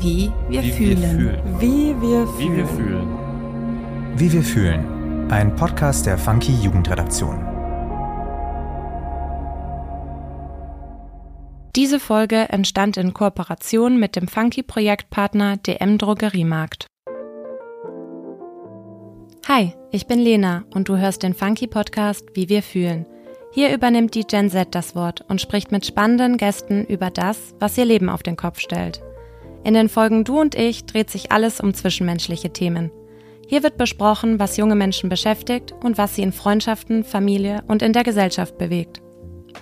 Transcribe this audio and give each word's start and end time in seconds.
Wie 0.00 0.30
wir 0.48 0.62
Wie 0.62 0.70
fühlen. 0.72 1.00
wir 1.02 1.08
fühlen. 1.08 1.60
Wie 1.60 2.00
wir 2.00 2.38
Wie 2.38 2.56
wir 2.56 2.66
fühlen. 2.66 2.68
fühlen. 2.68 4.18
Wie 4.18 4.32
wir 4.32 4.42
fühlen. 4.42 5.30
Ein 5.30 5.54
Podcast 5.56 6.06
der 6.06 6.18
Funky 6.18 6.52
Jugendredaktion. 6.52 7.44
Diese 11.76 12.00
Folge 12.00 12.48
entstand 12.48 12.96
in 12.96 13.14
Kooperation 13.14 13.98
mit 13.98 14.16
dem 14.16 14.26
Funky-Projektpartner 14.28 15.56
DM 15.58 15.98
Drogeriemarkt. 15.98 16.86
Hi, 19.46 19.72
ich 19.90 20.06
bin 20.06 20.18
Lena 20.18 20.64
und 20.74 20.88
du 20.88 20.96
hörst 20.96 21.22
den 21.22 21.34
Funky-Podcast 21.34 22.24
Wie 22.34 22.48
wir 22.48 22.62
fühlen. 22.62 23.06
Hier 23.52 23.72
übernimmt 23.74 24.14
die 24.14 24.24
Gen 24.26 24.50
Z 24.50 24.74
das 24.74 24.94
Wort 24.94 25.24
und 25.28 25.40
spricht 25.40 25.72
mit 25.72 25.86
spannenden 25.86 26.36
Gästen 26.36 26.84
über 26.84 27.10
das, 27.10 27.54
was 27.58 27.78
ihr 27.78 27.86
Leben 27.86 28.08
auf 28.10 28.22
den 28.22 28.36
Kopf 28.36 28.58
stellt. 28.60 29.02
In 29.68 29.74
den 29.74 29.90
Folgen 29.90 30.24
Du 30.24 30.40
und 30.40 30.54
ich 30.54 30.86
dreht 30.86 31.10
sich 31.10 31.30
alles 31.30 31.60
um 31.60 31.74
zwischenmenschliche 31.74 32.54
Themen. 32.54 32.90
Hier 33.46 33.62
wird 33.62 33.76
besprochen, 33.76 34.38
was 34.38 34.56
junge 34.56 34.74
Menschen 34.74 35.10
beschäftigt 35.10 35.74
und 35.82 35.98
was 35.98 36.14
sie 36.14 36.22
in 36.22 36.32
Freundschaften, 36.32 37.04
Familie 37.04 37.62
und 37.68 37.82
in 37.82 37.92
der 37.92 38.02
Gesellschaft 38.02 38.56
bewegt. 38.56 39.02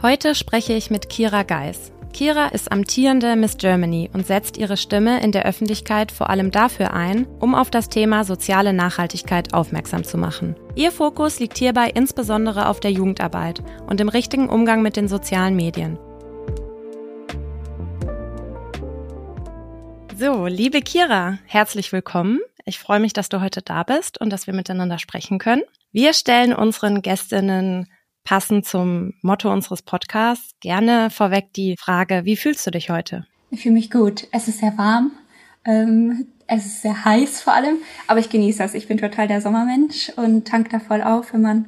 Heute 0.02 0.36
spreche 0.36 0.74
ich 0.74 0.92
mit 0.92 1.08
Kira 1.08 1.42
Geis. 1.42 1.90
Kira 2.12 2.46
ist 2.46 2.70
amtierende 2.70 3.34
Miss 3.34 3.56
Germany 3.56 4.08
und 4.12 4.28
setzt 4.28 4.58
ihre 4.58 4.76
Stimme 4.76 5.20
in 5.24 5.32
der 5.32 5.44
Öffentlichkeit 5.44 6.12
vor 6.12 6.30
allem 6.30 6.52
dafür 6.52 6.94
ein, 6.94 7.26
um 7.40 7.56
auf 7.56 7.70
das 7.70 7.88
Thema 7.88 8.22
soziale 8.22 8.72
Nachhaltigkeit 8.72 9.54
aufmerksam 9.54 10.04
zu 10.04 10.18
machen. 10.18 10.54
Ihr 10.76 10.92
Fokus 10.92 11.40
liegt 11.40 11.58
hierbei 11.58 11.90
insbesondere 11.92 12.68
auf 12.68 12.78
der 12.78 12.92
Jugendarbeit 12.92 13.60
und 13.88 14.00
im 14.00 14.08
richtigen 14.08 14.48
Umgang 14.48 14.82
mit 14.82 14.94
den 14.94 15.08
sozialen 15.08 15.56
Medien. 15.56 15.98
So, 20.18 20.46
liebe 20.46 20.80
Kira, 20.80 21.36
herzlich 21.44 21.92
willkommen. 21.92 22.40
Ich 22.64 22.78
freue 22.78 23.00
mich, 23.00 23.12
dass 23.12 23.28
du 23.28 23.42
heute 23.42 23.60
da 23.60 23.82
bist 23.82 24.18
und 24.18 24.30
dass 24.30 24.46
wir 24.46 24.54
miteinander 24.54 24.98
sprechen 24.98 25.38
können. 25.38 25.60
Wir 25.92 26.14
stellen 26.14 26.54
unseren 26.54 27.02
Gästinnen 27.02 27.86
passend 28.24 28.64
zum 28.64 29.12
Motto 29.20 29.52
unseres 29.52 29.82
Podcasts 29.82 30.54
gerne 30.60 31.10
vorweg 31.10 31.52
die 31.52 31.76
Frage, 31.78 32.22
wie 32.24 32.36
fühlst 32.36 32.66
du 32.66 32.70
dich 32.70 32.88
heute? 32.88 33.26
Ich 33.50 33.60
fühle 33.60 33.74
mich 33.74 33.90
gut. 33.90 34.26
Es 34.32 34.48
ist 34.48 34.60
sehr 34.60 34.78
warm. 34.78 35.12
Ähm, 35.66 36.28
es 36.46 36.64
ist 36.64 36.80
sehr 36.80 37.04
heiß 37.04 37.42
vor 37.42 37.52
allem, 37.52 37.76
aber 38.06 38.18
ich 38.18 38.30
genieße 38.30 38.58
das. 38.60 38.72
Ich 38.72 38.88
bin 38.88 38.96
total 38.96 39.28
der 39.28 39.42
Sommermensch 39.42 40.12
und 40.16 40.48
tank 40.48 40.70
da 40.70 40.80
voll 40.80 41.02
auf, 41.02 41.34
wenn 41.34 41.42
man 41.42 41.66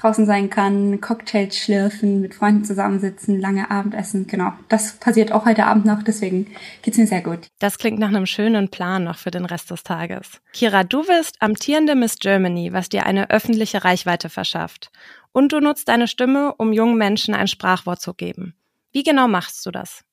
draußen 0.00 0.26
sein 0.26 0.48
kann, 0.48 1.00
Cocktails 1.00 1.56
schlürfen, 1.56 2.20
mit 2.20 2.34
Freunden 2.34 2.64
zusammensitzen, 2.64 3.40
lange 3.40 3.70
Abendessen. 3.70 4.26
Genau, 4.26 4.52
das 4.68 4.92
passiert 4.94 5.32
auch 5.32 5.44
heute 5.44 5.66
Abend 5.66 5.84
noch, 5.84 6.02
deswegen 6.02 6.46
geht's 6.82 6.98
mir 6.98 7.06
sehr 7.06 7.22
gut. 7.22 7.48
Das 7.58 7.78
klingt 7.78 7.98
nach 7.98 8.08
einem 8.08 8.26
schönen 8.26 8.68
Plan 8.68 9.04
noch 9.04 9.18
für 9.18 9.30
den 9.30 9.44
Rest 9.44 9.70
des 9.70 9.82
Tages. 9.82 10.40
Kira, 10.52 10.84
du 10.84 11.04
bist 11.04 11.36
amtierende 11.40 11.94
Miss 11.94 12.18
Germany, 12.18 12.72
was 12.72 12.88
dir 12.88 13.06
eine 13.06 13.30
öffentliche 13.30 13.84
Reichweite 13.84 14.28
verschafft. 14.28 14.90
Und 15.32 15.52
du 15.52 15.60
nutzt 15.60 15.88
deine 15.88 16.08
Stimme, 16.08 16.54
um 16.54 16.72
jungen 16.72 16.96
Menschen 16.96 17.34
ein 17.34 17.48
Sprachwort 17.48 18.00
zu 18.00 18.14
geben. 18.14 18.54
Wie 18.92 19.02
genau 19.02 19.28
machst 19.28 19.66
du 19.66 19.70
das? 19.70 20.04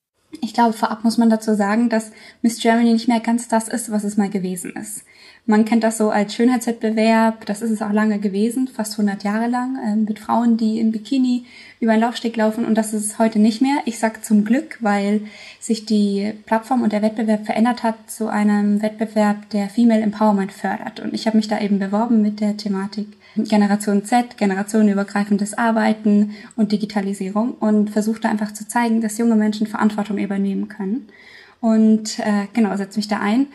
Ich 0.42 0.52
glaube, 0.52 0.72
vorab 0.72 1.04
muss 1.04 1.18
man 1.18 1.30
dazu 1.30 1.54
sagen, 1.54 1.88
dass 1.88 2.10
Miss 2.42 2.60
Germany 2.60 2.92
nicht 2.92 3.08
mehr 3.08 3.20
ganz 3.20 3.48
das 3.48 3.68
ist, 3.68 3.90
was 3.90 4.04
es 4.04 4.16
mal 4.16 4.28
gewesen 4.28 4.72
ist. 4.72 5.04
Man 5.48 5.64
kennt 5.64 5.84
das 5.84 5.96
so 5.96 6.10
als 6.10 6.34
Schönheitswettbewerb, 6.34 7.46
das 7.46 7.62
ist 7.62 7.70
es 7.70 7.80
auch 7.80 7.92
lange 7.92 8.18
gewesen, 8.18 8.66
fast 8.66 8.98
100 8.98 9.22
Jahre 9.22 9.46
lang, 9.46 9.76
äh, 9.76 9.94
mit 9.94 10.18
Frauen, 10.18 10.56
die 10.56 10.80
im 10.80 10.90
Bikini 10.90 11.44
über 11.78 11.92
einen 11.92 12.00
Laufsteg 12.00 12.36
laufen 12.36 12.64
und 12.64 12.74
das 12.74 12.92
ist 12.92 13.04
es 13.04 13.18
heute 13.20 13.38
nicht 13.38 13.62
mehr. 13.62 13.76
Ich 13.84 14.00
sag 14.00 14.24
zum 14.24 14.44
Glück, 14.44 14.78
weil 14.80 15.20
sich 15.60 15.86
die 15.86 16.32
Plattform 16.46 16.82
und 16.82 16.92
der 16.92 17.02
Wettbewerb 17.02 17.46
verändert 17.46 17.84
hat 17.84 18.10
zu 18.10 18.26
einem 18.26 18.82
Wettbewerb, 18.82 19.48
der 19.50 19.68
Female 19.68 20.02
Empowerment 20.02 20.50
fördert. 20.50 20.98
Und 20.98 21.14
ich 21.14 21.28
habe 21.28 21.36
mich 21.36 21.46
da 21.46 21.60
eben 21.60 21.78
beworben 21.78 22.22
mit 22.22 22.40
der 22.40 22.56
Thematik 22.56 23.06
Generation 23.36 24.04
Z, 24.04 24.38
generationenübergreifendes 24.38 25.56
Arbeiten 25.56 26.32
und 26.56 26.72
Digitalisierung 26.72 27.52
und 27.52 27.90
versuchte 27.90 28.28
einfach 28.28 28.52
zu 28.52 28.66
zeigen, 28.66 29.00
dass 29.00 29.18
junge 29.18 29.36
Menschen 29.36 29.68
Verantwortung 29.68 30.18
übernehmen 30.18 30.68
können. 30.68 31.08
Und 31.60 32.18
äh, 32.18 32.46
genau, 32.52 32.76
setze 32.76 32.98
mich 32.98 33.08
da 33.08 33.20
ein. 33.20 33.46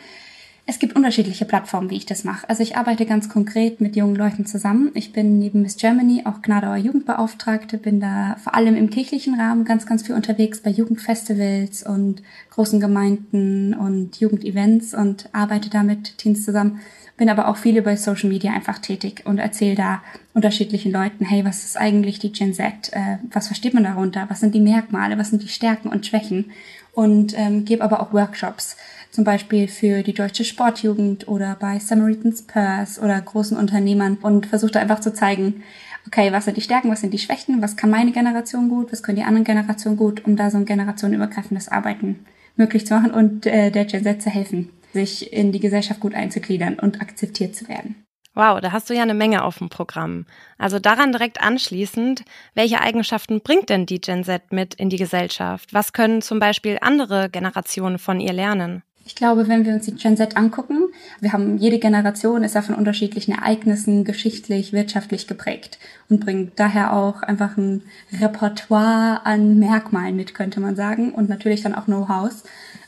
Es 0.72 0.80
gibt 0.80 0.96
unterschiedliche 0.96 1.44
Plattformen, 1.44 1.90
wie 1.90 1.98
ich 1.98 2.06
das 2.06 2.24
mache. 2.24 2.48
Also 2.50 2.64
ich 2.64 2.78
arbeite 2.78 3.06
ganz 3.06 3.28
konkret 3.28 3.82
mit 3.82 3.98
jungen 3.98 4.16
Leuten 4.16 4.46
zusammen. 4.46 4.92
Ich 4.94 5.12
bin 5.12 5.38
neben 5.38 5.64
Miss 5.64 5.76
Germany 5.76 6.22
auch 6.24 6.42
Gnadauer 6.42 6.78
Jugendbeauftragte, 6.78 7.78
bin 7.78 8.00
da 8.00 8.38
vor 8.42 8.56
allem 8.56 8.78
im 8.78 8.90
kirchlichen 8.90 9.38
Rahmen 9.38 9.66
ganz, 9.66 9.86
ganz 9.86 10.08
viel 10.08 10.16
unterwegs 10.16 10.62
bei 10.62 10.70
Jugendfestivals 10.70 11.84
und 11.84 12.24
großen 12.52 12.80
Gemeinden 12.80 13.74
und 13.74 14.22
Jugendevents 14.22 14.94
und 14.94 15.28
arbeite 15.34 15.70
da 15.70 15.84
mit 15.84 16.18
Teams 16.18 16.46
zusammen. 16.46 16.80
Bin 17.18 17.30
aber 17.30 17.50
auch 17.50 17.58
viel 17.58 17.76
über 17.76 17.98
Social 17.98 18.30
Media 18.30 18.54
einfach 18.54 18.80
tätig 18.80 19.24
und 19.26 19.40
erzähle 19.40 19.76
da 19.76 20.02
unterschiedlichen 20.34 20.94
Leuten, 20.94 21.26
hey, 21.26 21.44
was 21.44 21.66
ist 21.66 21.78
eigentlich 21.78 22.20
die 22.20 22.32
Gen 22.32 22.54
Z? 22.54 22.94
Äh, 22.94 23.18
was 23.30 23.48
versteht 23.48 23.74
man 23.74 23.84
darunter? 23.84 24.26
Was 24.30 24.40
sind 24.40 24.56
die 24.56 24.62
Merkmale? 24.62 25.18
Was 25.18 25.32
sind 25.32 25.44
die 25.44 25.50
Stärken 25.50 25.90
und 25.90 26.06
Schwächen? 26.06 26.52
Und 26.94 27.38
ähm, 27.38 27.66
gebe 27.66 27.84
aber 27.84 28.02
auch 28.02 28.14
Workshops 28.14 28.78
zum 29.12 29.24
Beispiel 29.24 29.68
für 29.68 30.04
die 30.04 30.14
deutsche 30.14 30.46
Sportjugend 30.46 31.28
oder 31.28 31.56
bei 31.60 31.80
Samaritans 31.80 32.44
Purse 32.44 33.00
oder 33.02 33.20
großen 33.22 33.58
Unternehmern 33.58 34.18
und 34.22 34.46
versuchte 34.46 34.80
einfach 34.80 35.02
zu 35.02 35.14
zeigen, 35.14 35.64
okay, 36.08 36.32
was 36.32 36.46
sind 36.46 36.58
die 36.58 36.62
Stärken, 36.62 36.90
was 36.90 37.02
sind 37.02 37.14
die 37.14 37.20
Schwächen, 37.20 37.62
was 37.62 37.76
kann 37.76 37.90
meine 37.90 38.12
Generation 38.12 38.70
gut, 38.70 38.92
was 38.92 39.04
können 39.04 39.18
die 39.18 39.24
anderen 39.24 39.44
Generationen 39.44 39.98
gut, 39.98 40.26
um 40.26 40.36
da 40.36 40.50
so 40.50 40.58
ein 40.58 40.66
generationenübergreifendes 40.66 41.70
Arbeiten 41.70 42.26
möglich 42.56 42.86
zu 42.86 42.96
machen 42.96 43.12
und 43.12 43.46
äh, 43.46 43.72
der 43.72 43.86
Gen 43.86 44.04
Z 44.04 44.22
zu 44.22 44.30
helfen, 44.30 44.70
sich 44.94 45.32
in 45.32 45.52
die 45.52 45.60
Gesellschaft 45.60 46.00
gut 46.00 46.16
einzugliedern 46.16 46.80
und 46.80 47.02
akzeptiert 47.02 47.56
zu 47.56 47.68
werden. 47.68 48.04
Wow, 48.34 48.62
da 48.62 48.72
hast 48.72 48.90
du 48.90 48.94
ja 48.94 49.02
eine 49.02 49.14
Menge 49.14 49.44
auf 49.44 49.58
dem 49.58 49.68
Programm. 49.68 50.26
Also 50.58 50.80
daran 50.80 51.12
direkt 51.12 51.42
anschließend, 51.42 52.24
welche 52.56 52.80
Eigenschaften 52.80 53.42
bringt 53.42 53.70
denn 53.70 53.86
die 53.86 54.00
Gen 54.00 54.24
Z 54.24 54.54
mit 54.54 54.74
in 54.76 54.90
die 54.90 54.98
Gesellschaft? 54.98 55.74
Was 55.74 55.92
können 55.92 56.22
zum 56.22 56.40
Beispiel 56.40 56.78
andere 56.80 57.30
Generationen 57.30 58.00
von 58.00 58.22
ihr 58.22 58.32
lernen? 58.32 58.84
Ich 59.04 59.16
glaube, 59.16 59.48
wenn 59.48 59.66
wir 59.66 59.74
uns 59.74 59.86
die 59.86 59.96
Gen 59.96 60.16
Z 60.16 60.38
angucken, 60.38 60.90
wir 61.20 61.34
haben 61.34 61.58
jede 61.58 61.80
Generation 61.80 62.44
ist 62.44 62.56
ja 62.56 62.62
von 62.62 62.76
unterschiedlichen 62.76 63.34
Ereignissen 63.34 64.04
geschichtlich, 64.06 64.74
wirtschaftlich 64.74 65.28
geprägt 65.28 65.80
und 66.10 66.20
bringt 66.20 66.60
daher 66.60 66.94
auch 66.94 67.24
einfach 67.24 67.58
ein 67.58 67.82
Repertoire 68.20 69.26
an 69.26 69.58
Merkmalen 69.58 70.16
mit, 70.16 70.36
könnte 70.36 70.60
man 70.60 70.76
sagen, 70.76 71.14
und 71.14 71.30
natürlich 71.30 71.64
dann 71.64 71.74
auch 71.74 71.86
Know-hows. 71.86 72.44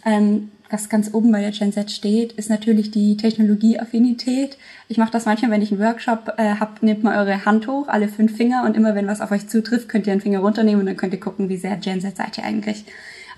Ähm, 0.05 0.51
was 0.69 0.89
ganz 0.89 1.13
oben 1.13 1.31
bei 1.31 1.41
der 1.41 1.51
Gen 1.51 1.71
Z 1.71 1.91
steht, 1.91 2.31
ist 2.33 2.49
natürlich 2.49 2.89
die 2.89 3.15
Technologieaffinität. 3.15 4.57
Ich 4.87 4.97
mache 4.97 5.11
das 5.11 5.25
manchmal, 5.25 5.51
wenn 5.51 5.61
ich 5.61 5.71
einen 5.71 5.81
Workshop 5.81 6.33
äh, 6.37 6.55
habe, 6.55 6.83
nehmt 6.85 7.03
mal 7.03 7.17
eure 7.17 7.45
Hand 7.45 7.67
hoch, 7.67 7.87
alle 7.87 8.07
fünf 8.07 8.35
Finger 8.35 8.63
und 8.65 8.75
immer 8.75 8.95
wenn 8.95 9.07
was 9.07 9.21
auf 9.21 9.31
euch 9.31 9.47
zutrifft, 9.47 9.87
könnt 9.87 10.07
ihr 10.07 10.13
einen 10.13 10.21
Finger 10.21 10.39
runternehmen 10.39 10.79
und 10.79 10.85
dann 10.87 10.97
könnt 10.97 11.13
ihr 11.13 11.19
gucken, 11.19 11.49
wie 11.49 11.57
sehr 11.57 11.75
Gen 11.77 12.01
Z 12.01 12.17
seid 12.17 12.37
ihr 12.37 12.43
eigentlich. 12.43 12.85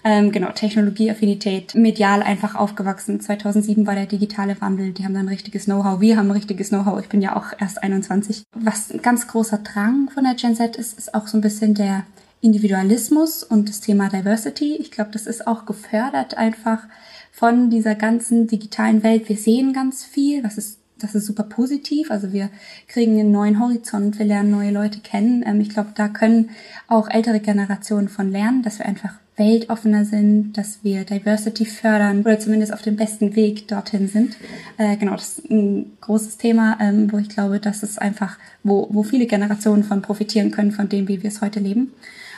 Ähm, 0.08 0.32
genau, 0.32 0.52
Technologieaffinität, 0.52 1.74
medial 1.74 2.22
einfach 2.22 2.54
aufgewachsen. 2.54 3.20
2007 3.20 3.88
war 3.88 3.96
der 3.96 4.06
digitale 4.06 4.62
Wandel, 4.62 4.92
die 4.92 5.04
haben 5.04 5.16
dann 5.16 5.28
richtiges 5.28 5.66
Know-how, 5.66 6.00
wir 6.00 6.16
haben 6.16 6.30
richtiges 6.30 6.70
Know-how, 6.70 7.02
ich 7.02 7.10
bin 7.10 7.24
ja 7.24 7.36
auch 7.36 7.60
erst 7.60 7.82
21. 7.82 8.44
Was 8.54 8.92
ein 8.92 9.02
ganz 9.02 9.28
großer 9.28 9.58
Drang 9.58 10.12
von 10.14 10.24
der 10.24 10.36
Gen 10.36 10.56
Z 10.56 10.76
ist, 10.76 11.00
ist 11.00 11.16
auch 11.16 11.26
so 11.26 11.40
ein 11.40 11.42
bisschen 11.42 11.74
der 11.74 12.04
Individualismus 12.40 13.44
und 13.44 13.68
das 13.68 13.82
Thema 13.82 14.10
Diversity. 14.10 14.76
Ich 14.76 14.92
glaube, 14.92 15.10
das 15.10 15.26
ist 15.26 15.48
auch 15.48 15.66
gefördert 15.66 16.38
einfach 16.38 16.84
von 17.32 17.72
dieser 17.72 17.96
ganzen 17.96 18.46
digitalen 18.46 19.02
Welt. 19.02 19.28
Wir 19.28 19.38
sehen 19.38 19.74
ganz 19.74 20.04
viel, 20.04 20.44
was 20.44 20.60
ist 20.60 20.78
das 21.00 21.14
ist 21.14 21.26
super 21.26 21.44
positiv. 21.44 22.10
Also 22.10 22.32
wir 22.32 22.50
kriegen 22.88 23.20
einen 23.20 23.32
neuen 23.32 23.60
Horizont, 23.60 24.18
wir 24.18 24.26
lernen 24.26 24.52
neue 24.52 24.72
Leute 24.72 25.00
kennen. 25.00 25.44
Ähm, 25.46 25.60
ich 25.60 25.70
glaube, 25.70 25.90
da 25.94 26.08
können 26.08 26.52
auch 26.88 27.10
ältere 27.10 27.42
Generationen 27.42 28.08
von 28.08 28.32
lernen, 28.32 28.62
dass 28.62 28.80
wir 28.80 28.86
einfach 28.86 29.16
weltoffener 29.38 30.06
sind, 30.06 30.54
dass 30.54 30.80
wir 30.84 31.04
Diversity 31.04 31.66
fördern 31.66 32.22
oder 32.22 32.40
zumindest 32.40 32.74
auf 32.74 32.82
dem 32.82 32.96
besten 32.96 33.36
Weg 33.36 33.68
dorthin 33.68 34.08
sind. 34.08 34.38
Äh, 34.78 34.96
genau, 34.98 35.14
das 35.14 35.40
ist 35.40 35.52
ein 35.52 35.98
großes 36.02 36.38
Thema, 36.38 36.78
ähm, 36.80 37.12
wo 37.12 37.18
ich 37.18 37.30
glaube, 37.30 37.60
dass 37.60 37.84
es 37.84 37.98
einfach, 37.98 38.38
wo, 38.64 38.88
wo 38.92 39.04
viele 39.04 39.26
Generationen 39.26 39.84
von 39.84 40.02
profitieren 40.02 40.52
können, 40.52 40.72
von 40.72 40.88
dem, 40.88 41.08
wie 41.08 41.22
wir 41.22 41.30
es 41.30 41.42
heute 41.42 41.60
leben. 41.60 41.92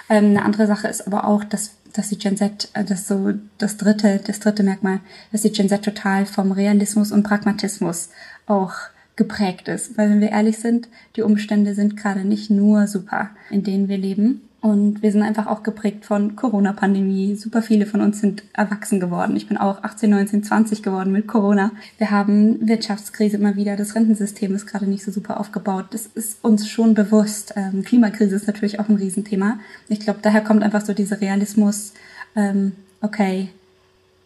Ähm, 0.10 0.26
eine 0.26 0.44
andere 0.44 0.66
Sache 0.66 0.88
ist 0.88 1.06
aber 1.06 1.26
auch, 1.26 1.44
dass, 1.44 1.72
dass 1.94 2.10
die 2.10 2.18
Gen 2.18 2.38
Z, 2.38 2.70
äh, 2.74 2.84
das 2.84 3.08
so 3.08 3.34
das 3.60 3.78
dritte, 3.78 4.20
das 4.26 4.40
dritte 4.40 4.64
Merkmal, 4.64 5.00
dass 5.32 5.44
die 5.44 5.52
Gen 5.52 5.70
Z 5.70 5.84
total 5.84 6.26
vom 6.26 6.52
Realismus 6.52 7.12
und 7.12 7.24
Pragmatismus 7.24 8.10
auch 8.48 8.74
geprägt 9.16 9.68
ist. 9.68 9.98
Weil 9.98 10.10
wenn 10.10 10.22
wir 10.22 10.30
ehrlich 10.32 10.58
sind, 10.58 10.88
die 11.16 11.22
Umstände 11.22 11.74
sind 11.76 11.98
gerade 11.98 12.24
nicht 12.26 12.50
nur 12.50 12.88
super, 12.88 13.32
in 13.52 13.64
denen 13.64 13.88
wir 13.88 13.98
leben. 13.98 14.47
Und 14.60 15.04
wir 15.04 15.12
sind 15.12 15.22
einfach 15.22 15.46
auch 15.46 15.62
geprägt 15.62 16.06
von 16.06 16.36
Corona-Pandemie. 16.36 17.36
Super 17.36 17.62
viele 17.62 17.86
von 17.86 18.02
uns 18.02 18.20
sind 18.20 18.44
erwachsen 18.54 19.00
geworden. 19.00 19.36
Ich 19.36 19.48
bin 19.48 19.58
auch 19.58 19.84
18, 19.84 20.10
19, 20.10 20.44
20 20.44 20.82
geworden 20.82 21.12
mit 21.12 21.28
Corona. 21.28 21.72
Wir 22.00 22.10
haben 22.10 22.68
Wirtschaftskrise 22.68 23.38
immer 23.38 23.56
wieder. 23.56 23.76
Das 23.76 23.94
Rentensystem 23.94 24.56
ist 24.56 24.66
gerade 24.66 24.88
nicht 24.88 25.04
so 25.04 25.12
super 25.12 25.40
aufgebaut. 25.40 25.86
Das 25.92 26.08
ist 26.08 26.44
uns 26.44 26.68
schon 26.68 26.96
bewusst. 26.96 27.54
Ähm, 27.56 27.84
Klimakrise 27.84 28.36
ist 28.36 28.48
natürlich 28.48 28.80
auch 28.80 28.90
ein 28.90 28.96
Riesenthema. 28.96 29.60
Ich 29.90 30.00
glaube, 30.00 30.20
daher 30.24 30.42
kommt 30.42 30.64
einfach 30.64 30.84
so 30.84 30.94
dieser 30.94 31.22
Realismus. 31.22 31.94
Ähm, 32.36 32.72
okay, 33.02 33.50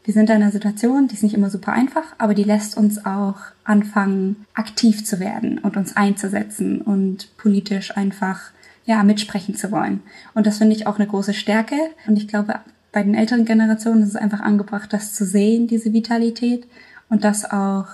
wir 0.04 0.13
sind 0.13 0.30
in 0.30 0.38
einer 0.38 0.51
Situation, 0.51 1.07
die 1.07 1.13
ist 1.13 1.24
nicht 1.24 1.36
immer 1.36 1.50
super 1.50 1.74
einfach, 1.74 2.16
aber 2.18 2.33
die 2.33 2.44
lässt 2.44 2.75
uns 2.75 3.06
auch 3.06 3.36
anfangen, 3.63 4.45
aktiv 4.54 5.06
zu 5.06 5.19
werden 5.19 5.60
und 5.60 5.78
uns 5.78 5.95
einzusetzen 5.95 6.81
und 6.81 7.36
politisch 7.38 7.95
einfach 7.95 8.51
ja, 8.91 9.03
mitsprechen 9.03 9.55
zu 9.55 9.71
wollen. 9.71 10.01
Und 10.33 10.45
das 10.45 10.57
finde 10.57 10.75
ich 10.75 10.85
auch 10.85 10.97
eine 10.97 11.07
große 11.07 11.33
Stärke. 11.33 11.75
Und 12.07 12.17
ich 12.17 12.27
glaube, 12.27 12.55
bei 12.91 13.01
den 13.01 13.15
älteren 13.15 13.45
Generationen 13.45 14.03
ist 14.03 14.09
es 14.09 14.15
einfach 14.17 14.41
angebracht, 14.41 14.91
das 14.91 15.13
zu 15.13 15.25
sehen, 15.25 15.67
diese 15.67 15.93
Vitalität 15.93 16.67
und 17.09 17.23
das 17.23 17.49
auch, 17.49 17.88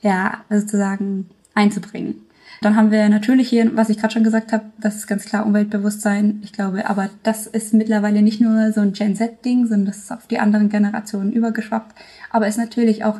ja, 0.00 0.44
sozusagen 0.48 1.28
einzubringen. 1.54 2.22
Dann 2.60 2.76
haben 2.76 2.92
wir 2.92 3.08
natürlich 3.08 3.48
hier, 3.48 3.76
was 3.76 3.88
ich 3.88 3.98
gerade 3.98 4.12
schon 4.12 4.22
gesagt 4.22 4.52
habe, 4.52 4.66
das 4.80 4.96
ist 4.96 5.06
ganz 5.08 5.24
klar 5.24 5.44
Umweltbewusstsein. 5.44 6.40
Ich 6.44 6.52
glaube, 6.52 6.88
aber 6.88 7.10
das 7.24 7.48
ist 7.48 7.74
mittlerweile 7.74 8.22
nicht 8.22 8.40
nur 8.40 8.72
so 8.72 8.80
ein 8.80 8.92
Gen 8.92 9.16
Z-Ding, 9.16 9.66
sondern 9.66 9.86
das 9.86 9.98
ist 9.98 10.12
auf 10.12 10.28
die 10.28 10.38
anderen 10.38 10.68
Generationen 10.68 11.32
übergeschwappt. 11.32 11.96
Aber 12.30 12.46
ist 12.46 12.58
natürlich 12.58 13.04
auch 13.04 13.18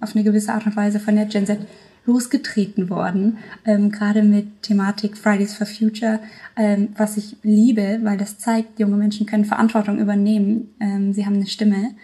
auf 0.00 0.14
eine 0.14 0.24
gewisse 0.24 0.52
Art 0.52 0.66
und 0.66 0.76
Weise 0.76 1.00
von 1.00 1.16
der 1.16 1.26
Gen 1.26 1.46
Z 1.46 1.58
losgetreten 2.06 2.90
worden, 2.90 3.38
ähm, 3.64 3.90
gerade 3.90 4.22
mit 4.22 4.62
Thematik 4.62 5.16
Fridays 5.16 5.54
for 5.54 5.66
Future, 5.66 6.20
ähm, 6.56 6.88
was 6.96 7.16
ich 7.16 7.36
liebe, 7.42 8.00
weil 8.02 8.18
das 8.18 8.38
zeigt, 8.38 8.78
junge 8.78 8.96
Menschen 8.96 9.26
können 9.26 9.44
Verantwortung 9.44 9.98
übernehmen, 9.98 10.74
ähm, 10.80 11.12
sie 11.12 11.24
haben 11.24 11.34
eine 11.34 11.46
Stimme 11.46 11.94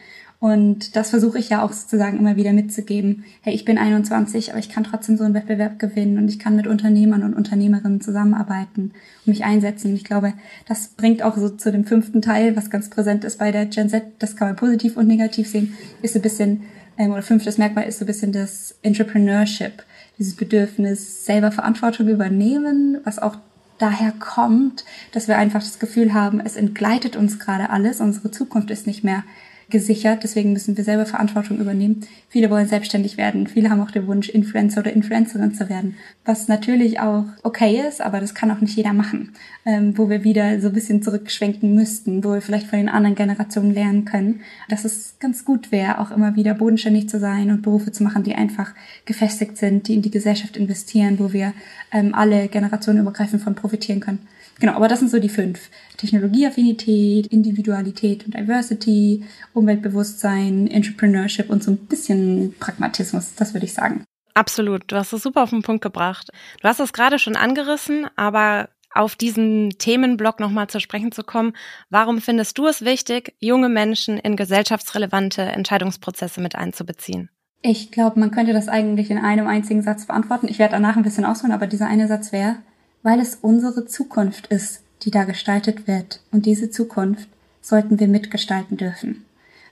und 0.40 0.96
das 0.96 1.10
versuche 1.10 1.38
ich 1.38 1.50
ja 1.50 1.62
auch 1.62 1.70
sozusagen 1.70 2.18
immer 2.18 2.34
wieder 2.34 2.54
mitzugeben. 2.54 3.24
Hey, 3.42 3.54
ich 3.54 3.66
bin 3.66 3.76
21, 3.76 4.50
aber 4.50 4.58
ich 4.58 4.70
kann 4.70 4.84
trotzdem 4.84 5.18
so 5.18 5.24
einen 5.24 5.34
Wettbewerb 5.34 5.78
gewinnen 5.78 6.16
und 6.16 6.28
ich 6.30 6.38
kann 6.38 6.56
mit 6.56 6.66
Unternehmern 6.66 7.22
und 7.22 7.34
Unternehmerinnen 7.34 8.00
zusammenarbeiten 8.00 8.92
und 9.26 9.26
mich 9.26 9.44
einsetzen. 9.44 9.90
Und 9.90 9.96
ich 9.96 10.04
glaube, 10.04 10.32
das 10.66 10.88
bringt 10.88 11.22
auch 11.22 11.36
so 11.36 11.50
zu 11.50 11.70
dem 11.70 11.84
fünften 11.84 12.22
Teil, 12.22 12.56
was 12.56 12.70
ganz 12.70 12.88
präsent 12.88 13.22
ist 13.24 13.38
bei 13.38 13.52
der 13.52 13.66
Gen 13.66 13.90
Z. 13.90 14.02
Das 14.18 14.34
kann 14.34 14.48
man 14.48 14.56
positiv 14.56 14.96
und 14.96 15.08
negativ 15.08 15.46
sehen. 15.46 15.74
Ist 16.00 16.14
so 16.14 16.20
ein 16.20 16.22
bisschen, 16.22 16.62
ähm, 16.96 17.12
oder 17.12 17.22
fünftes 17.22 17.58
Merkmal 17.58 17.86
ist 17.86 17.98
so 17.98 18.06
ein 18.06 18.06
bisschen 18.06 18.32
das 18.32 18.74
Entrepreneurship. 18.80 19.84
Dieses 20.20 20.36
Bedürfnis, 20.36 21.24
selber 21.24 21.50
Verantwortung 21.50 22.06
übernehmen, 22.06 22.98
was 23.04 23.18
auch 23.18 23.36
daher 23.78 24.12
kommt, 24.12 24.84
dass 25.12 25.26
wir 25.26 25.38
einfach 25.38 25.60
das 25.60 25.78
Gefühl 25.78 26.14
haben, 26.14 26.38
es 26.38 26.54
entgleitet 26.54 27.16
uns 27.16 27.38
gerade 27.38 27.70
alles, 27.70 28.00
unsere 28.00 28.30
Zukunft 28.30 28.70
ist 28.70 28.86
nicht 28.86 29.02
mehr 29.02 29.24
gesichert. 29.70 30.22
Deswegen 30.22 30.52
müssen 30.52 30.76
wir 30.76 30.84
selber 30.84 31.06
Verantwortung 31.06 31.58
übernehmen. 31.58 32.06
Viele 32.28 32.50
wollen 32.50 32.66
selbstständig 32.66 33.16
werden. 33.16 33.46
Viele 33.46 33.70
haben 33.70 33.80
auch 33.80 33.90
den 33.90 34.06
Wunsch, 34.06 34.28
Influencer 34.28 34.80
oder 34.80 34.92
Influencerin 34.92 35.54
zu 35.54 35.68
werden. 35.68 35.96
Was 36.24 36.48
natürlich 36.48 37.00
auch 37.00 37.24
okay 37.42 37.82
ist, 37.88 38.00
aber 38.00 38.20
das 38.20 38.34
kann 38.34 38.50
auch 38.50 38.60
nicht 38.60 38.76
jeder 38.76 38.92
machen. 38.92 39.32
Ähm, 39.64 39.96
wo 39.96 40.08
wir 40.08 40.24
wieder 40.24 40.60
so 40.60 40.68
ein 40.68 40.74
bisschen 40.74 41.02
zurückschwenken 41.02 41.74
müssten, 41.74 42.24
wo 42.24 42.32
wir 42.32 42.42
vielleicht 42.42 42.66
von 42.66 42.78
den 42.78 42.88
anderen 42.88 43.14
Generationen 43.14 43.72
lernen 43.72 44.04
können, 44.04 44.40
dass 44.68 44.84
es 44.84 45.16
ganz 45.20 45.44
gut 45.44 45.72
wäre, 45.72 45.98
auch 45.98 46.10
immer 46.10 46.36
wieder 46.36 46.54
bodenständig 46.54 47.08
zu 47.08 47.18
sein 47.18 47.50
und 47.50 47.62
Berufe 47.62 47.92
zu 47.92 48.02
machen, 48.02 48.22
die 48.22 48.34
einfach 48.34 48.74
gefestigt 49.04 49.56
sind, 49.56 49.88
die 49.88 49.94
in 49.94 50.02
die 50.02 50.10
Gesellschaft 50.10 50.56
investieren, 50.56 51.18
wo 51.18 51.32
wir 51.32 51.52
ähm, 51.92 52.14
alle 52.14 52.48
Generationen 52.48 53.00
übergreifend 53.00 53.42
von 53.42 53.54
profitieren 53.54 54.00
können. 54.00 54.26
Genau, 54.60 54.74
aber 54.74 54.88
das 54.88 55.00
sind 55.00 55.10
so 55.10 55.18
die 55.18 55.28
fünf. 55.28 55.70
Technologieaffinität, 55.96 57.26
Individualität 57.28 58.26
und 58.26 58.34
Diversity, 58.34 59.24
Umweltbewusstsein, 59.54 60.66
Entrepreneurship 60.68 61.50
und 61.50 61.64
so 61.64 61.72
ein 61.72 61.78
bisschen 61.78 62.54
Pragmatismus, 62.60 63.34
das 63.34 63.54
würde 63.54 63.66
ich 63.66 63.74
sagen. 63.74 64.04
Absolut, 64.34 64.84
du 64.86 64.96
hast 64.96 65.12
es 65.12 65.22
super 65.22 65.42
auf 65.42 65.50
den 65.50 65.62
Punkt 65.62 65.82
gebracht. 65.82 66.30
Du 66.60 66.68
hast 66.68 66.78
es 66.78 66.92
gerade 66.92 67.18
schon 67.18 67.36
angerissen, 67.36 68.06
aber 68.16 68.68
auf 68.92 69.16
diesen 69.16 69.70
Themenblock 69.78 70.40
nochmal 70.40 70.68
zu 70.68 70.80
sprechen 70.80 71.12
zu 71.12 71.22
kommen. 71.22 71.52
Warum 71.90 72.20
findest 72.20 72.58
du 72.58 72.66
es 72.66 72.84
wichtig, 72.84 73.34
junge 73.40 73.68
Menschen 73.68 74.18
in 74.18 74.36
gesellschaftsrelevante 74.36 75.42
Entscheidungsprozesse 75.42 76.40
mit 76.40 76.54
einzubeziehen? 76.54 77.30
Ich 77.62 77.92
glaube, 77.92 78.18
man 78.18 78.30
könnte 78.30 78.52
das 78.52 78.68
eigentlich 78.68 79.10
in 79.10 79.18
einem 79.18 79.46
einzigen 79.46 79.82
Satz 79.82 80.06
beantworten. 80.06 80.48
Ich 80.48 80.58
werde 80.58 80.72
danach 80.72 80.96
ein 80.96 81.02
bisschen 81.02 81.24
ausholen, 81.24 81.52
aber 81.52 81.66
dieser 81.66 81.86
eine 81.86 82.08
Satz 82.08 82.32
wäre, 82.32 82.56
weil 83.02 83.20
es 83.20 83.38
unsere 83.40 83.86
Zukunft 83.86 84.46
ist, 84.48 84.82
die 85.02 85.10
da 85.10 85.24
gestaltet 85.24 85.86
wird. 85.86 86.20
Und 86.30 86.46
diese 86.46 86.70
Zukunft 86.70 87.28
sollten 87.62 88.00
wir 88.00 88.08
mitgestalten 88.08 88.76
dürfen. 88.76 89.24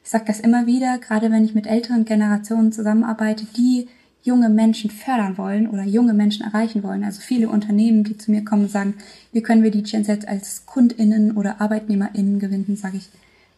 Ich 0.04 0.10
sage 0.10 0.24
das 0.26 0.40
immer 0.40 0.66
wieder, 0.66 0.98
gerade 0.98 1.30
wenn 1.30 1.44
ich 1.44 1.54
mit 1.54 1.66
älteren 1.66 2.04
Generationen 2.04 2.72
zusammenarbeite, 2.72 3.44
die 3.56 3.88
junge 4.22 4.48
Menschen 4.48 4.90
fördern 4.90 5.38
wollen 5.38 5.68
oder 5.68 5.84
junge 5.84 6.14
Menschen 6.14 6.44
erreichen 6.44 6.82
wollen. 6.82 7.04
Also 7.04 7.20
viele 7.20 7.48
Unternehmen, 7.48 8.04
die 8.04 8.18
zu 8.18 8.30
mir 8.30 8.44
kommen 8.44 8.62
und 8.62 8.70
sagen, 8.70 8.94
wie 9.32 9.42
können 9.42 9.62
wir 9.62 9.70
die 9.70 9.82
Gen 9.82 10.04
Z 10.04 10.26
als 10.28 10.66
KundInnen 10.66 11.36
oder 11.36 11.60
ArbeitnehmerInnen 11.60 12.38
gewinnen, 12.38 12.76
sage 12.76 12.98
ich, 12.98 13.08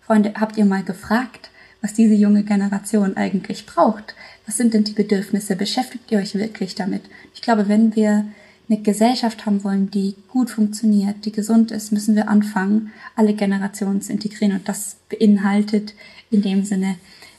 Freunde, 0.00 0.34
habt 0.38 0.56
ihr 0.56 0.64
mal 0.64 0.82
gefragt, 0.82 1.50
was 1.82 1.94
diese 1.94 2.14
junge 2.14 2.42
Generation 2.42 3.16
eigentlich 3.16 3.64
braucht? 3.66 4.14
Was 4.46 4.56
sind 4.56 4.74
denn 4.74 4.84
die 4.84 4.92
Bedürfnisse? 4.92 5.56
Beschäftigt 5.56 6.10
ihr 6.10 6.18
euch 6.18 6.34
wirklich 6.34 6.74
damit? 6.74 7.02
Ich 7.34 7.42
glaube, 7.42 7.68
wenn 7.68 7.94
wir 7.96 8.26
eine 8.70 8.80
Gesellschaft 8.80 9.46
haben 9.46 9.64
wollen, 9.64 9.90
die 9.90 10.14
gut 10.28 10.50
funktioniert, 10.50 11.24
die 11.24 11.32
gesund 11.32 11.72
ist, 11.72 11.90
müssen 11.90 12.14
wir 12.14 12.28
anfangen, 12.28 12.92
alle 13.16 13.34
Generationen 13.34 14.00
zu 14.00 14.12
integrieren. 14.12 14.54
Und 14.54 14.68
das 14.68 14.96
beinhaltet 15.08 15.94
in 16.30 16.42
dem 16.42 16.64
Sinne 16.64 16.96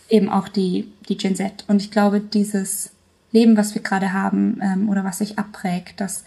eben 0.10 0.28
auch 0.28 0.50
die, 0.50 0.92
die 1.08 1.18
Gen 1.18 1.36
Z. 1.36 1.64
Und 1.68 1.82
ich 1.82 1.90
glaube, 1.90 2.20
dieses 2.20 2.92
Leben, 3.32 3.56
was 3.56 3.76
wir 3.76 3.82
gerade 3.82 4.12
haben 4.12 4.60
ähm, 4.62 4.90
oder 4.90 5.06
was 5.06 5.20
sich 5.20 5.40
abprägt, 5.40 6.02
dass 6.02 6.26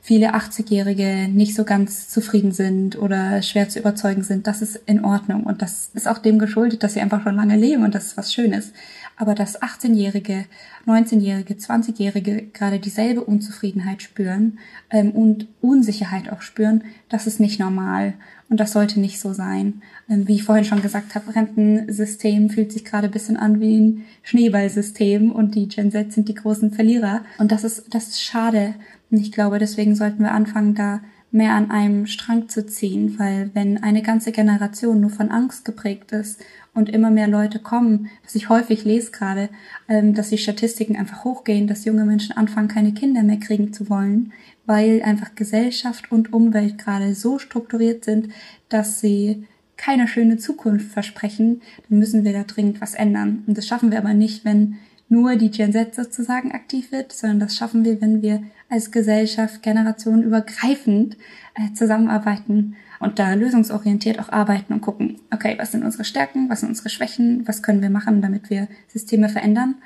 viele 0.00 0.34
80-Jährige 0.34 1.28
nicht 1.28 1.54
so 1.54 1.64
ganz 1.64 2.08
zufrieden 2.08 2.52
sind 2.52 2.96
oder 2.96 3.42
schwer 3.42 3.68
zu 3.68 3.78
überzeugen 3.78 4.22
sind, 4.22 4.46
das 4.46 4.62
ist 4.62 4.80
in 4.86 5.04
Ordnung. 5.04 5.44
Und 5.44 5.60
das 5.60 5.90
ist 5.92 6.08
auch 6.08 6.18
dem 6.18 6.38
geschuldet, 6.38 6.82
dass 6.82 6.94
sie 6.94 7.00
einfach 7.00 7.22
schon 7.22 7.36
lange 7.36 7.56
leben 7.56 7.84
und 7.84 7.94
das 7.94 8.06
ist 8.06 8.16
was 8.16 8.32
Schönes 8.32 8.72
aber 9.16 9.34
dass 9.34 9.60
18-Jährige, 9.60 10.44
19-Jährige, 10.86 11.54
20-Jährige 11.54 12.42
gerade 12.52 12.78
dieselbe 12.78 13.24
Unzufriedenheit 13.24 14.02
spüren 14.02 14.58
ähm, 14.90 15.12
und 15.12 15.48
Unsicherheit 15.60 16.30
auch 16.30 16.42
spüren, 16.42 16.84
das 17.08 17.26
ist 17.26 17.40
nicht 17.40 17.58
normal 17.58 18.14
und 18.48 18.60
das 18.60 18.72
sollte 18.72 19.00
nicht 19.00 19.18
so 19.18 19.32
sein. 19.32 19.82
Ähm, 20.08 20.28
wie 20.28 20.34
ich 20.34 20.44
vorhin 20.44 20.64
schon 20.64 20.82
gesagt 20.82 21.14
habe, 21.14 21.34
Rentensystem 21.34 22.50
fühlt 22.50 22.72
sich 22.72 22.84
gerade 22.84 23.08
ein 23.08 23.12
bisschen 23.12 23.36
an 23.36 23.60
wie 23.60 23.78
ein 23.78 24.04
Schneeballsystem 24.22 25.32
und 25.32 25.54
die 25.54 25.68
Gen 25.68 25.90
Z 25.90 26.12
sind 26.12 26.28
die 26.28 26.34
großen 26.34 26.72
Verlierer 26.72 27.22
und 27.38 27.52
das 27.52 27.64
ist, 27.64 27.94
das 27.94 28.08
ist 28.08 28.22
schade. 28.22 28.74
Und 29.10 29.18
ich 29.18 29.32
glaube, 29.32 29.58
deswegen 29.58 29.94
sollten 29.94 30.22
wir 30.22 30.32
anfangen, 30.32 30.74
da 30.74 31.00
mehr 31.36 31.52
an 31.54 31.70
einem 31.70 32.06
Strang 32.06 32.48
zu 32.48 32.66
ziehen, 32.66 33.18
weil 33.18 33.50
wenn 33.54 33.82
eine 33.82 34.02
ganze 34.02 34.32
Generation 34.32 35.00
nur 35.00 35.10
von 35.10 35.30
Angst 35.30 35.64
geprägt 35.64 36.12
ist 36.12 36.40
und 36.74 36.88
immer 36.88 37.10
mehr 37.10 37.28
Leute 37.28 37.58
kommen, 37.58 38.10
was 38.24 38.34
ich 38.34 38.48
häufig 38.48 38.84
lese 38.84 39.12
gerade, 39.12 39.50
ähm, 39.88 40.14
dass 40.14 40.30
die 40.30 40.38
Statistiken 40.38 40.96
einfach 40.96 41.24
hochgehen, 41.24 41.66
dass 41.66 41.84
junge 41.84 42.04
Menschen 42.04 42.36
anfangen, 42.36 42.68
keine 42.68 42.92
Kinder 42.94 43.22
mehr 43.22 43.38
kriegen 43.38 43.72
zu 43.72 43.88
wollen, 43.88 44.32
weil 44.64 45.02
einfach 45.02 45.34
Gesellschaft 45.34 46.10
und 46.10 46.32
Umwelt 46.32 46.78
gerade 46.78 47.14
so 47.14 47.38
strukturiert 47.38 48.04
sind, 48.04 48.30
dass 48.68 49.00
sie 49.00 49.44
keine 49.76 50.08
schöne 50.08 50.38
Zukunft 50.38 50.90
versprechen, 50.90 51.60
dann 51.88 51.98
müssen 51.98 52.24
wir 52.24 52.32
da 52.32 52.44
dringend 52.44 52.80
was 52.80 52.94
ändern. 52.94 53.44
Und 53.46 53.58
das 53.58 53.66
schaffen 53.66 53.90
wir 53.90 53.98
aber 53.98 54.14
nicht, 54.14 54.44
wenn 54.44 54.76
nur 55.08 55.36
die 55.36 55.50
Gen 55.50 55.72
Z 55.72 55.94
sozusagen 55.94 56.52
aktiv 56.52 56.90
wird, 56.92 57.12
sondern 57.12 57.40
das 57.40 57.56
schaffen 57.56 57.84
wir, 57.84 58.00
wenn 58.00 58.22
wir 58.22 58.42
als 58.68 58.90
Gesellschaft 58.90 59.62
generationenübergreifend 59.62 61.16
äh, 61.54 61.72
zusammenarbeiten 61.74 62.76
und 62.98 63.18
da 63.18 63.34
lösungsorientiert 63.34 64.18
auch 64.18 64.30
arbeiten 64.30 64.72
und 64.72 64.80
gucken, 64.80 65.20
okay, 65.32 65.54
was 65.58 65.72
sind 65.72 65.84
unsere 65.84 66.04
Stärken, 66.04 66.48
was 66.48 66.60
sind 66.60 66.70
unsere 66.70 66.88
Schwächen, 66.88 67.46
was 67.46 67.62
können 67.62 67.82
wir 67.82 67.90
machen, 67.90 68.22
damit 68.22 68.50
wir 68.50 68.68
Systeme 68.88 69.28
verändern 69.28 69.76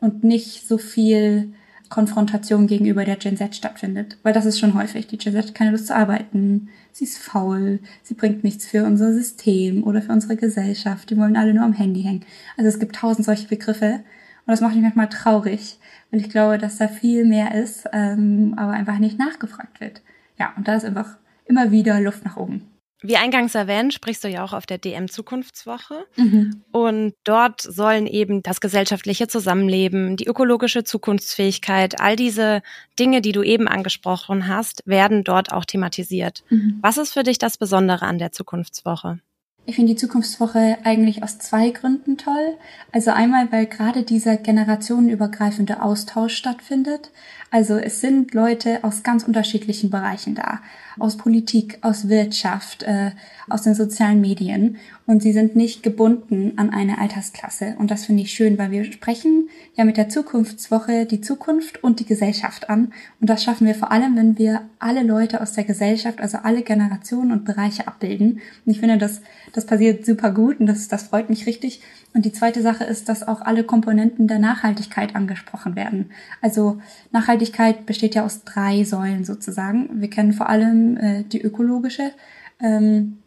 und 0.00 0.24
nicht 0.24 0.66
so 0.66 0.78
viel 0.78 1.52
Konfrontation 1.90 2.68
gegenüber 2.68 3.04
der 3.04 3.16
Gen 3.16 3.36
Z 3.36 3.54
stattfindet. 3.56 4.16
Weil 4.22 4.32
das 4.32 4.46
ist 4.46 4.60
schon 4.60 4.74
häufig. 4.74 5.08
Die 5.08 5.18
Gen 5.18 5.32
Z 5.32 5.48
hat 5.48 5.54
keine 5.54 5.72
Lust 5.72 5.88
zu 5.88 5.96
arbeiten, 5.96 6.68
sie 6.92 7.04
ist 7.04 7.18
faul, 7.18 7.80
sie 8.02 8.14
bringt 8.14 8.44
nichts 8.44 8.64
für 8.64 8.84
unser 8.84 9.12
System 9.12 9.82
oder 9.82 10.00
für 10.00 10.12
unsere 10.12 10.36
Gesellschaft, 10.36 11.10
die 11.10 11.16
wollen 11.18 11.36
alle 11.36 11.52
nur 11.52 11.64
am 11.64 11.72
Handy 11.74 12.02
hängen. 12.02 12.24
Also 12.56 12.68
es 12.68 12.78
gibt 12.78 12.96
tausend 12.96 13.26
solche 13.26 13.48
Begriffe 13.48 14.00
und 14.50 14.54
das 14.54 14.62
macht 14.62 14.74
mich 14.74 14.82
manchmal 14.82 15.08
traurig, 15.08 15.78
weil 16.10 16.20
ich 16.20 16.28
glaube, 16.28 16.58
dass 16.58 16.78
da 16.78 16.88
viel 16.88 17.24
mehr 17.24 17.54
ist, 17.54 17.86
ähm, 17.92 18.54
aber 18.56 18.72
einfach 18.72 18.98
nicht 18.98 19.16
nachgefragt 19.16 19.78
wird. 19.78 20.02
Ja, 20.40 20.52
und 20.56 20.66
da 20.66 20.74
ist 20.74 20.84
einfach 20.84 21.18
immer 21.44 21.70
wieder 21.70 22.00
Luft 22.00 22.24
nach 22.24 22.36
oben. 22.36 22.66
Wie 23.00 23.16
eingangs 23.16 23.54
erwähnt, 23.54 23.94
sprichst 23.94 24.24
du 24.24 24.28
ja 24.28 24.42
auch 24.42 24.52
auf 24.52 24.66
der 24.66 24.78
DM 24.78 25.08
Zukunftswoche. 25.08 26.04
Mhm. 26.16 26.64
Und 26.72 27.14
dort 27.22 27.60
sollen 27.60 28.08
eben 28.08 28.42
das 28.42 28.60
gesellschaftliche 28.60 29.28
Zusammenleben, 29.28 30.16
die 30.16 30.26
ökologische 30.26 30.82
Zukunftsfähigkeit, 30.82 32.00
all 32.00 32.16
diese 32.16 32.60
Dinge, 32.98 33.20
die 33.20 33.30
du 33.30 33.44
eben 33.44 33.68
angesprochen 33.68 34.48
hast, 34.48 34.82
werden 34.84 35.22
dort 35.22 35.52
auch 35.52 35.64
thematisiert. 35.64 36.42
Mhm. 36.50 36.80
Was 36.82 36.98
ist 36.98 37.12
für 37.12 37.22
dich 37.22 37.38
das 37.38 37.56
Besondere 37.56 38.04
an 38.04 38.18
der 38.18 38.32
Zukunftswoche? 38.32 39.20
Ich 39.66 39.76
finde 39.76 39.92
die 39.92 39.98
Zukunftswoche 39.98 40.78
eigentlich 40.84 41.22
aus 41.22 41.38
zwei 41.38 41.70
Gründen 41.70 42.16
toll. 42.16 42.56
Also 42.92 43.10
einmal, 43.10 43.52
weil 43.52 43.66
gerade 43.66 44.02
dieser 44.02 44.36
generationenübergreifende 44.36 45.82
Austausch 45.82 46.34
stattfindet. 46.34 47.10
Also 47.50 47.76
es 47.76 48.00
sind 48.00 48.32
Leute 48.34 48.82
aus 48.82 49.02
ganz 49.02 49.24
unterschiedlichen 49.24 49.90
Bereichen 49.90 50.34
da. 50.34 50.60
Aus 50.98 51.16
Politik, 51.16 51.78
aus 51.82 52.08
Wirtschaft, 52.08 52.82
äh, 52.84 53.12
aus 53.48 53.62
den 53.62 53.74
sozialen 53.74 54.20
Medien. 54.20 54.78
Und 55.10 55.24
sie 55.24 55.32
sind 55.32 55.56
nicht 55.56 55.82
gebunden 55.82 56.52
an 56.54 56.70
eine 56.70 56.98
Altersklasse. 56.98 57.74
Und 57.80 57.90
das 57.90 58.04
finde 58.06 58.22
ich 58.22 58.30
schön, 58.30 58.58
weil 58.58 58.70
wir 58.70 58.84
sprechen 58.84 59.48
ja 59.74 59.84
mit 59.84 59.96
der 59.96 60.08
Zukunftswoche 60.08 61.04
die 61.04 61.20
Zukunft 61.20 61.82
und 61.82 61.98
die 61.98 62.04
Gesellschaft 62.04 62.70
an. 62.70 62.92
Und 63.20 63.28
das 63.28 63.42
schaffen 63.42 63.66
wir 63.66 63.74
vor 63.74 63.90
allem, 63.90 64.14
wenn 64.14 64.38
wir 64.38 64.62
alle 64.78 65.02
Leute 65.02 65.40
aus 65.40 65.54
der 65.54 65.64
Gesellschaft, 65.64 66.20
also 66.20 66.38
alle 66.38 66.62
Generationen 66.62 67.32
und 67.32 67.44
Bereiche 67.44 67.88
abbilden. 67.88 68.40
Und 68.64 68.70
ich 68.70 68.78
finde, 68.78 68.98
das, 68.98 69.20
das 69.52 69.66
passiert 69.66 70.06
super 70.06 70.30
gut 70.30 70.60
und 70.60 70.66
das, 70.66 70.86
das 70.86 71.02
freut 71.02 71.28
mich 71.28 71.44
richtig. 71.44 71.82
Und 72.14 72.24
die 72.24 72.32
zweite 72.32 72.62
Sache 72.62 72.84
ist, 72.84 73.08
dass 73.08 73.26
auch 73.26 73.40
alle 73.40 73.64
Komponenten 73.64 74.28
der 74.28 74.38
Nachhaltigkeit 74.38 75.16
angesprochen 75.16 75.74
werden. 75.74 76.10
Also 76.40 76.80
Nachhaltigkeit 77.10 77.84
besteht 77.84 78.14
ja 78.14 78.24
aus 78.24 78.44
drei 78.44 78.84
Säulen 78.84 79.24
sozusagen. 79.24 80.00
Wir 80.00 80.08
kennen 80.08 80.34
vor 80.34 80.48
allem 80.48 80.96
äh, 80.98 81.24
die 81.24 81.42
ökologische. 81.42 82.12
Ähm, 82.60 83.19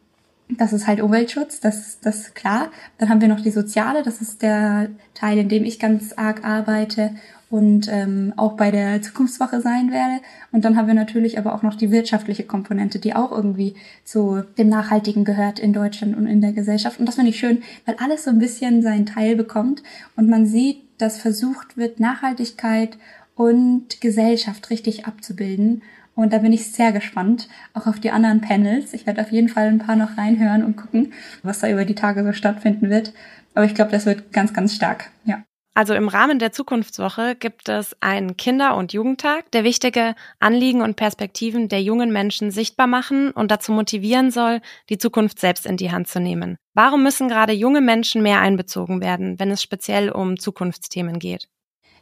das 0.50 0.74
ist 0.74 0.88
halt 0.88 1.02
Umweltschutz, 1.02 1.60
das, 1.60 2.00
das 2.02 2.34
klar. 2.34 2.72
Dann 2.98 3.10
haben 3.10 3.22
wir 3.22 3.28
noch 3.28 3.42
die 3.42 3.52
soziale, 3.52 4.04
das 4.04 4.22
ist 4.22 4.42
der 4.42 4.90
Teil, 5.14 5.38
in 5.38 5.50
dem 5.50 5.64
ich 5.64 5.80
ganz 5.80 6.14
arg 6.14 6.44
arbeite 6.44 7.12
und 7.50 7.88
ähm, 7.88 8.34
auch 8.36 8.54
bei 8.54 8.72
der 8.72 9.02
Zukunftswoche 9.02 9.62
sein 9.62 9.92
werde. 9.92 10.22
Und 10.52 10.66
dann 10.66 10.76
haben 10.76 10.88
wir 10.88 10.96
natürlich 10.96 11.38
aber 11.38 11.54
auch 11.54 11.62
noch 11.62 11.76
die 11.76 11.92
wirtschaftliche 11.92 12.44
Komponente, 12.44 12.98
die 13.00 13.16
auch 13.16 13.32
irgendwie 13.32 13.76
zu 14.04 14.42
dem 14.58 14.70
Nachhaltigen 14.70 15.24
gehört 15.24 15.60
in 15.60 15.72
Deutschland 15.72 16.18
und 16.18 16.26
in 16.26 16.42
der 16.42 16.52
Gesellschaft. 16.52 17.00
Und 17.00 17.06
das 17.06 17.16
finde 17.16 17.30
ich 17.30 17.40
schön, 17.40 17.62
weil 17.86 17.96
alles 18.00 18.24
so 18.24 18.32
ein 18.32 18.40
bisschen 18.40 18.82
seinen 18.82 19.06
Teil 19.06 19.36
bekommt 19.36 19.84
und 20.16 20.30
man 20.30 20.46
sieht, 20.46 20.82
dass 20.98 21.20
versucht 21.20 21.78
wird, 21.78 22.00
Nachhaltigkeit 22.00 22.98
und 23.36 24.02
Gesellschaft 24.02 24.70
richtig 24.70 25.06
abzubilden. 25.06 25.84
Und 26.15 26.32
da 26.32 26.39
bin 26.39 26.53
ich 26.53 26.72
sehr 26.72 26.91
gespannt, 26.91 27.48
auch 27.74 27.88
auf 27.88 28.00
die 28.00 28.12
anderen 28.12 28.41
Panels. 28.41 28.93
Ich 28.93 29.08
werde 29.08 29.22
auf 29.22 29.32
jeden 29.32 29.50
Fall 29.50 29.67
ein 29.67 29.79
paar 29.79 29.96
noch 29.96 30.17
reinhören 30.17 30.63
und 30.63 30.75
gucken, 30.75 31.13
was 31.41 31.60
da 31.60 31.70
über 31.70 31.86
die 31.86 31.96
Tage 31.96 32.24
so 32.24 32.34
stattfinden 32.34 32.89
wird. 32.89 33.13
Aber 33.55 33.65
ich 33.65 33.75
glaube, 33.75 33.91
das 33.91 34.05
wird 34.05 34.32
ganz, 34.32 34.53
ganz 34.53 34.75
stark, 34.75 35.10
ja. 35.25 35.43
Also 35.75 35.96
im 35.96 36.08
Rahmen 36.08 36.38
der 36.38 36.51
Zukunftswoche 36.51 37.36
gibt 37.36 37.67
es 37.67 37.98
einen 38.00 38.38
Kinder- 38.38 38.77
und 38.77 38.93
Jugendtag, 38.93 39.50
der 39.51 39.63
wichtige 39.63 40.13
Anliegen 40.39 40.84
und 40.84 40.96
Perspektiven 40.96 41.67
der 41.67 41.82
jungen 41.82 42.13
Menschen 42.13 42.51
sichtbar 42.51 42.86
machen 42.86 43.32
und 43.32 43.50
dazu 43.50 43.72
motivieren 43.72 44.29
soll, 44.29 44.62
die 44.89 45.00
Zukunft 45.00 45.39
selbst 45.39 45.65
in 45.65 45.77
die 45.77 45.91
Hand 45.91 46.08
zu 46.08 46.20
nehmen. 46.20 46.58
Warum 46.75 47.01
müssen 47.01 47.27
gerade 47.27 47.53
junge 47.53 47.82
Menschen 47.82 48.22
mehr 48.22 48.39
einbezogen 48.39 49.01
werden, 49.01 49.39
wenn 49.39 49.50
es 49.50 49.63
speziell 49.63 50.12
um 50.12 50.38
Zukunftsthemen 50.38 51.17
geht? 51.17 51.48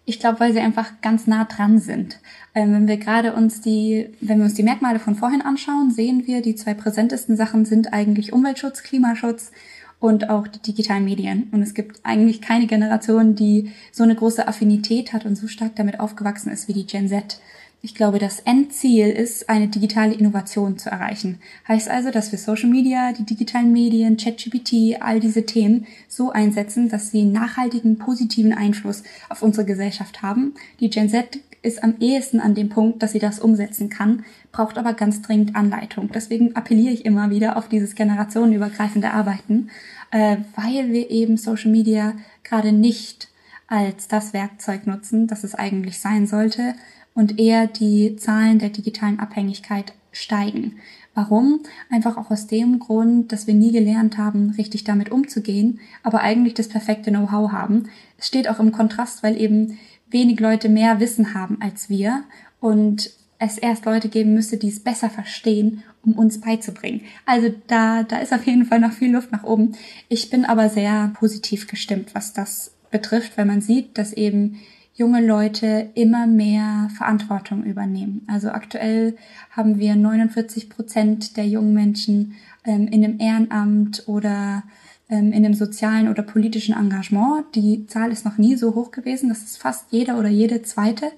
Ich 0.06 0.20
glaube, 0.20 0.40
weil 0.40 0.52
sie 0.52 0.60
einfach 0.60 1.02
ganz 1.02 1.28
nah 1.28 1.46
dran 1.46 1.80
sind. 1.80 2.20
Ähm, 2.56 2.74
wenn 2.74 2.88
wir 2.88 2.98
gerade 2.98 3.34
uns 3.34 3.62
die, 3.62 4.10
wenn 4.20 4.40
wir 4.40 4.46
uns 4.46 4.56
die 4.56 4.64
Merkmale 4.64 5.00
von 5.00 5.16
vorhin 5.16 5.42
anschauen, 5.42 5.92
sehen 5.92 6.26
wir, 6.26 6.42
die 6.42 6.56
zwei 6.56 6.74
präsentesten 6.74 7.38
Sachen 7.38 7.66
sind 7.66 7.94
eigentlich 7.94 8.34
Umweltschutz, 8.34 8.84
Klimaschutz 8.84 9.52
und 10.00 10.30
auch 10.30 10.48
die 10.48 10.60
digitalen 10.60 11.06
Medien. 11.06 11.48
Und 11.52 11.62
es 11.62 11.76
gibt 11.76 12.00
eigentlich 12.04 12.42
keine 12.42 12.66
Generation, 12.66 13.36
die 13.36 13.72
so 13.92 14.04
eine 14.04 14.16
große 14.16 14.48
Affinität 14.48 15.14
hat 15.14 15.26
und 15.26 15.36
so 15.36 15.48
stark 15.48 15.76
damit 15.76 16.00
aufgewachsen 16.00 16.52
ist 16.52 16.68
wie 16.68 16.74
die 16.74 16.88
Gen 16.88 17.08
Z. 17.08 17.40
Ich 17.84 17.96
glaube, 17.96 18.20
das 18.20 18.40
Endziel 18.42 19.08
ist, 19.08 19.50
eine 19.50 19.68
digitale 19.68 20.14
Innovation 20.14 20.78
zu 20.78 20.92
erreichen. 20.92 21.40
Heißt 21.68 21.90
also, 21.90 22.12
dass 22.12 22.32
wir 22.32 22.38
Social 22.38 22.70
Media, 22.70 23.12
die 23.12 23.24
digitalen 23.24 23.72
Medien, 23.72 24.18
ChatGPT, 24.18 25.02
all 25.02 25.20
diese 25.20 25.48
Themen 25.48 25.88
so 26.08 26.30
einsetzen, 26.30 26.90
dass 26.90 27.10
sie 27.10 27.24
nachhaltigen, 27.24 27.98
positiven 27.98 28.54
Einfluss 28.54 29.02
auf 29.30 29.42
unsere 29.42 29.66
Gesellschaft 29.66 30.22
haben. 30.22 30.54
Die 30.80 30.92
Gen 30.92 31.10
Z 31.10 31.40
ist 31.64 31.84
am 31.84 31.96
ehesten 32.00 32.40
an 32.40 32.54
dem 32.54 32.70
Punkt, 32.70 33.02
dass 33.02 33.14
sie 33.14 33.20
das 33.20 33.40
umsetzen 33.40 33.90
kann, 33.90 34.26
braucht 34.52 34.78
aber 34.78 34.94
ganz 34.94 35.24
dringend 35.24 35.56
Anleitung. 35.56 36.12
Deswegen 36.14 36.56
appelliere 36.56 36.94
ich 36.94 37.06
immer 37.06 37.32
wieder 37.32 37.58
auf 37.58 37.68
dieses 37.68 37.96
generationenübergreifende 37.96 39.12
Arbeiten, 39.12 39.72
äh, 40.12 40.38
weil 40.56 40.92
wir 40.92 41.10
eben 41.10 41.36
Social 41.36 41.72
Media 41.72 42.14
gerade 42.44 42.74
nicht 42.74 43.30
als 43.68 44.08
das 44.08 44.34
Werkzeug 44.34 44.86
nutzen, 44.86 45.28
das 45.28 45.44
es 45.44 45.56
eigentlich 45.56 46.00
sein 46.00 46.28
sollte, 46.28 46.76
und 47.14 47.40
eher 47.40 47.68
die 47.68 48.16
Zahlen 48.16 48.60
der 48.60 48.70
digitalen 48.70 49.20
Abhängigkeit 49.20 49.94
steigen. 50.12 50.78
Warum? 51.14 51.62
Einfach 51.90 52.18
auch 52.18 52.32
aus 52.32 52.48
dem 52.48 52.80
Grund, 52.80 53.32
dass 53.32 53.46
wir 53.46 53.54
nie 53.54 53.72
gelernt 53.72 54.18
haben, 54.18 54.52
richtig 54.52 54.86
damit 54.86 55.12
umzugehen, 55.12 55.80
aber 56.04 56.22
eigentlich 56.22 56.54
das 56.54 56.70
perfekte 56.70 57.12
Know-how 57.12 57.52
haben. 57.52 57.90
Es 58.18 58.28
steht 58.28 58.48
auch 58.48 58.60
im 58.60 58.72
Kontrast, 58.72 59.24
weil 59.24 59.40
eben 59.40 59.78
wenig 60.10 60.40
Leute 60.40 60.70
mehr 60.70 61.00
Wissen 61.00 61.34
haben 61.34 61.58
als 61.62 61.90
wir 61.90 62.24
und 62.60 63.12
es 63.40 63.58
erst 63.58 63.86
Leute 63.86 64.08
geben 64.08 64.34
müsste, 64.34 64.58
die 64.58 64.70
es 64.70 64.80
besser 64.80 65.10
verstehen, 65.10 65.84
um 66.04 66.14
uns 66.14 66.40
beizubringen. 66.40 67.02
Also 67.26 67.52
da, 67.68 68.04
da 68.04 68.20
ist 68.20 68.34
auf 68.34 68.46
jeden 68.46 68.66
Fall 68.66 68.80
noch 68.80 68.92
viel 68.92 69.12
Luft 69.12 69.32
nach 69.32 69.44
oben. 69.44 69.74
Ich 70.10 70.30
bin 70.30 70.46
aber 70.46 70.70
sehr 70.70 71.12
positiv 71.16 71.68
gestimmt, 71.68 72.14
was 72.14 72.34
das 72.34 72.72
betrifft, 72.92 73.38
weil 73.38 73.46
man 73.46 73.62
sieht, 73.62 73.98
dass 73.98 74.14
eben 74.14 74.60
junge 74.94 75.26
Leute 75.26 75.90
immer 75.96 76.28
mehr 76.28 76.90
Verantwortung 76.98 77.64
übernehmen. 77.64 78.26
Also 78.28 78.50
aktuell 78.50 79.16
haben 79.52 79.80
wir 79.80 79.96
49 79.96 80.70
Prozent 80.70 81.38
der 81.38 81.48
jungen 81.48 81.74
Menschen 81.74 82.36
ähm, 82.66 82.88
in 82.88 83.04
einem 83.04 83.20
Ehrenamt 83.20 84.08
oder 84.08 84.64
ähm, 85.10 85.32
in 85.32 85.46
einem 85.46 85.54
sozialen 85.54 86.08
oder 86.08 86.24
politischen 86.24 86.76
Engagement. 86.76 87.46
Die 87.56 87.86
Zahl 87.88 88.12
ist 88.12 88.26
noch 88.26 88.38
nie 88.38 88.56
so 88.56 88.76
hoch 88.76 88.92
gewesen. 88.92 89.30
Das 89.30 89.44
ist 89.44 89.58
fast 89.58 89.88
jeder 89.92 90.18
oder 90.18 90.30
jede 90.30 90.62
zweite 90.62 91.12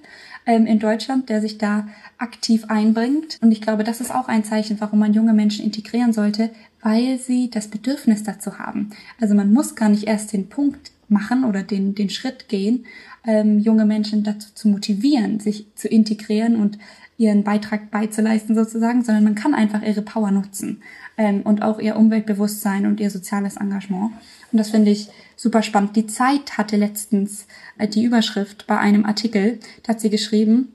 ähm, 0.46 0.66
in 0.66 0.78
Deutschland, 0.78 1.28
der 1.28 1.40
sich 1.40 1.58
da 1.58 1.88
aktiv 2.18 2.64
einbringt. 2.68 3.38
Und 3.40 3.52
ich 3.52 3.60
glaube, 3.60 3.84
das 3.84 4.00
ist 4.00 4.14
auch 4.14 4.28
ein 4.28 4.44
Zeichen, 4.44 4.80
warum 4.80 4.98
man 4.98 5.14
junge 5.14 5.32
Menschen 5.32 5.64
integrieren 5.64 6.12
sollte, 6.12 6.50
weil 6.82 7.18
sie 7.18 7.50
das 7.50 7.68
Bedürfnis 7.68 8.22
dazu 8.22 8.58
haben. 8.58 8.90
Also 9.20 9.34
man 9.34 9.52
muss 9.52 9.74
gar 9.74 9.88
nicht 9.88 10.04
erst 10.04 10.32
den 10.32 10.48
Punkt 10.48 10.90
machen 11.08 11.44
oder 11.44 11.62
den, 11.62 11.94
den 11.94 12.10
Schritt 12.10 12.48
gehen, 12.48 12.86
ähm, 13.26 13.58
junge 13.58 13.84
Menschen 13.84 14.22
dazu 14.22 14.48
zu 14.54 14.68
motivieren, 14.68 15.40
sich 15.40 15.66
zu 15.74 15.88
integrieren 15.88 16.56
und 16.56 16.78
ihren 17.16 17.44
Beitrag 17.44 17.90
beizuleisten 17.90 18.54
sozusagen, 18.54 19.02
sondern 19.02 19.24
man 19.24 19.34
kann 19.34 19.54
einfach 19.54 19.82
ihre 19.82 20.02
Power 20.02 20.30
nutzen 20.30 20.82
ähm, 21.16 21.42
und 21.42 21.62
auch 21.62 21.78
ihr 21.78 21.96
Umweltbewusstsein 21.96 22.86
und 22.86 23.00
ihr 23.00 23.10
soziales 23.10 23.56
Engagement. 23.56 24.12
Und 24.52 24.58
das 24.58 24.70
finde 24.70 24.90
ich 24.90 25.08
super 25.36 25.62
spannend. 25.62 25.96
Die 25.96 26.06
Zeit 26.06 26.58
hatte 26.58 26.76
letztens 26.76 27.46
äh, 27.78 27.86
die 27.86 28.04
Überschrift 28.04 28.66
bei 28.66 28.78
einem 28.78 29.04
Artikel, 29.04 29.60
da 29.82 29.90
hat 29.90 30.00
sie 30.00 30.10
geschrieben, 30.10 30.72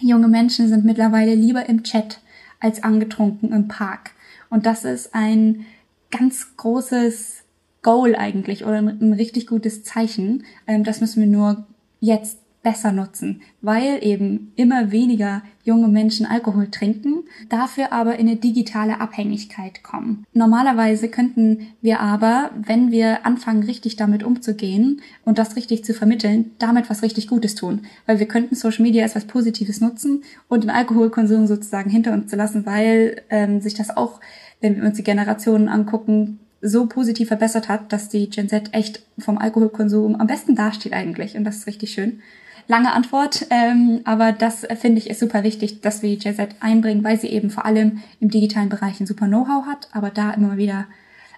junge 0.00 0.28
Menschen 0.28 0.68
sind 0.68 0.84
mittlerweile 0.84 1.34
lieber 1.34 1.68
im 1.68 1.84
Chat 1.84 2.20
als 2.60 2.82
angetrunken 2.82 3.52
im 3.52 3.68
Park. 3.68 4.12
Und 4.48 4.66
das 4.66 4.84
ist 4.84 5.14
ein 5.14 5.66
ganz 6.10 6.56
großes 6.56 7.43
Goal 7.84 8.16
eigentlich 8.16 8.64
oder 8.64 8.78
ein, 8.78 9.12
richtig 9.12 9.46
gutes 9.46 9.84
Zeichen. 9.84 10.42
Ähm, 10.66 10.82
das 10.82 11.00
müssen 11.00 11.20
wir 11.20 11.28
nur 11.28 11.66
jetzt 12.00 12.40
besser 12.64 12.92
nutzen, 12.92 13.42
weil 13.60 14.02
eben 14.02 14.52
immer 14.56 14.90
weniger 14.90 15.42
junge 15.64 15.86
Menschen 15.86 16.26
Alkohol 16.26 16.68
trinken, 16.70 17.24
dafür 17.48 17.92
aber 17.92 18.18
in 18.18 18.26
eine 18.26 18.36
digitale 18.36 19.00
Abhängigkeit 19.00 19.84
kommen. 19.84 20.24
Normalerweise 20.32 21.08
könnten 21.08 21.68
wir 21.82 22.00
aber, 22.00 22.50
wenn 22.56 22.90
wir 22.90 23.24
anfangen, 23.26 23.62
richtig 23.62 23.96
damit 23.96 24.24
umzugehen 24.24 25.02
und 25.24 25.38
das 25.38 25.56
richtig 25.56 25.84
zu 25.84 25.94
vermitteln, 25.94 26.52
damit 26.58 26.90
was 26.90 27.02
richtig 27.02 27.28
Gutes 27.28 27.54
tun. 27.54 27.82
Weil 28.06 28.18
wir 28.18 28.26
könnten 28.26 28.54
Social 28.54 28.82
Media 28.82 29.04
als 29.04 29.14
was 29.14 29.26
Positives 29.26 29.80
nutzen 29.80 30.24
und 30.48 30.64
den 30.64 30.70
Alkoholkonsum 30.70 31.46
sozusagen 31.46 31.90
hinter 31.90 32.12
uns 32.12 32.30
zu 32.30 32.36
lassen, 32.36 32.66
weil 32.66 33.22
ähm, 33.28 33.60
sich 33.60 33.74
das 33.74 33.94
auch, 33.94 34.20
wenn 34.62 34.76
wir 34.76 34.84
uns 34.84 34.96
die 34.96 35.04
Generationen 35.04 35.68
angucken, 35.68 36.40
so 36.64 36.86
positiv 36.86 37.28
verbessert 37.28 37.68
hat, 37.68 37.92
dass 37.92 38.08
die 38.08 38.30
Gen 38.30 38.48
Z 38.48 38.72
echt 38.72 39.02
vom 39.18 39.36
Alkoholkonsum 39.38 40.16
am 40.16 40.26
besten 40.26 40.56
dasteht 40.56 40.94
eigentlich. 40.94 41.36
Und 41.36 41.44
das 41.44 41.58
ist 41.58 41.66
richtig 41.66 41.92
schön. 41.92 42.22
Lange 42.66 42.92
Antwort, 42.92 43.46
ähm, 43.50 44.00
aber 44.04 44.32
das 44.32 44.66
finde 44.80 44.98
ich 44.98 45.10
ist 45.10 45.20
super 45.20 45.42
wichtig, 45.42 45.82
dass 45.82 46.02
wir 46.02 46.08
die 46.08 46.18
Gen 46.18 46.34
Z 46.34 46.56
einbringen, 46.60 47.04
weil 47.04 47.20
sie 47.20 47.28
eben 47.28 47.50
vor 47.50 47.66
allem 47.66 48.02
im 48.20 48.30
digitalen 48.30 48.70
Bereich 48.70 48.98
ein 48.98 49.06
super 49.06 49.26
Know-how 49.26 49.66
hat, 49.66 49.88
aber 49.92 50.08
da 50.08 50.30
immer 50.30 50.56
wieder 50.56 50.86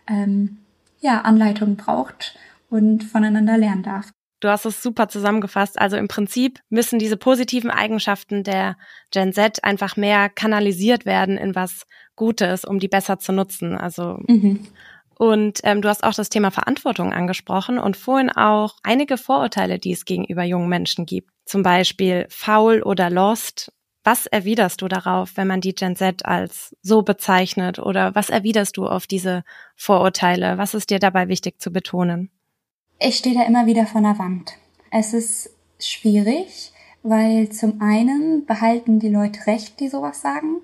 ähm, 0.06 0.58
ja, 1.00 1.22
Anleitungen 1.22 1.76
braucht 1.76 2.38
und 2.70 3.02
voneinander 3.02 3.58
lernen 3.58 3.82
darf. 3.82 4.10
Du 4.38 4.48
hast 4.48 4.66
es 4.66 4.82
super 4.82 5.08
zusammengefasst. 5.08 5.80
Also 5.80 5.96
im 5.96 6.06
Prinzip 6.06 6.60
müssen 6.68 7.00
diese 7.00 7.16
positiven 7.16 7.70
Eigenschaften 7.70 8.44
der 8.44 8.76
Gen 9.10 9.32
Z 9.32 9.64
einfach 9.64 9.96
mehr 9.96 10.28
kanalisiert 10.28 11.06
werden 11.06 11.36
in 11.36 11.56
was 11.56 11.86
Gutes, 12.14 12.64
um 12.64 12.78
die 12.78 12.88
besser 12.88 13.18
zu 13.18 13.32
nutzen. 13.32 13.76
Also 13.76 14.18
mhm. 14.28 14.60
Und 15.18 15.60
ähm, 15.62 15.80
du 15.80 15.88
hast 15.88 16.04
auch 16.04 16.12
das 16.12 16.28
Thema 16.28 16.50
Verantwortung 16.50 17.12
angesprochen 17.12 17.78
und 17.78 17.96
vorhin 17.96 18.30
auch 18.30 18.76
einige 18.82 19.16
Vorurteile, 19.16 19.78
die 19.78 19.92
es 19.92 20.04
gegenüber 20.04 20.44
jungen 20.44 20.68
Menschen 20.68 21.06
gibt. 21.06 21.30
Zum 21.46 21.62
Beispiel 21.62 22.26
faul 22.28 22.82
oder 22.82 23.08
lost. 23.08 23.72
Was 24.04 24.26
erwiderst 24.26 24.82
du 24.82 24.88
darauf, 24.88 25.36
wenn 25.36 25.48
man 25.48 25.60
die 25.60 25.74
Gen 25.74 25.96
Z 25.96 26.24
als 26.26 26.76
so 26.82 27.02
bezeichnet? 27.02 27.78
Oder 27.78 28.14
was 28.14 28.30
erwiderst 28.30 28.76
du 28.76 28.86
auf 28.86 29.06
diese 29.06 29.42
Vorurteile? 29.74 30.58
Was 30.58 30.74
ist 30.74 30.90
dir 30.90 30.98
dabei 30.98 31.28
wichtig 31.28 31.60
zu 31.60 31.72
betonen? 31.72 32.30
Ich 32.98 33.16
stehe 33.16 33.34
da 33.34 33.44
immer 33.44 33.66
wieder 33.66 33.86
vor 33.86 33.98
einer 33.98 34.18
Wand. 34.18 34.52
Es 34.90 35.12
ist 35.12 35.50
schwierig, 35.78 36.72
weil 37.02 37.48
zum 37.50 37.80
einen 37.80 38.46
behalten 38.46 39.00
die 39.00 39.08
Leute 39.08 39.46
recht, 39.46 39.80
die 39.80 39.88
sowas 39.88 40.20
sagen, 40.20 40.56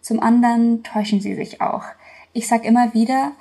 zum 0.00 0.20
anderen 0.20 0.82
täuschen 0.82 1.20
sie 1.20 1.34
sich 1.34 1.60
auch. 1.60 1.84
Ich 2.32 2.48
sag 2.48 2.64
immer 2.64 2.92
wieder, 2.94 3.32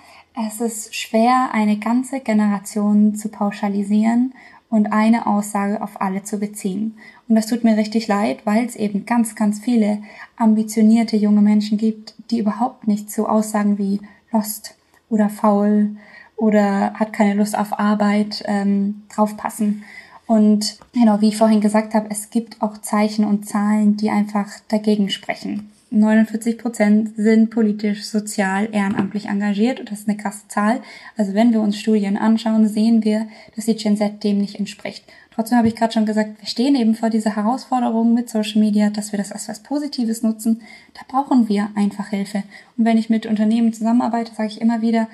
Es 0.47 0.59
ist 0.59 0.95
schwer, 0.95 1.49
eine 1.51 1.77
ganze 1.77 2.19
Generation 2.19 3.15
zu 3.15 3.29
pauschalisieren 3.29 4.33
und 4.69 4.91
eine 4.91 5.27
Aussage 5.27 5.81
auf 5.81 6.01
alle 6.01 6.23
zu 6.23 6.39
beziehen. 6.39 6.97
Und 7.27 7.35
das 7.35 7.45
tut 7.45 7.63
mir 7.63 7.77
richtig 7.77 8.07
leid, 8.07 8.45
weil 8.45 8.65
es 8.65 8.75
eben 8.75 9.05
ganz, 9.05 9.35
ganz 9.35 9.59
viele 9.59 10.01
ambitionierte 10.37 11.15
junge 11.15 11.41
Menschen 11.41 11.77
gibt, 11.77 12.15
die 12.31 12.39
überhaupt 12.39 12.87
nicht 12.87 13.11
so 13.11 13.27
Aussagen 13.27 13.77
wie 13.77 13.99
lost 14.31 14.75
oder 15.09 15.29
faul 15.29 15.95
oder 16.37 16.93
hat 16.93 17.13
keine 17.13 17.35
Lust 17.35 17.55
auf 17.55 17.77
Arbeit 17.77 18.43
ähm, 18.47 19.03
draufpassen. 19.13 19.83
Und 20.25 20.79
genau, 20.93 21.21
wie 21.21 21.27
ich 21.27 21.37
vorhin 21.37 21.61
gesagt 21.61 21.93
habe, 21.93 22.07
es 22.09 22.29
gibt 22.29 22.61
auch 22.61 22.79
Zeichen 22.79 23.25
und 23.25 23.47
Zahlen, 23.47 23.97
die 23.97 24.09
einfach 24.09 24.47
dagegen 24.69 25.09
sprechen. 25.09 25.69
49 25.91 26.57
Prozent 26.57 27.15
sind 27.17 27.49
politisch, 27.49 28.05
sozial, 28.05 28.69
ehrenamtlich 28.71 29.25
engagiert 29.25 29.81
und 29.81 29.91
das 29.91 29.99
ist 29.99 30.07
eine 30.07 30.17
krasse 30.17 30.47
Zahl. 30.47 30.81
Also 31.17 31.33
wenn 31.33 31.51
wir 31.51 31.59
uns 31.59 31.77
Studien 31.77 32.17
anschauen, 32.17 32.65
sehen 32.67 33.03
wir, 33.03 33.27
dass 33.55 33.65
die 33.65 33.75
Gen 33.75 33.97
Z 33.97 34.23
dem 34.23 34.37
nicht 34.37 34.57
entspricht. 34.57 35.03
Trotzdem 35.35 35.57
habe 35.57 35.67
ich 35.67 35.75
gerade 35.75 35.91
schon 35.91 36.05
gesagt, 36.05 36.39
wir 36.39 36.47
stehen 36.47 36.75
eben 36.75 36.95
vor 36.95 37.09
dieser 37.09 37.35
Herausforderung 37.35 38.13
mit 38.13 38.29
Social 38.29 38.61
Media, 38.61 38.89
dass 38.89 39.11
wir 39.11 39.17
das 39.17 39.33
als 39.33 39.49
was 39.49 39.59
Positives 39.59 40.23
nutzen. 40.23 40.61
Da 40.93 41.01
brauchen 41.07 41.49
wir 41.49 41.69
einfach 41.75 42.07
Hilfe. 42.07 42.43
Und 42.77 42.85
wenn 42.85 42.97
ich 42.97 43.09
mit 43.09 43.25
Unternehmen 43.25 43.73
zusammenarbeite, 43.73 44.33
sage 44.33 44.49
ich 44.49 44.61
immer 44.61 44.81
wieder, 44.81 45.07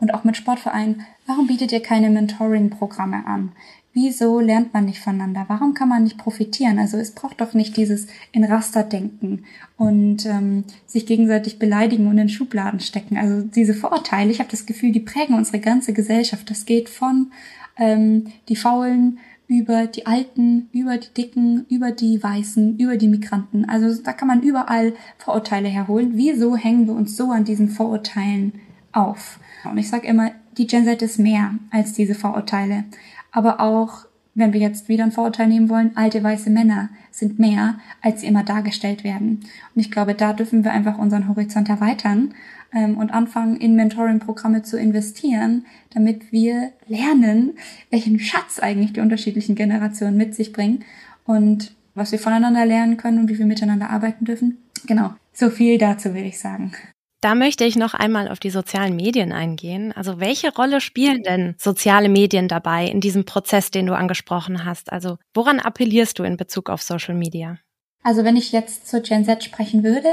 und 0.00 0.14
auch 0.14 0.24
mit 0.24 0.36
Sportvereinen, 0.36 1.04
warum 1.26 1.46
bietet 1.46 1.72
ihr 1.72 1.82
keine 1.82 2.08
Mentoring-Programme 2.08 3.26
an? 3.26 3.52
Wieso 3.92 4.38
lernt 4.38 4.72
man 4.72 4.84
nicht 4.84 5.00
voneinander? 5.00 5.46
Warum 5.48 5.74
kann 5.74 5.88
man 5.88 6.04
nicht 6.04 6.16
profitieren? 6.16 6.78
Also 6.78 6.96
es 6.96 7.10
braucht 7.10 7.40
doch 7.40 7.54
nicht 7.54 7.76
dieses 7.76 8.06
in 8.30 8.44
Raster 8.44 8.84
denken 8.84 9.44
und 9.76 10.26
ähm, 10.26 10.62
sich 10.86 11.06
gegenseitig 11.06 11.58
beleidigen 11.58 12.06
und 12.06 12.16
in 12.16 12.28
Schubladen 12.28 12.78
stecken. 12.78 13.16
Also 13.16 13.42
diese 13.42 13.74
Vorurteile, 13.74 14.30
ich 14.30 14.38
habe 14.38 14.50
das 14.50 14.64
Gefühl, 14.64 14.92
die 14.92 15.00
prägen 15.00 15.34
unsere 15.34 15.58
ganze 15.58 15.92
Gesellschaft. 15.92 16.48
Das 16.50 16.66
geht 16.66 16.88
von 16.88 17.32
ähm, 17.76 18.28
die 18.48 18.54
Faulen 18.54 19.18
über 19.48 19.88
die 19.88 20.06
Alten, 20.06 20.68
über 20.72 20.96
die 20.96 21.12
Dicken, 21.12 21.66
über 21.68 21.90
die 21.90 22.22
Weißen, 22.22 22.78
über 22.78 22.96
die 22.96 23.08
Migranten. 23.08 23.68
Also 23.68 24.00
da 24.00 24.12
kann 24.12 24.28
man 24.28 24.42
überall 24.42 24.92
Vorurteile 25.18 25.66
herholen. 25.66 26.12
Wieso 26.14 26.56
hängen 26.56 26.86
wir 26.86 26.94
uns 26.94 27.16
so 27.16 27.32
an 27.32 27.44
diesen 27.44 27.68
Vorurteilen 27.68 28.52
auf? 28.92 29.40
Und 29.64 29.78
ich 29.78 29.88
sage 29.88 30.06
immer, 30.06 30.30
die 30.56 30.68
Gen 30.68 30.84
Z 30.84 31.02
ist 31.02 31.18
mehr 31.18 31.54
als 31.70 31.92
diese 31.92 32.14
Vorurteile 32.14 32.84
aber 33.32 33.60
auch, 33.60 34.06
wenn 34.34 34.52
wir 34.52 34.60
jetzt 34.60 34.88
wieder 34.88 35.04
ein 35.04 35.12
Vorurteil 35.12 35.48
nehmen 35.48 35.68
wollen, 35.68 35.96
alte 35.96 36.22
weiße 36.22 36.50
Männer 36.50 36.88
sind 37.10 37.38
mehr, 37.38 37.78
als 38.00 38.20
sie 38.20 38.26
immer 38.26 38.44
dargestellt 38.44 39.04
werden. 39.04 39.40
Und 39.74 39.80
ich 39.80 39.90
glaube, 39.90 40.14
da 40.14 40.32
dürfen 40.32 40.64
wir 40.64 40.72
einfach 40.72 40.98
unseren 40.98 41.28
Horizont 41.28 41.68
erweitern 41.68 42.34
ähm, 42.72 42.96
und 42.96 43.12
anfangen, 43.12 43.56
in 43.56 43.74
Mentoring-Programme 43.74 44.62
zu 44.62 44.78
investieren, 44.78 45.66
damit 45.92 46.32
wir 46.32 46.70
lernen, 46.86 47.52
welchen 47.90 48.20
Schatz 48.20 48.60
eigentlich 48.60 48.92
die 48.92 49.00
unterschiedlichen 49.00 49.54
Generationen 49.56 50.16
mit 50.16 50.34
sich 50.34 50.52
bringen 50.52 50.84
und 51.24 51.74
was 51.94 52.12
wir 52.12 52.18
voneinander 52.18 52.64
lernen 52.64 52.96
können 52.96 53.18
und 53.18 53.28
wie 53.28 53.38
wir 53.38 53.46
miteinander 53.46 53.90
arbeiten 53.90 54.24
dürfen. 54.24 54.58
Genau, 54.86 55.12
so 55.32 55.50
viel 55.50 55.78
dazu 55.78 56.14
will 56.14 56.24
ich 56.24 56.38
sagen. 56.38 56.72
Da 57.20 57.34
möchte 57.34 57.64
ich 57.64 57.76
noch 57.76 57.92
einmal 57.92 58.28
auf 58.28 58.38
die 58.38 58.48
sozialen 58.48 58.96
Medien 58.96 59.32
eingehen. 59.32 59.92
Also 59.92 60.20
welche 60.20 60.54
Rolle 60.54 60.80
spielen 60.80 61.22
denn 61.22 61.54
soziale 61.58 62.08
Medien 62.08 62.48
dabei 62.48 62.86
in 62.86 63.02
diesem 63.02 63.26
Prozess, 63.26 63.70
den 63.70 63.86
du 63.86 63.94
angesprochen 63.94 64.64
hast? 64.64 64.90
Also 64.90 65.18
woran 65.34 65.60
appellierst 65.60 66.18
du 66.18 66.22
in 66.22 66.38
Bezug 66.38 66.70
auf 66.70 66.80
Social 66.80 67.14
Media? 67.14 67.58
Also 68.02 68.24
wenn 68.24 68.36
ich 68.36 68.52
jetzt 68.52 68.88
zur 68.88 69.00
Gen 69.00 69.26
Z 69.26 69.44
sprechen 69.44 69.84
würde, 69.84 70.08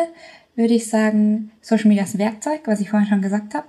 würde 0.55 0.73
ich 0.73 0.89
sagen, 0.89 1.51
Social 1.61 1.87
Media 1.87 2.03
ist 2.03 2.15
ein 2.15 2.19
Werkzeug, 2.19 2.61
was 2.65 2.81
ich 2.81 2.89
vorhin 2.89 3.07
schon 3.07 3.21
gesagt 3.21 3.53
habe. 3.53 3.67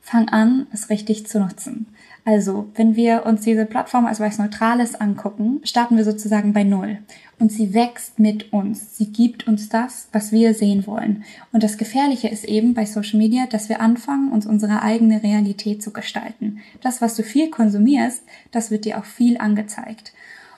Fang 0.00 0.28
an, 0.30 0.66
es 0.72 0.90
richtig 0.90 1.28
zu 1.28 1.38
nutzen. 1.38 1.94
Also, 2.24 2.70
wenn 2.76 2.94
wir 2.94 3.26
uns 3.26 3.40
diese 3.40 3.66
Plattform 3.66 4.06
als 4.06 4.20
was 4.20 4.38
Neutrales 4.38 4.94
angucken, 4.94 5.60
starten 5.64 5.96
wir 5.96 6.04
sozusagen 6.04 6.52
bei 6.52 6.62
Null. 6.62 6.98
Und 7.40 7.50
sie 7.50 7.74
wächst 7.74 8.20
mit 8.20 8.52
uns. 8.52 8.96
Sie 8.96 9.06
gibt 9.06 9.48
uns 9.48 9.68
das, 9.68 10.08
was 10.12 10.30
wir 10.30 10.54
sehen 10.54 10.86
wollen. 10.86 11.24
Und 11.52 11.64
das 11.64 11.78
Gefährliche 11.78 12.28
ist 12.28 12.44
eben 12.44 12.74
bei 12.74 12.86
Social 12.86 13.18
Media, 13.18 13.46
dass 13.46 13.68
wir 13.68 13.80
anfangen, 13.80 14.30
uns 14.30 14.46
unsere 14.46 14.82
eigene 14.82 15.24
Realität 15.24 15.82
zu 15.82 15.92
gestalten. 15.92 16.60
Das, 16.80 17.00
was 17.00 17.16
du 17.16 17.24
viel 17.24 17.50
konsumierst, 17.50 18.22
das 18.52 18.70
wird 18.70 18.84
dir 18.84 18.98
auch 18.98 19.04
viel 19.04 19.38
angezeigt. 19.38 20.12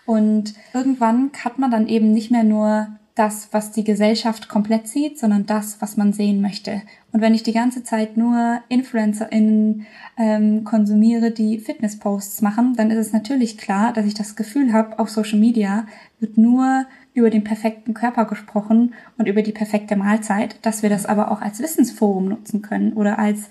Und 0.05 0.53
irgendwann 0.74 1.31
hat 1.42 1.59
man 1.59 1.70
dann 1.70 1.88
eben 1.88 2.12
nicht 2.12 2.31
mehr 2.31 2.44
nur 2.44 2.88
das, 3.14 3.48
was 3.53 3.70
die 3.70 3.85
Gesellschaft 3.85 4.48
komplett 4.48 4.88
sieht, 4.88 5.20
sondern 5.20 5.46
das, 5.46 5.81
was 5.81 5.96
man 5.96 6.12
sehen 6.12 6.40
möchte. 6.40 6.83
Und 7.12 7.20
wenn 7.20 7.35
ich 7.35 7.44
die 7.44 7.53
ganze 7.53 7.85
Zeit 7.85 8.16
nur 8.16 8.61
InfluencerInnen 8.68 9.87
ähm, 10.18 10.64
konsumiere, 10.64 11.31
die 11.31 11.59
Fitnessposts 11.59 12.42
machen, 12.42 12.74
dann 12.77 12.90
ist 12.90 12.98
es 12.98 13.12
natürlich 13.12 13.57
klar, 13.57 13.92
dass 13.92 14.07
ich 14.07 14.14
das 14.14 14.35
Gefühl 14.35 14.72
habe, 14.72 14.98
auf 14.98 15.11
Social 15.11 15.38
Media 15.38 15.87
wird 16.18 16.37
nur 16.37 16.87
über 17.14 17.31
den 17.31 17.44
perfekten 17.44 17.94
Körper 17.94 18.24
gesprochen 18.24 18.94
und 19.16 19.29
über 19.29 19.42
die 19.42 19.53
perfekte 19.53 19.94
Mahlzeit, 19.94 20.57
dass 20.62 20.83
wir 20.83 20.90
das 20.90 21.07
aber 21.07 21.31
auch 21.31 21.40
als 21.40 21.61
Wissensforum 21.61 22.29
nutzen 22.29 22.62
können 22.62 22.94
oder 22.94 23.20
als 23.20 23.48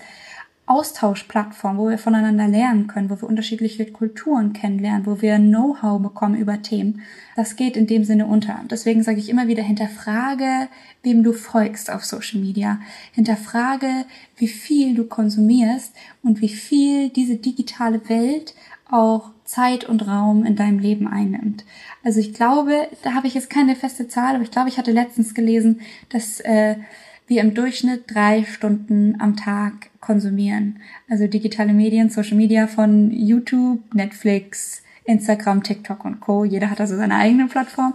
Austauschplattform, 0.66 1.76
wo 1.76 1.90
wir 1.90 1.98
voneinander 1.98 2.48
lernen 2.48 2.86
können, 2.86 3.10
wo 3.10 3.20
wir 3.20 3.28
unterschiedliche 3.28 3.84
Kulturen 3.86 4.54
kennenlernen, 4.54 5.04
wo 5.04 5.20
wir 5.20 5.36
Know-how 5.36 6.00
bekommen 6.00 6.36
über 6.36 6.62
Themen. 6.62 7.02
Das 7.36 7.56
geht 7.56 7.76
in 7.76 7.86
dem 7.86 8.04
Sinne 8.04 8.26
unter. 8.26 8.60
Deswegen 8.70 9.02
sage 9.02 9.18
ich 9.18 9.28
immer 9.28 9.46
wieder, 9.46 9.62
hinterfrage, 9.62 10.68
wem 11.02 11.22
du 11.22 11.34
folgst 11.34 11.90
auf 11.90 12.04
Social 12.04 12.40
Media. 12.40 12.80
Hinterfrage, 13.12 14.06
wie 14.36 14.48
viel 14.48 14.94
du 14.94 15.04
konsumierst 15.04 15.94
und 16.22 16.40
wie 16.40 16.48
viel 16.48 17.10
diese 17.10 17.36
digitale 17.36 18.08
Welt 18.08 18.54
auch 18.90 19.30
Zeit 19.44 19.84
und 19.84 20.06
Raum 20.06 20.44
in 20.44 20.56
deinem 20.56 20.78
Leben 20.78 21.06
einnimmt. 21.06 21.64
Also 22.02 22.20
ich 22.20 22.32
glaube, 22.32 22.88
da 23.02 23.12
habe 23.12 23.26
ich 23.26 23.34
jetzt 23.34 23.50
keine 23.50 23.76
feste 23.76 24.08
Zahl, 24.08 24.34
aber 24.34 24.44
ich 24.44 24.50
glaube, 24.50 24.68
ich 24.68 24.78
hatte 24.78 24.92
letztens 24.92 25.34
gelesen, 25.34 25.80
dass 26.08 26.40
äh, 26.40 26.76
wir 27.26 27.40
im 27.40 27.54
Durchschnitt 27.54 28.04
drei 28.06 28.44
Stunden 28.44 29.20
am 29.20 29.36
Tag 29.36 29.90
konsumieren. 30.00 30.80
Also 31.08 31.26
digitale 31.26 31.72
Medien, 31.72 32.10
Social 32.10 32.36
Media 32.36 32.66
von 32.66 33.10
YouTube, 33.10 33.94
Netflix, 33.94 34.82
Instagram, 35.04 35.62
TikTok 35.62 36.04
und 36.04 36.20
Co. 36.20 36.44
Jeder 36.44 36.70
hat 36.70 36.80
also 36.80 36.96
seine 36.96 37.16
eigene 37.16 37.46
Plattform. 37.46 37.94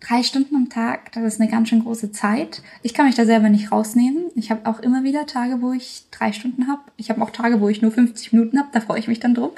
Drei 0.00 0.22
Stunden 0.22 0.54
am 0.54 0.68
Tag, 0.68 1.10
das 1.12 1.24
ist 1.24 1.40
eine 1.40 1.50
ganz 1.50 1.68
schön 1.68 1.82
große 1.82 2.12
Zeit. 2.12 2.62
Ich 2.82 2.94
kann 2.94 3.06
mich 3.06 3.16
da 3.16 3.24
selber 3.24 3.48
nicht 3.48 3.72
rausnehmen. 3.72 4.26
Ich 4.36 4.52
habe 4.52 4.68
auch 4.70 4.78
immer 4.78 5.02
wieder 5.02 5.26
Tage, 5.26 5.60
wo 5.60 5.72
ich 5.72 6.04
drei 6.12 6.32
Stunden 6.32 6.68
habe. 6.68 6.82
Ich 6.96 7.10
habe 7.10 7.20
auch 7.20 7.30
Tage, 7.30 7.60
wo 7.60 7.68
ich 7.68 7.82
nur 7.82 7.90
50 7.90 8.32
Minuten 8.32 8.58
habe. 8.58 8.68
Da 8.70 8.80
freue 8.80 9.00
ich 9.00 9.08
mich 9.08 9.18
dann 9.18 9.34
drum. 9.34 9.50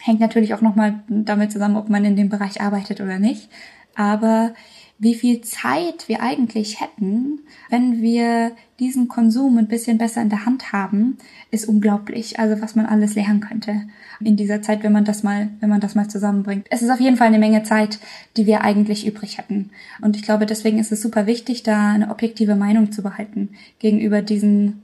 Hängt 0.00 0.18
natürlich 0.18 0.52
auch 0.52 0.62
nochmal 0.62 1.04
damit 1.06 1.52
zusammen, 1.52 1.76
ob 1.76 1.88
man 1.90 2.04
in 2.04 2.16
dem 2.16 2.28
Bereich 2.28 2.60
arbeitet 2.60 3.00
oder 3.00 3.20
nicht. 3.20 3.48
Aber 3.94 4.52
wie 4.98 5.14
viel 5.14 5.40
Zeit 5.40 6.08
wir 6.08 6.22
eigentlich 6.22 6.80
hätten, 6.80 7.40
wenn 7.68 8.00
wir 8.00 8.52
diesen 8.78 9.08
Konsum 9.08 9.58
ein 9.58 9.66
bisschen 9.66 9.98
besser 9.98 10.22
in 10.22 10.28
der 10.28 10.46
Hand 10.46 10.72
haben, 10.72 11.18
ist 11.50 11.68
unglaublich. 11.68 12.38
Also 12.38 12.62
was 12.62 12.76
man 12.76 12.86
alles 12.86 13.14
lernen 13.14 13.40
könnte 13.40 13.82
in 14.20 14.36
dieser 14.36 14.62
Zeit, 14.62 14.82
wenn 14.82 14.92
man 14.92 15.04
das 15.04 15.22
mal, 15.22 15.50
wenn 15.60 15.68
man 15.68 15.80
das 15.80 15.94
mal 15.94 16.08
zusammenbringt. 16.08 16.66
Es 16.70 16.82
ist 16.82 16.90
auf 16.90 17.00
jeden 17.00 17.16
Fall 17.16 17.26
eine 17.26 17.38
Menge 17.38 17.64
Zeit, 17.64 17.98
die 18.36 18.46
wir 18.46 18.62
eigentlich 18.62 19.06
übrig 19.06 19.38
hätten. 19.38 19.70
Und 20.00 20.16
ich 20.16 20.22
glaube, 20.22 20.46
deswegen 20.46 20.78
ist 20.78 20.92
es 20.92 21.02
super 21.02 21.26
wichtig, 21.26 21.64
da 21.64 21.92
eine 21.92 22.10
objektive 22.10 22.54
Meinung 22.54 22.92
zu 22.92 23.02
behalten 23.02 23.50
gegenüber 23.80 24.22
diesen 24.22 24.80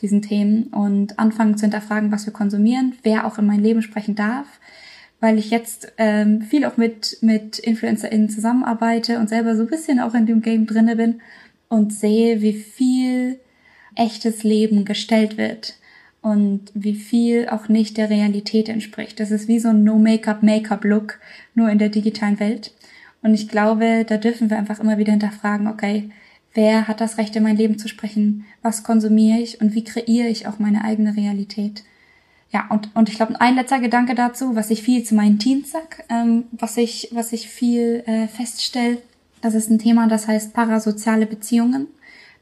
diesen 0.00 0.22
Themen 0.22 0.64
und 0.68 1.18
anfangen 1.18 1.58
zu 1.58 1.62
hinterfragen, 1.62 2.10
was 2.10 2.24
wir 2.24 2.32
konsumieren, 2.32 2.94
wer 3.02 3.26
auch 3.26 3.38
in 3.38 3.46
mein 3.46 3.60
Leben 3.60 3.82
sprechen 3.82 4.14
darf, 4.14 4.46
weil 5.20 5.38
ich 5.38 5.50
jetzt 5.50 5.92
ähm, 5.98 6.42
viel 6.42 6.64
auch 6.64 6.76
mit, 6.76 7.18
mit 7.20 7.58
InfluencerInnen 7.58 8.30
zusammenarbeite 8.30 9.18
und 9.18 9.28
selber 9.28 9.54
so 9.54 9.62
ein 9.62 9.68
bisschen 9.68 10.00
auch 10.00 10.14
in 10.14 10.26
dem 10.26 10.40
Game 10.42 10.66
drinne 10.66 10.96
bin 10.96 11.20
und 11.68 11.92
sehe, 11.92 12.40
wie 12.40 12.54
viel 12.54 13.38
echtes 13.94 14.42
Leben 14.42 14.84
gestellt 14.84 15.36
wird 15.36 15.74
und 16.22 16.70
wie 16.74 16.94
viel 16.94 17.48
auch 17.48 17.68
nicht 17.68 17.96
der 17.96 18.10
Realität 18.10 18.68
entspricht. 18.68 19.20
Das 19.20 19.30
ist 19.30 19.48
wie 19.48 19.58
so 19.58 19.68
ein 19.68 19.84
No-Make-up-Make-up-Look, 19.84 21.18
nur 21.54 21.70
in 21.70 21.78
der 21.78 21.88
digitalen 21.88 22.40
Welt. 22.40 22.72
Und 23.22 23.34
ich 23.34 23.48
glaube, 23.48 24.04
da 24.06 24.16
dürfen 24.16 24.50
wir 24.50 24.58
einfach 24.58 24.80
immer 24.80 24.98
wieder 24.98 25.12
hinterfragen, 25.12 25.66
okay, 25.66 26.10
wer 26.54 26.88
hat 26.88 27.00
das 27.00 27.18
Recht, 27.18 27.36
in 27.36 27.42
mein 27.42 27.56
Leben 27.56 27.78
zu 27.78 27.88
sprechen? 27.88 28.44
Was 28.62 28.82
konsumiere 28.82 29.38
ich 29.38 29.60
und 29.60 29.74
wie 29.74 29.84
kreiere 29.84 30.28
ich 30.28 30.46
auch 30.46 30.58
meine 30.58 30.84
eigene 30.84 31.16
Realität? 31.16 31.84
Ja, 32.52 32.66
und, 32.68 32.94
und 32.96 33.08
ich 33.08 33.14
glaube, 33.14 33.40
ein 33.40 33.54
letzter 33.54 33.78
Gedanke 33.78 34.14
dazu, 34.14 34.56
was 34.56 34.70
ich 34.70 34.82
viel 34.82 35.04
zu 35.04 35.14
meinen 35.14 35.38
Teens 35.38 35.70
sag, 35.70 36.04
ähm, 36.08 36.44
was 36.50 36.76
ich, 36.76 37.08
was 37.12 37.32
ich 37.32 37.48
viel 37.48 38.02
äh, 38.06 38.26
feststelle, 38.26 38.98
das 39.40 39.54
ist 39.54 39.70
ein 39.70 39.78
Thema, 39.78 40.08
das 40.08 40.26
heißt 40.28 40.52
parasoziale 40.52 41.26
Beziehungen. 41.26 41.86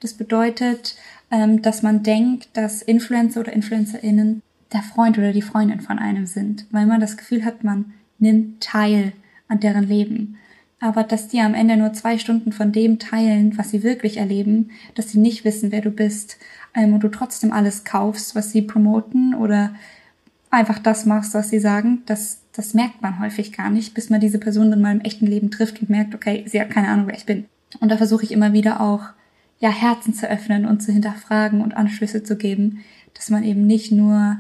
Das 0.01 0.15
bedeutet, 0.15 0.97
ähm, 1.31 1.63
dass 1.63 1.83
man 1.83 2.03
denkt, 2.03 2.49
dass 2.55 2.83
Influencer 2.83 3.41
oder 3.41 3.53
InfluencerInnen 3.53 4.43
der 4.73 4.83
Freund 4.83 5.19
oder 5.19 5.33
die 5.33 5.43
Freundin 5.43 5.81
von 5.81 5.99
einem 5.99 6.27
sind, 6.27 6.67
weil 6.71 6.87
man 6.87 7.01
das 7.01 7.17
Gefühl 7.17 7.45
hat, 7.45 7.63
man 7.63 7.93
nimmt 8.19 8.63
teil 8.63 9.13
an 9.49 9.61
deren 9.61 9.85
Leben. 9.85 10.39
aber 10.81 11.03
dass 11.03 11.29
die 11.29 11.41
am 11.41 11.55
Ende 11.55 11.77
nur 11.77 11.93
zwei 11.93 12.19
Stunden 12.19 12.53
von 12.53 12.73
dem 12.73 12.99
teilen, 12.99 13.59
was 13.59 13.71
sie 13.71 13.83
wirklich 13.83 14.17
erleben, 14.17 14.71
dass 14.95 15.11
sie 15.11 15.19
nicht 15.19 15.45
wissen, 15.45 15.73
wer 15.73 15.81
du 15.81 15.91
bist 15.91 16.39
ähm, 16.75 16.95
und 16.95 17.03
du 17.03 17.09
trotzdem 17.09 17.53
alles 17.53 17.85
kaufst, 17.85 18.35
was 18.35 18.53
sie 18.53 18.63
promoten 18.63 19.35
oder 19.35 19.75
einfach 20.51 20.79
das 20.79 21.07
machst, 21.07 21.35
was 21.35 21.51
sie 21.51 21.59
sagen, 21.59 22.03
das, 22.07 22.41
das 22.53 22.75
merkt 22.75 23.03
man 23.03 23.21
häufig 23.21 23.53
gar 23.53 23.71
nicht, 23.71 23.95
bis 23.95 24.11
man 24.11 24.21
diese 24.21 24.39
Person 24.39 24.71
dann 24.71 24.81
mal 24.81 24.95
im 24.95 25.01
echten 25.01 25.27
Leben 25.27 25.51
trifft 25.51 25.81
und 25.81 25.91
merkt, 25.91 26.15
okay, 26.15 26.45
sie 26.47 26.61
hat 26.61 26.71
keine 26.71 26.89
Ahnung, 26.89 27.07
wer 27.07 27.17
ich 27.17 27.27
bin. 27.27 27.47
Und 27.81 27.91
da 27.91 27.97
versuche 27.97 28.25
ich 28.25 28.33
immer 28.33 28.53
wieder 28.53 28.81
auch, 28.81 29.03
ja, 29.61 29.71
Herzen 29.71 30.15
zu 30.15 30.29
öffnen 30.29 30.67
und 30.67 30.83
zu 30.83 30.93
hinterfragen 30.93 31.61
und 31.61 31.77
Anschlüsse 31.77 32.23
zu 32.23 32.37
geben, 32.37 32.85
dass 33.15 33.31
man 33.31 33.43
eben 33.43 33.67
nicht 33.67 33.91
nur 33.91 34.39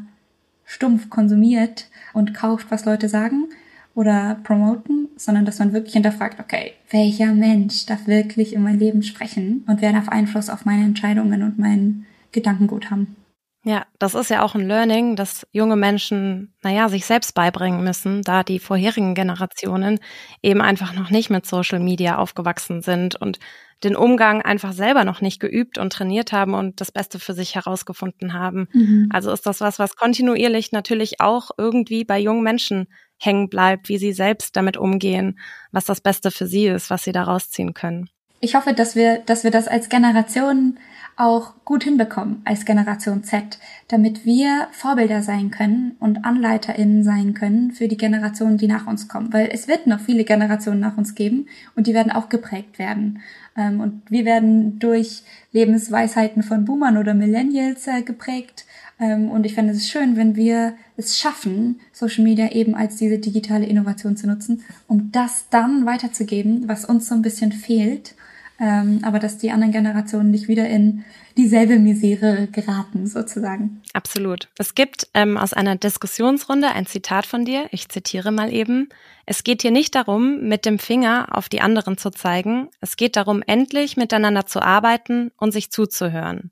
stumpf 0.64 1.10
konsumiert 1.10 1.88
und 2.12 2.34
kauft, 2.34 2.70
was 2.70 2.84
Leute 2.84 3.08
sagen 3.08 3.48
oder 3.94 4.36
promoten, 4.44 5.08
sondern 5.16 5.44
dass 5.44 5.58
man 5.58 5.72
wirklich 5.72 5.94
hinterfragt, 5.94 6.38
okay, 6.38 6.72
welcher 6.90 7.34
Mensch 7.34 7.84
darf 7.86 8.06
wirklich 8.06 8.52
in 8.52 8.62
mein 8.62 8.78
Leben 8.78 9.02
sprechen 9.02 9.64
und 9.66 9.80
wer 9.80 9.92
darf 9.92 10.08
Einfluss 10.08 10.50
auf 10.50 10.64
meine 10.64 10.84
Entscheidungen 10.84 11.42
und 11.42 11.58
mein 11.58 12.06
Gedankengut 12.30 12.90
haben. 12.90 13.16
Ja, 13.64 13.86
das 13.98 14.14
ist 14.14 14.30
ja 14.30 14.42
auch 14.42 14.54
ein 14.54 14.66
Learning, 14.66 15.16
dass 15.16 15.46
junge 15.50 15.76
Menschen, 15.76 16.54
naja, 16.62 16.88
sich 16.88 17.04
selbst 17.04 17.34
beibringen 17.34 17.82
müssen, 17.82 18.22
da 18.22 18.44
die 18.44 18.60
vorherigen 18.60 19.14
Generationen 19.14 19.98
eben 20.42 20.60
einfach 20.60 20.94
noch 20.94 21.10
nicht 21.10 21.28
mit 21.28 21.44
Social 21.44 21.80
Media 21.80 22.18
aufgewachsen 22.18 22.82
sind 22.82 23.16
und 23.16 23.40
den 23.84 23.96
Umgang 23.96 24.42
einfach 24.42 24.72
selber 24.72 25.04
noch 25.04 25.20
nicht 25.20 25.40
geübt 25.40 25.78
und 25.78 25.92
trainiert 25.92 26.32
haben 26.32 26.54
und 26.54 26.80
das 26.80 26.90
Beste 26.90 27.18
für 27.18 27.32
sich 27.32 27.54
herausgefunden 27.54 28.32
haben. 28.32 28.68
Mhm. 28.72 29.08
Also 29.12 29.32
ist 29.32 29.46
das 29.46 29.60
was, 29.60 29.78
was 29.78 29.96
kontinuierlich 29.96 30.72
natürlich 30.72 31.20
auch 31.20 31.50
irgendwie 31.56 32.04
bei 32.04 32.18
jungen 32.18 32.42
Menschen 32.42 32.88
hängen 33.18 33.48
bleibt, 33.48 33.88
wie 33.88 33.98
sie 33.98 34.12
selbst 34.12 34.56
damit 34.56 34.76
umgehen, 34.76 35.38
was 35.72 35.84
das 35.84 36.00
Beste 36.00 36.30
für 36.30 36.46
sie 36.46 36.66
ist, 36.66 36.90
was 36.90 37.04
sie 37.04 37.12
daraus 37.12 37.50
ziehen 37.50 37.74
können. 37.74 38.08
Ich 38.40 38.54
hoffe, 38.54 38.72
dass 38.72 38.94
wir, 38.94 39.18
dass 39.18 39.42
wir 39.42 39.50
das 39.50 39.66
als 39.66 39.88
Generation 39.88 40.78
auch 41.18 41.54
gut 41.64 41.82
hinbekommen 41.82 42.42
als 42.44 42.64
Generation 42.64 43.24
Z, 43.24 43.58
damit 43.88 44.24
wir 44.24 44.68
Vorbilder 44.70 45.20
sein 45.20 45.50
können 45.50 45.96
und 45.98 46.24
AnleiterInnen 46.24 47.02
sein 47.02 47.34
können 47.34 47.72
für 47.72 47.88
die 47.88 47.96
Generationen, 47.96 48.56
die 48.56 48.68
nach 48.68 48.86
uns 48.86 49.08
kommen. 49.08 49.32
Weil 49.32 49.50
es 49.52 49.66
wird 49.66 49.88
noch 49.88 49.98
viele 49.98 50.22
Generationen 50.22 50.78
nach 50.78 50.96
uns 50.96 51.16
geben 51.16 51.48
und 51.74 51.88
die 51.88 51.94
werden 51.94 52.12
auch 52.12 52.28
geprägt 52.28 52.78
werden. 52.78 53.20
Ähm, 53.56 53.80
und 53.80 54.02
wir 54.08 54.24
werden 54.24 54.78
durch 54.78 55.24
Lebensweisheiten 55.50 56.44
von 56.44 56.64
Boomern 56.64 56.96
oder 56.96 57.14
Millennials 57.14 57.88
äh, 57.88 58.02
geprägt. 58.02 58.64
Ähm, 59.00 59.28
und 59.28 59.44
ich 59.44 59.54
finde 59.54 59.72
es 59.72 59.88
schön, 59.88 60.16
wenn 60.16 60.36
wir 60.36 60.74
es 60.96 61.18
schaffen, 61.18 61.80
Social 61.92 62.22
Media 62.22 62.52
eben 62.52 62.76
als 62.76 62.94
diese 62.94 63.18
digitale 63.18 63.66
Innovation 63.66 64.16
zu 64.16 64.28
nutzen, 64.28 64.62
um 64.86 65.10
das 65.10 65.46
dann 65.50 65.84
weiterzugeben, 65.84 66.68
was 66.68 66.84
uns 66.84 67.08
so 67.08 67.16
ein 67.16 67.22
bisschen 67.22 67.50
fehlt 67.50 68.14
ähm, 68.60 69.00
aber 69.02 69.18
dass 69.18 69.38
die 69.38 69.50
anderen 69.50 69.72
Generationen 69.72 70.30
nicht 70.30 70.48
wieder 70.48 70.68
in 70.68 71.04
dieselbe 71.36 71.78
Misere 71.78 72.48
geraten, 72.48 73.06
sozusagen. 73.06 73.80
Absolut. 73.92 74.48
Es 74.58 74.74
gibt 74.74 75.08
ähm, 75.14 75.36
aus 75.36 75.52
einer 75.52 75.76
Diskussionsrunde 75.76 76.68
ein 76.68 76.86
Zitat 76.86 77.26
von 77.26 77.44
dir, 77.44 77.68
ich 77.70 77.88
zitiere 77.88 78.32
mal 78.32 78.52
eben. 78.52 78.88
Es 79.26 79.44
geht 79.44 79.62
hier 79.62 79.70
nicht 79.70 79.94
darum, 79.94 80.48
mit 80.48 80.66
dem 80.66 80.78
Finger 80.78 81.28
auf 81.30 81.48
die 81.48 81.60
anderen 81.60 81.96
zu 81.96 82.10
zeigen, 82.10 82.68
es 82.80 82.96
geht 82.96 83.16
darum, 83.16 83.42
endlich 83.46 83.96
miteinander 83.96 84.46
zu 84.46 84.60
arbeiten 84.60 85.30
und 85.36 85.52
sich 85.52 85.70
zuzuhören. 85.70 86.50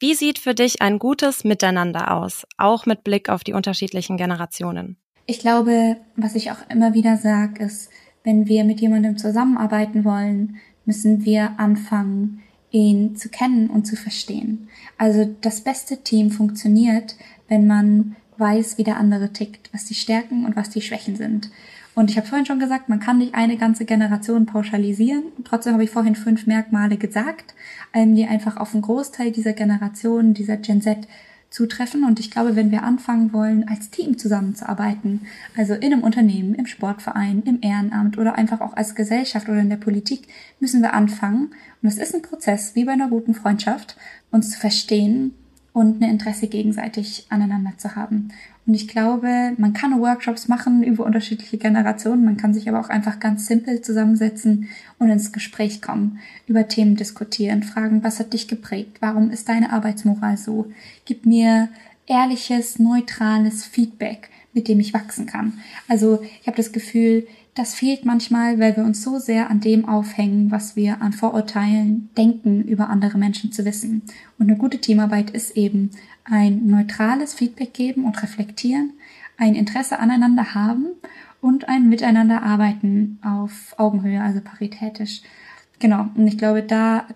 Wie 0.00 0.14
sieht 0.14 0.38
für 0.38 0.54
dich 0.54 0.80
ein 0.80 0.98
gutes 0.98 1.44
Miteinander 1.44 2.12
aus, 2.12 2.46
auch 2.56 2.86
mit 2.86 3.02
Blick 3.02 3.28
auf 3.28 3.42
die 3.42 3.52
unterschiedlichen 3.52 4.16
Generationen? 4.16 4.96
Ich 5.26 5.40
glaube, 5.40 5.96
was 6.16 6.36
ich 6.36 6.50
auch 6.50 6.68
immer 6.70 6.94
wieder 6.94 7.16
sage, 7.16 7.64
ist, 7.64 7.90
wenn 8.24 8.46
wir 8.46 8.64
mit 8.64 8.80
jemandem 8.80 9.18
zusammenarbeiten 9.18 10.04
wollen, 10.04 10.56
müssen 10.88 11.26
wir 11.26 11.60
anfangen, 11.60 12.40
ihn 12.70 13.14
zu 13.14 13.28
kennen 13.28 13.68
und 13.68 13.86
zu 13.86 13.94
verstehen. 13.94 14.68
Also 14.96 15.36
das 15.42 15.60
beste 15.60 15.98
Team 15.98 16.30
funktioniert, 16.30 17.14
wenn 17.46 17.66
man 17.66 18.16
weiß, 18.38 18.78
wie 18.78 18.84
der 18.84 18.96
andere 18.96 19.32
tickt, 19.34 19.68
was 19.74 19.84
die 19.84 19.94
Stärken 19.94 20.46
und 20.46 20.56
was 20.56 20.70
die 20.70 20.80
Schwächen 20.80 21.14
sind. 21.14 21.50
Und 21.94 22.10
ich 22.10 22.16
habe 22.16 22.26
vorhin 22.26 22.46
schon 22.46 22.58
gesagt, 22.58 22.88
man 22.88 23.00
kann 23.00 23.18
nicht 23.18 23.34
eine 23.34 23.58
ganze 23.58 23.84
Generation 23.84 24.46
pauschalisieren. 24.46 25.24
Trotzdem 25.44 25.74
habe 25.74 25.84
ich 25.84 25.90
vorhin 25.90 26.14
fünf 26.14 26.46
Merkmale 26.46 26.96
gesagt, 26.96 27.54
ähm, 27.92 28.14
die 28.14 28.24
einfach 28.24 28.56
auf 28.56 28.72
einen 28.72 28.82
Großteil 28.82 29.30
dieser 29.30 29.52
Generation, 29.52 30.32
dieser 30.32 30.56
Gen 30.56 30.80
Z 30.80 31.06
zutreffen. 31.50 32.04
Und 32.04 32.20
ich 32.20 32.30
glaube, 32.30 32.56
wenn 32.56 32.70
wir 32.70 32.82
anfangen 32.82 33.32
wollen, 33.32 33.68
als 33.68 33.90
Team 33.90 34.18
zusammenzuarbeiten, 34.18 35.22
also 35.56 35.74
in 35.74 35.92
einem 35.92 36.02
Unternehmen, 36.02 36.54
im 36.54 36.66
Sportverein, 36.66 37.42
im 37.44 37.58
Ehrenamt 37.62 38.18
oder 38.18 38.34
einfach 38.34 38.60
auch 38.60 38.76
als 38.76 38.94
Gesellschaft 38.94 39.48
oder 39.48 39.60
in 39.60 39.70
der 39.70 39.76
Politik, 39.76 40.28
müssen 40.60 40.82
wir 40.82 40.94
anfangen. 40.94 41.50
Und 41.82 41.88
es 41.88 41.98
ist 41.98 42.14
ein 42.14 42.22
Prozess, 42.22 42.74
wie 42.74 42.84
bei 42.84 42.92
einer 42.92 43.08
guten 43.08 43.34
Freundschaft, 43.34 43.96
uns 44.30 44.50
zu 44.50 44.58
verstehen 44.58 45.34
und 45.72 46.00
ein 46.00 46.10
Interesse 46.10 46.48
gegenseitig 46.48 47.26
aneinander 47.28 47.72
zu 47.76 47.94
haben. 47.94 48.30
Und 48.66 48.74
ich 48.74 48.88
glaube, 48.88 49.54
man 49.56 49.72
kann 49.72 49.98
Workshops 50.00 50.48
machen 50.48 50.82
über 50.82 51.04
unterschiedliche 51.04 51.56
Generationen, 51.56 52.24
man 52.24 52.36
kann 52.36 52.52
sich 52.52 52.68
aber 52.68 52.80
auch 52.80 52.90
einfach 52.90 53.18
ganz 53.18 53.46
simpel 53.46 53.80
zusammensetzen 53.80 54.68
und 54.98 55.08
ins 55.08 55.32
Gespräch 55.32 55.80
kommen, 55.80 56.18
über 56.46 56.68
Themen 56.68 56.96
diskutieren, 56.96 57.62
fragen, 57.62 58.04
was 58.04 58.18
hat 58.20 58.34
dich 58.34 58.46
geprägt, 58.46 58.98
warum 59.00 59.30
ist 59.30 59.48
deine 59.48 59.72
Arbeitsmoral 59.72 60.36
so, 60.36 60.70
gib 61.06 61.24
mir 61.24 61.68
ehrliches, 62.06 62.78
neutrales 62.78 63.64
Feedback, 63.64 64.30
mit 64.52 64.68
dem 64.68 64.80
ich 64.80 64.92
wachsen 64.92 65.26
kann. 65.26 65.60
Also 65.88 66.22
ich 66.40 66.46
habe 66.46 66.56
das 66.56 66.72
Gefühl, 66.72 67.26
das 67.58 67.74
fehlt 67.74 68.04
manchmal, 68.04 68.60
weil 68.60 68.76
wir 68.76 68.84
uns 68.84 69.02
so 69.02 69.18
sehr 69.18 69.50
an 69.50 69.58
dem 69.60 69.88
aufhängen, 69.88 70.52
was 70.52 70.76
wir 70.76 71.02
an 71.02 71.12
Vorurteilen 71.12 72.08
denken, 72.16 72.62
über 72.62 72.88
andere 72.88 73.18
Menschen 73.18 73.50
zu 73.50 73.64
wissen. 73.64 74.02
Und 74.38 74.48
eine 74.48 74.56
gute 74.56 74.78
Teamarbeit 74.78 75.30
ist 75.30 75.56
eben 75.56 75.90
ein 76.24 76.68
neutrales 76.68 77.34
Feedback 77.34 77.74
geben 77.74 78.04
und 78.04 78.22
reflektieren, 78.22 78.92
ein 79.38 79.56
Interesse 79.56 79.98
aneinander 79.98 80.54
haben 80.54 80.86
und 81.40 81.68
ein 81.68 81.88
Miteinander 81.88 82.44
arbeiten 82.44 83.18
auf 83.22 83.74
Augenhöhe, 83.76 84.22
also 84.22 84.40
paritätisch. 84.40 85.22
Genau. 85.80 86.06
Und 86.14 86.28
ich 86.28 86.38
glaube, 86.38 86.62
da, 86.62 87.06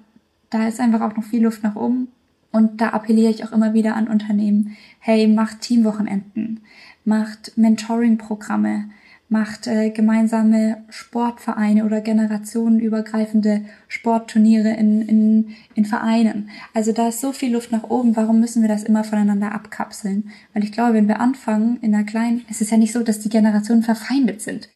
da 0.50 0.66
ist 0.66 0.80
einfach 0.80 1.02
auch 1.02 1.16
noch 1.16 1.24
viel 1.24 1.44
Luft 1.44 1.62
nach 1.62 1.76
oben. 1.76 2.08
Und 2.50 2.80
da 2.80 2.90
appelliere 2.90 3.30
ich 3.30 3.44
auch 3.44 3.52
immer 3.52 3.74
wieder 3.74 3.94
an 3.94 4.08
Unternehmen. 4.08 4.76
Hey, 4.98 5.28
macht 5.28 5.60
Teamwochenenden, 5.60 6.60
macht 7.04 7.56
Mentoring-Programme, 7.56 8.90
macht 9.32 9.66
äh, 9.66 9.90
gemeinsame 9.90 10.84
Sportvereine 10.90 11.84
oder 11.86 12.02
generationenübergreifende 12.02 13.64
Sportturniere 13.88 14.68
in, 14.74 15.02
in, 15.08 15.56
in 15.74 15.84
Vereinen. 15.86 16.50
Also 16.74 16.92
da 16.92 17.08
ist 17.08 17.22
so 17.22 17.32
viel 17.32 17.52
Luft 17.52 17.72
nach 17.72 17.84
oben. 17.84 18.14
Warum 18.14 18.40
müssen 18.40 18.60
wir 18.60 18.68
das 18.68 18.84
immer 18.84 19.04
voneinander 19.04 19.52
abkapseln? 19.52 20.30
Weil 20.52 20.64
ich 20.64 20.70
glaube, 20.70 20.94
wenn 20.94 21.08
wir 21.08 21.20
anfangen 21.20 21.78
in 21.80 21.94
einer 21.94 22.04
kleinen, 22.04 22.44
es 22.50 22.60
ist 22.60 22.70
ja 22.70 22.76
nicht 22.76 22.92
so, 22.92 23.02
dass 23.02 23.20
die 23.20 23.30
Generationen 23.30 23.82
verfeindet 23.82 24.42
sind. 24.42 24.68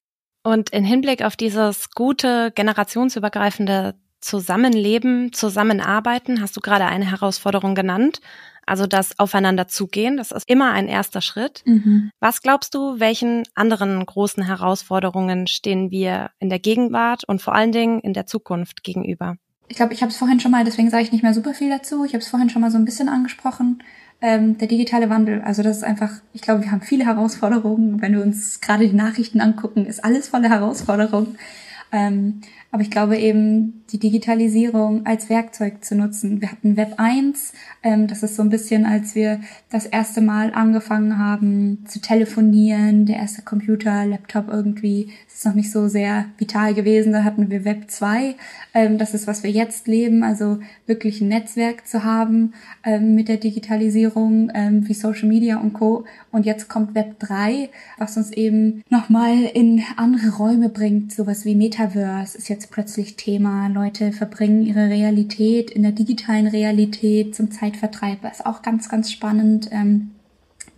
Und 0.42 0.70
in 0.70 0.84
Hinblick 0.84 1.22
auf 1.22 1.36
dieses 1.36 1.90
gute 1.90 2.50
generationsübergreifende 2.54 3.94
Zusammenleben, 4.20 5.32
Zusammenarbeiten, 5.34 6.40
hast 6.40 6.56
du 6.56 6.60
gerade 6.60 6.86
eine 6.86 7.10
Herausforderung 7.10 7.74
genannt. 7.74 8.20
Also 8.66 8.86
das 8.86 9.18
Aufeinander 9.18 9.68
zugehen, 9.68 10.16
das 10.16 10.32
ist 10.32 10.48
immer 10.48 10.72
ein 10.72 10.88
erster 10.88 11.20
Schritt. 11.20 11.62
Mhm. 11.64 12.10
Was 12.20 12.42
glaubst 12.42 12.74
du, 12.74 12.98
welchen 12.98 13.44
anderen 13.54 14.04
großen 14.04 14.44
Herausforderungen 14.44 15.46
stehen 15.46 15.90
wir 15.90 16.30
in 16.40 16.50
der 16.50 16.58
Gegenwart 16.58 17.22
und 17.24 17.40
vor 17.40 17.54
allen 17.54 17.72
Dingen 17.72 18.00
in 18.00 18.12
der 18.12 18.26
Zukunft 18.26 18.82
gegenüber? 18.82 19.36
Ich 19.68 19.76
glaube, 19.76 19.94
ich 19.94 20.02
habe 20.02 20.10
es 20.10 20.18
vorhin 20.18 20.40
schon 20.40 20.50
mal, 20.50 20.64
deswegen 20.64 20.90
sage 20.90 21.04
ich 21.04 21.12
nicht 21.12 21.22
mehr 21.22 21.34
super 21.34 21.54
viel 21.54 21.70
dazu. 21.70 22.04
Ich 22.04 22.12
habe 22.12 22.22
es 22.22 22.28
vorhin 22.28 22.50
schon 22.50 22.62
mal 22.62 22.70
so 22.70 22.78
ein 22.78 22.84
bisschen 22.84 23.08
angesprochen. 23.08 23.82
Ähm, 24.20 24.58
der 24.58 24.68
digitale 24.68 25.10
Wandel, 25.10 25.42
also 25.42 25.62
das 25.62 25.78
ist 25.78 25.84
einfach, 25.84 26.10
ich 26.32 26.40
glaube, 26.40 26.62
wir 26.62 26.70
haben 26.70 26.80
viele 26.80 27.04
Herausforderungen. 27.04 28.00
Wenn 28.00 28.14
wir 28.14 28.22
uns 28.22 28.60
gerade 28.60 28.88
die 28.88 28.94
Nachrichten 28.94 29.40
angucken, 29.40 29.86
ist 29.86 30.04
alles 30.04 30.28
voller 30.28 30.48
Herausforderungen. 30.48 31.38
Ähm, 31.92 32.40
aber 32.76 32.82
ich 32.82 32.90
glaube 32.90 33.16
eben, 33.16 33.84
die 33.90 33.98
Digitalisierung 33.98 35.06
als 35.06 35.30
Werkzeug 35.30 35.82
zu 35.82 35.94
nutzen. 35.94 36.42
Wir 36.42 36.50
hatten 36.52 36.76
Web 36.76 36.94
1, 36.98 37.54
ähm, 37.82 38.06
das 38.06 38.22
ist 38.22 38.36
so 38.36 38.42
ein 38.42 38.50
bisschen, 38.50 38.84
als 38.84 39.14
wir 39.14 39.40
das 39.70 39.86
erste 39.86 40.20
Mal 40.20 40.52
angefangen 40.52 41.18
haben 41.18 41.84
zu 41.86 42.00
telefonieren, 42.00 43.06
der 43.06 43.16
erste 43.16 43.40
Computer, 43.40 44.04
Laptop 44.04 44.48
irgendwie, 44.48 45.08
ist 45.26 45.46
noch 45.46 45.54
nicht 45.54 45.70
so 45.70 45.88
sehr 45.88 46.26
vital 46.36 46.74
gewesen. 46.74 47.12
Da 47.12 47.24
hatten 47.24 47.48
wir 47.48 47.64
Web 47.64 47.90
2, 47.90 48.34
ähm, 48.74 48.98
das 48.98 49.14
ist, 49.14 49.26
was 49.26 49.42
wir 49.42 49.50
jetzt 49.50 49.86
leben, 49.86 50.22
also 50.22 50.58
wirklich 50.86 51.22
ein 51.22 51.28
Netzwerk 51.28 51.86
zu 51.86 52.04
haben 52.04 52.52
ähm, 52.84 53.14
mit 53.14 53.28
der 53.28 53.38
Digitalisierung, 53.38 54.50
ähm, 54.52 54.86
wie 54.86 54.94
Social 54.94 55.28
Media 55.28 55.58
und 55.58 55.72
Co. 55.72 56.04
Und 56.30 56.44
jetzt 56.44 56.68
kommt 56.68 56.94
Web 56.94 57.20
3, 57.20 57.70
was 57.98 58.16
uns 58.16 58.32
eben 58.32 58.82
nochmal 58.90 59.44
in 59.54 59.82
andere 59.96 60.36
Räume 60.36 60.68
bringt, 60.68 61.12
sowas 61.12 61.44
wie 61.46 61.54
Metaverse 61.54 62.36
ist 62.36 62.48
jetzt 62.48 62.65
plötzlich 62.70 63.16
Thema. 63.16 63.68
Leute 63.68 64.12
verbringen 64.12 64.64
ihre 64.64 64.88
Realität 64.88 65.70
in 65.70 65.82
der 65.82 65.92
digitalen 65.92 66.46
Realität 66.46 67.34
zum 67.34 67.50
Zeitvertreib. 67.50 68.22
Das 68.22 68.40
ist 68.40 68.46
auch 68.46 68.62
ganz, 68.62 68.88
ganz 68.88 69.10
spannend. 69.10 69.68
Ähm, 69.72 70.10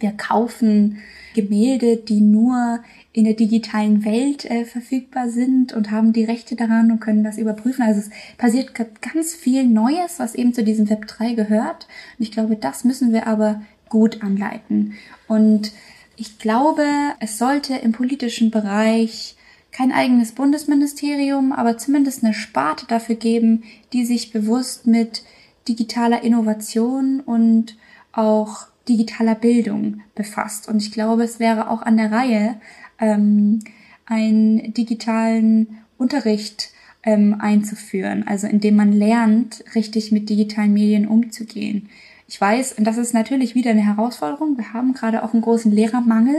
Wir 0.00 0.12
kaufen 0.12 0.98
Gemälde, 1.34 1.96
die 1.96 2.20
nur 2.20 2.80
in 3.12 3.24
der 3.24 3.34
digitalen 3.34 4.04
Welt 4.04 4.44
äh, 4.44 4.64
verfügbar 4.64 5.28
sind 5.28 5.72
und 5.72 5.90
haben 5.90 6.12
die 6.12 6.24
Rechte 6.24 6.56
daran 6.56 6.90
und 6.90 7.00
können 7.00 7.24
das 7.24 7.38
überprüfen. 7.38 7.82
Also 7.82 8.00
es 8.00 8.10
passiert 8.36 8.72
ganz 8.74 9.34
viel 9.34 9.64
Neues, 9.66 10.18
was 10.18 10.34
eben 10.34 10.54
zu 10.54 10.62
diesem 10.62 10.88
Web 10.90 11.06
3 11.06 11.34
gehört. 11.34 11.88
Und 12.18 12.24
ich 12.24 12.32
glaube, 12.32 12.56
das 12.56 12.84
müssen 12.84 13.12
wir 13.12 13.26
aber 13.26 13.62
gut 13.88 14.22
anleiten. 14.22 14.94
Und 15.26 15.72
ich 16.16 16.38
glaube, 16.38 16.84
es 17.20 17.38
sollte 17.38 17.74
im 17.76 17.92
politischen 17.92 18.50
Bereich 18.50 19.36
kein 19.70 19.92
eigenes 19.92 20.32
Bundesministerium, 20.32 21.52
aber 21.52 21.78
zumindest 21.78 22.24
eine 22.24 22.34
Sparte 22.34 22.86
dafür 22.86 23.14
geben, 23.14 23.64
die 23.92 24.04
sich 24.04 24.32
bewusst 24.32 24.86
mit 24.86 25.22
digitaler 25.68 26.22
Innovation 26.22 27.20
und 27.20 27.76
auch 28.12 28.66
digitaler 28.88 29.34
Bildung 29.34 30.00
befasst. 30.14 30.68
Und 30.68 30.82
ich 30.82 30.92
glaube, 30.92 31.22
es 31.22 31.38
wäre 31.38 31.70
auch 31.70 31.82
an 31.82 31.96
der 31.96 32.10
Reihe, 32.10 32.60
ähm, 32.98 33.60
einen 34.06 34.72
digitalen 34.72 35.78
Unterricht 35.98 36.70
ähm, 37.02 37.36
einzuführen, 37.38 38.26
also 38.26 38.46
indem 38.46 38.76
man 38.76 38.92
lernt, 38.92 39.64
richtig 39.74 40.10
mit 40.10 40.30
digitalen 40.30 40.72
Medien 40.72 41.06
umzugehen. 41.06 41.88
Ich 42.30 42.38
weiß, 42.38 42.74
und 42.74 42.84
das 42.84 42.98
ist 42.98 43.14
natürlich 43.14 43.54
wieder 43.54 43.70
eine 43.70 43.86
Herausforderung. 43.86 44.58
Wir 44.58 44.74
haben 44.74 44.92
gerade 44.92 45.22
auch 45.22 45.32
einen 45.32 45.40
großen 45.40 45.72
Lehrermangel, 45.72 46.36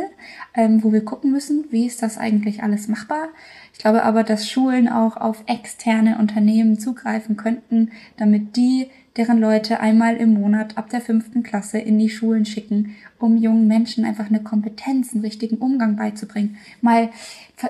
ähm, 0.53 0.83
wo 0.83 0.93
wir 0.93 1.03
gucken 1.03 1.31
müssen, 1.31 1.65
wie 1.71 1.87
ist 1.87 2.03
das 2.03 2.19
eigentlich 2.19 2.61
alles 2.61 2.87
machbar. 2.87 3.29
Ich 3.73 3.79
glaube 3.79 4.03
aber, 4.03 4.23
dass 4.23 4.47
Schulen 4.47 4.87
auch 4.87 5.17
auf 5.17 5.43
externe 5.47 6.19
Unternehmen 6.19 6.77
zugreifen 6.77 7.37
könnten, 7.37 7.89
damit 8.17 8.55
die 8.55 8.85
deren 9.17 9.39
Leute 9.39 9.79
einmal 9.79 10.15
im 10.17 10.35
Monat 10.35 10.77
ab 10.77 10.91
der 10.91 11.01
fünften 11.01 11.41
Klasse 11.41 11.79
in 11.79 11.97
die 11.97 12.11
Schulen 12.11 12.45
schicken, 12.45 12.95
um 13.17 13.35
jungen 13.35 13.67
Menschen 13.67 14.05
einfach 14.05 14.27
eine 14.27 14.43
Kompetenz, 14.43 15.13
einen 15.13 15.23
richtigen 15.23 15.57
Umgang 15.57 15.95
beizubringen, 15.95 16.57
mal 16.81 17.09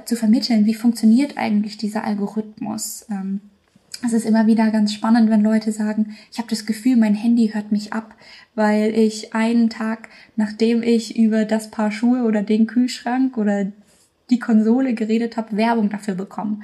zu 0.03 0.17
vermitteln, 0.17 0.65
wie 0.65 0.73
funktioniert 0.73 1.37
eigentlich 1.37 1.77
dieser 1.77 2.03
Algorithmus. 2.03 3.05
Ähm, 3.09 3.39
es 4.05 4.13
ist 4.13 4.25
immer 4.25 4.47
wieder 4.47 4.71
ganz 4.71 4.93
spannend, 4.93 5.29
wenn 5.29 5.43
Leute 5.43 5.71
sagen, 5.71 6.15
ich 6.31 6.37
habe 6.37 6.49
das 6.49 6.65
Gefühl, 6.65 6.95
mein 6.95 7.15
Handy 7.15 7.49
hört 7.53 7.71
mich 7.71 7.93
ab, 7.93 8.15
weil 8.55 8.93
ich 8.97 9.33
einen 9.33 9.69
Tag, 9.69 10.09
nachdem 10.35 10.83
ich 10.83 11.17
über 11.17 11.45
das 11.45 11.69
Paar 11.69 11.91
Schuhe 11.91 12.23
oder 12.23 12.41
den 12.41 12.67
Kühlschrank 12.67 13.37
oder 13.37 13.67
die 14.29 14.39
Konsole 14.39 14.93
geredet 14.93 15.37
habe, 15.37 15.57
Werbung 15.57 15.89
dafür 15.89 16.15
bekomme. 16.15 16.59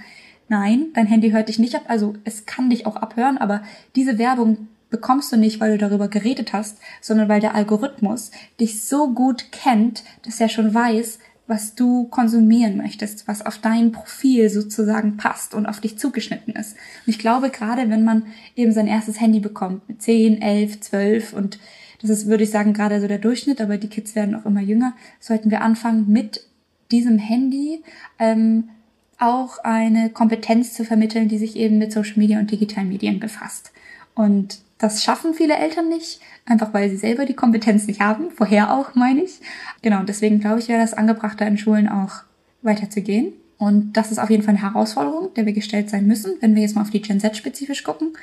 Nein, 0.47 0.87
dein 0.93 1.07
Handy 1.07 1.31
hört 1.31 1.49
dich 1.49 1.59
nicht 1.59 1.75
ab, 1.75 1.83
also 1.87 2.13
es 2.23 2.45
kann 2.45 2.69
dich 2.69 2.85
auch 2.85 2.95
abhören, 2.95 3.37
aber 3.37 3.63
diese 3.95 4.17
Werbung 4.17 4.67
bekommst 4.89 5.31
du 5.31 5.37
nicht, 5.37 5.59
weil 5.59 5.71
du 5.71 5.77
darüber 5.77 6.07
geredet 6.07 6.53
hast, 6.53 6.77
sondern 7.01 7.27
weil 7.27 7.41
der 7.41 7.55
Algorithmus 7.55 8.31
dich 8.59 8.85
so 8.85 9.13
gut 9.13 9.51
kennt, 9.51 10.03
dass 10.23 10.39
er 10.39 10.47
schon 10.47 10.73
weiß, 10.73 11.19
was 11.47 11.75
du 11.75 12.05
konsumieren 12.05 12.77
möchtest, 12.77 13.27
was 13.27 13.45
auf 13.45 13.59
dein 13.59 13.91
Profil 13.91 14.49
sozusagen 14.49 15.17
passt 15.17 15.53
und 15.53 15.65
auf 15.65 15.79
dich 15.79 15.97
zugeschnitten 15.97 16.55
ist. 16.55 16.73
Und 16.73 17.11
ich 17.11 17.19
glaube, 17.19 17.49
gerade 17.49 17.89
wenn 17.89 18.03
man 18.03 18.23
eben 18.55 18.71
sein 18.71 18.87
erstes 18.87 19.21
Handy 19.21 19.39
bekommt 19.39 19.87
mit 19.87 20.01
10, 20.01 20.41
11, 20.41 20.81
12 20.81 21.33
und 21.33 21.59
das 22.01 22.09
ist, 22.09 22.27
würde 22.27 22.43
ich 22.43 22.51
sagen, 22.51 22.73
gerade 22.73 22.99
so 22.99 23.07
der 23.07 23.19
Durchschnitt, 23.19 23.61
aber 23.61 23.77
die 23.77 23.87
Kids 23.87 24.15
werden 24.15 24.35
auch 24.35 24.45
immer 24.45 24.61
jünger, 24.61 24.93
sollten 25.19 25.49
wir 25.51 25.61
anfangen, 25.61 26.11
mit 26.11 26.45
diesem 26.91 27.17
Handy 27.17 27.83
ähm, 28.19 28.69
auch 29.17 29.59
eine 29.63 30.09
Kompetenz 30.09 30.73
zu 30.73 30.83
vermitteln, 30.83 31.29
die 31.29 31.37
sich 31.37 31.55
eben 31.55 31.77
mit 31.77 31.91
Social 31.91 32.17
Media 32.17 32.39
und 32.39 32.51
digitalen 32.51 32.89
Medien 32.89 33.19
befasst. 33.19 33.71
Und 34.13 34.59
das 34.85 35.03
schaffen 35.03 35.33
viele 35.33 35.55
Eltern 35.55 35.89
nicht, 35.89 36.19
einfach 36.45 36.73
weil 36.73 36.91
sie 36.91 36.97
selber 36.97 37.25
die 37.25 37.33
Kompetenz 37.33 37.87
nicht 37.87 38.01
haben, 38.01 38.29
vorher 38.29 38.71
auch, 38.71 38.93
meine 38.93 39.23
ich. 39.23 39.41
Genau, 39.81 40.03
deswegen 40.03 40.39
glaube 40.39 40.59
ich, 40.59 40.67
wäre 40.67 40.79
das 40.79 40.93
angebrachter 40.93 41.47
in 41.47 41.57
Schulen 41.57 41.89
auch 41.89 42.23
weiterzugehen. 42.61 43.33
Und 43.57 43.93
das 43.93 44.11
ist 44.11 44.19
auf 44.19 44.29
jeden 44.29 44.43
Fall 44.43 44.55
eine 44.55 44.61
Herausforderung, 44.61 45.33
der 45.33 45.47
wir 45.47 45.53
gestellt 45.53 45.89
sein 45.89 46.05
müssen, 46.05 46.33
wenn 46.41 46.53
wir 46.53 46.61
jetzt 46.61 46.75
mal 46.75 46.83
auf 46.83 46.91
die 46.91 47.01
Gen 47.01 47.19
Z 47.19 47.35
spezifisch 47.35 47.83
gucken 47.83 48.13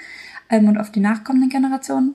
ähm, 0.51 0.69
und 0.69 0.79
auf 0.79 0.93
die 0.93 1.01
nachkommenden 1.01 1.51
Generationen. 1.51 2.15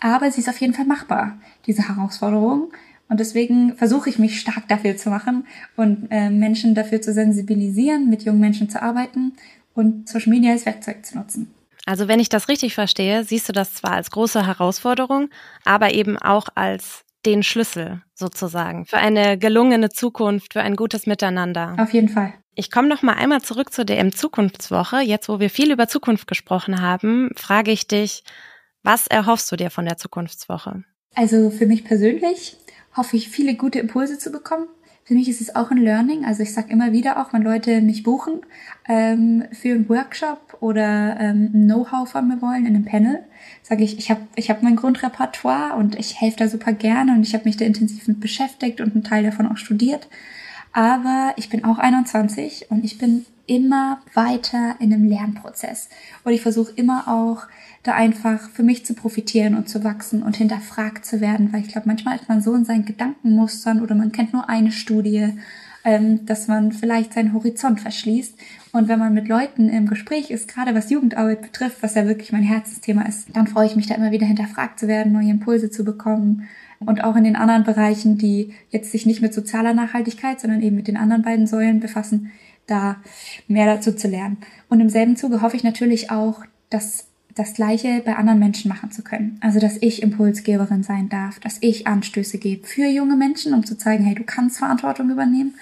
Aber 0.00 0.28
sie 0.30 0.40
ist 0.40 0.48
auf 0.48 0.60
jeden 0.60 0.74
Fall 0.74 0.86
machbar, 0.86 1.38
diese 1.66 1.88
Herausforderung. 1.88 2.72
Und 3.08 3.20
deswegen 3.20 3.76
versuche 3.76 4.10
ich 4.10 4.18
mich 4.18 4.40
stark 4.40 4.66
dafür 4.66 4.96
zu 4.96 5.08
machen 5.08 5.46
und 5.76 6.08
äh, 6.10 6.30
Menschen 6.30 6.74
dafür 6.74 7.00
zu 7.00 7.12
sensibilisieren, 7.12 8.10
mit 8.10 8.24
jungen 8.24 8.40
Menschen 8.40 8.68
zu 8.68 8.82
arbeiten 8.82 9.34
und 9.74 10.08
Social 10.08 10.30
Media 10.30 10.50
als 10.50 10.66
Werkzeug 10.66 11.06
zu 11.06 11.16
nutzen. 11.16 11.54
Also 11.86 12.08
wenn 12.08 12.20
ich 12.20 12.28
das 12.28 12.48
richtig 12.48 12.74
verstehe, 12.74 13.24
siehst 13.24 13.48
du 13.48 13.52
das 13.52 13.74
zwar 13.74 13.92
als 13.92 14.10
große 14.10 14.46
Herausforderung, 14.46 15.28
aber 15.64 15.92
eben 15.92 16.18
auch 16.18 16.48
als 16.54 17.04
den 17.26 17.42
Schlüssel 17.42 18.02
sozusagen 18.14 18.86
für 18.86 18.98
eine 18.98 19.38
gelungene 19.38 19.88
Zukunft, 19.90 20.52
für 20.52 20.62
ein 20.62 20.76
gutes 20.76 21.06
Miteinander. 21.06 21.76
Auf 21.78 21.92
jeden 21.92 22.08
Fall. 22.08 22.34
Ich 22.54 22.70
komme 22.70 22.88
noch 22.88 23.02
mal 23.02 23.14
einmal 23.14 23.42
zurück 23.42 23.72
zur 23.72 23.84
DM 23.84 24.12
Zukunftswoche. 24.12 25.00
Jetzt, 25.00 25.28
wo 25.28 25.40
wir 25.40 25.50
viel 25.50 25.72
über 25.72 25.88
Zukunft 25.88 26.26
gesprochen 26.26 26.80
haben, 26.80 27.30
frage 27.36 27.72
ich 27.72 27.88
dich, 27.88 28.22
was 28.82 29.06
erhoffst 29.06 29.50
du 29.50 29.56
dir 29.56 29.70
von 29.70 29.86
der 29.86 29.96
Zukunftswoche? 29.96 30.84
Also 31.14 31.50
für 31.50 31.66
mich 31.66 31.84
persönlich 31.84 32.56
hoffe 32.96 33.16
ich, 33.16 33.28
viele 33.28 33.56
gute 33.56 33.80
Impulse 33.80 34.18
zu 34.18 34.30
bekommen, 34.30 34.68
für 35.04 35.14
mich 35.14 35.28
ist 35.28 35.40
es 35.40 35.54
auch 35.54 35.70
ein 35.70 35.76
Learning. 35.76 36.24
Also 36.24 36.42
ich 36.42 36.54
sage 36.54 36.72
immer 36.72 36.92
wieder, 36.92 37.20
auch 37.20 37.32
wenn 37.32 37.42
Leute 37.42 37.82
mich 37.82 38.02
buchen 38.02 38.40
ähm, 38.88 39.44
für 39.52 39.70
einen 39.74 39.88
Workshop 39.88 40.56
oder 40.60 41.20
ähm, 41.20 41.50
Know-how 41.52 42.08
von 42.08 42.26
mir 42.26 42.40
wollen 42.40 42.64
in 42.64 42.74
einem 42.74 42.86
Panel, 42.86 43.22
sage 43.62 43.84
ich, 43.84 43.98
ich 43.98 44.10
habe 44.10 44.22
ich 44.34 44.48
hab 44.48 44.62
mein 44.62 44.76
Grundrepertoire 44.76 45.76
und 45.76 45.98
ich 45.98 46.20
helfe 46.20 46.38
da 46.38 46.48
super 46.48 46.72
gerne 46.72 47.12
und 47.12 47.22
ich 47.22 47.34
habe 47.34 47.44
mich 47.44 47.58
da 47.58 47.66
intensiv 47.66 48.08
mit 48.08 48.20
beschäftigt 48.20 48.80
und 48.80 48.94
einen 48.94 49.04
Teil 49.04 49.24
davon 49.24 49.46
auch 49.46 49.58
studiert. 49.58 50.08
Aber 50.72 51.34
ich 51.36 51.50
bin 51.50 51.64
auch 51.64 51.78
21 51.78 52.70
und 52.70 52.84
ich 52.84 52.98
bin 52.98 53.26
immer 53.46 54.00
weiter 54.14 54.76
in 54.80 54.92
einem 54.92 55.04
Lernprozess. 55.04 55.88
Und 56.24 56.32
ich 56.32 56.40
versuche 56.40 56.72
immer 56.74 57.08
auch 57.08 57.46
da 57.84 57.92
einfach 57.92 58.48
für 58.50 58.62
mich 58.62 58.84
zu 58.84 58.94
profitieren 58.94 59.54
und 59.54 59.68
zu 59.68 59.84
wachsen 59.84 60.22
und 60.22 60.36
hinterfragt 60.36 61.04
zu 61.04 61.20
werden, 61.20 61.52
weil 61.52 61.60
ich 61.60 61.68
glaube, 61.68 61.86
manchmal 61.86 62.16
ist 62.16 62.28
man 62.28 62.40
so 62.40 62.54
in 62.54 62.64
seinen 62.64 62.86
Gedankenmustern 62.86 63.82
oder 63.82 63.94
man 63.94 64.10
kennt 64.10 64.32
nur 64.32 64.48
eine 64.48 64.72
Studie, 64.72 65.28
ähm, 65.84 66.24
dass 66.24 66.48
man 66.48 66.72
vielleicht 66.72 67.12
seinen 67.12 67.34
Horizont 67.34 67.82
verschließt. 67.82 68.38
Und 68.72 68.88
wenn 68.88 68.98
man 68.98 69.12
mit 69.12 69.28
Leuten 69.28 69.68
im 69.68 69.86
Gespräch 69.86 70.30
ist, 70.30 70.48
gerade 70.48 70.74
was 70.74 70.88
Jugendarbeit 70.88 71.42
betrifft, 71.42 71.82
was 71.82 71.94
ja 71.94 72.06
wirklich 72.06 72.32
mein 72.32 72.42
Herzensthema 72.42 73.02
ist, 73.02 73.28
dann 73.34 73.46
freue 73.46 73.66
ich 73.66 73.76
mich 73.76 73.86
da 73.86 73.94
immer 73.94 74.10
wieder 74.10 74.26
hinterfragt 74.26 74.80
zu 74.80 74.88
werden, 74.88 75.12
neue 75.12 75.30
Impulse 75.30 75.70
zu 75.70 75.84
bekommen. 75.84 76.48
Und 76.80 77.04
auch 77.04 77.16
in 77.16 77.24
den 77.24 77.36
anderen 77.36 77.64
Bereichen, 77.64 78.16
die 78.16 78.54
jetzt 78.70 78.92
sich 78.92 79.04
nicht 79.04 79.20
mit 79.20 79.34
sozialer 79.34 79.74
Nachhaltigkeit, 79.74 80.40
sondern 80.40 80.62
eben 80.62 80.76
mit 80.76 80.88
den 80.88 80.96
anderen 80.96 81.22
beiden 81.22 81.46
Säulen 81.46 81.80
befassen, 81.80 82.32
da 82.66 82.96
mehr 83.46 83.66
dazu 83.66 83.92
zu 83.92 84.08
lernen. 84.08 84.38
Und 84.70 84.80
im 84.80 84.88
selben 84.88 85.16
Zuge 85.16 85.42
hoffe 85.42 85.56
ich 85.56 85.64
natürlich 85.64 86.10
auch, 86.10 86.44
dass 86.70 87.08
das 87.34 87.54
Gleiche 87.54 88.02
bei 88.04 88.16
anderen 88.16 88.38
Menschen 88.38 88.68
machen 88.68 88.90
zu 88.90 89.02
können. 89.02 89.38
Also, 89.40 89.58
dass 89.58 89.76
ich 89.80 90.02
Impulsgeberin 90.02 90.82
sein 90.82 91.08
darf, 91.08 91.40
dass 91.40 91.58
ich 91.60 91.86
Anstöße 91.86 92.38
gebe 92.38 92.66
für 92.66 92.86
junge 92.86 93.16
Menschen, 93.16 93.54
um 93.54 93.66
zu 93.66 93.76
zeigen, 93.76 94.04
hey, 94.04 94.14
du 94.14 94.24
kannst 94.24 94.58
Verantwortung 94.58 95.10
übernehmen. 95.10 95.54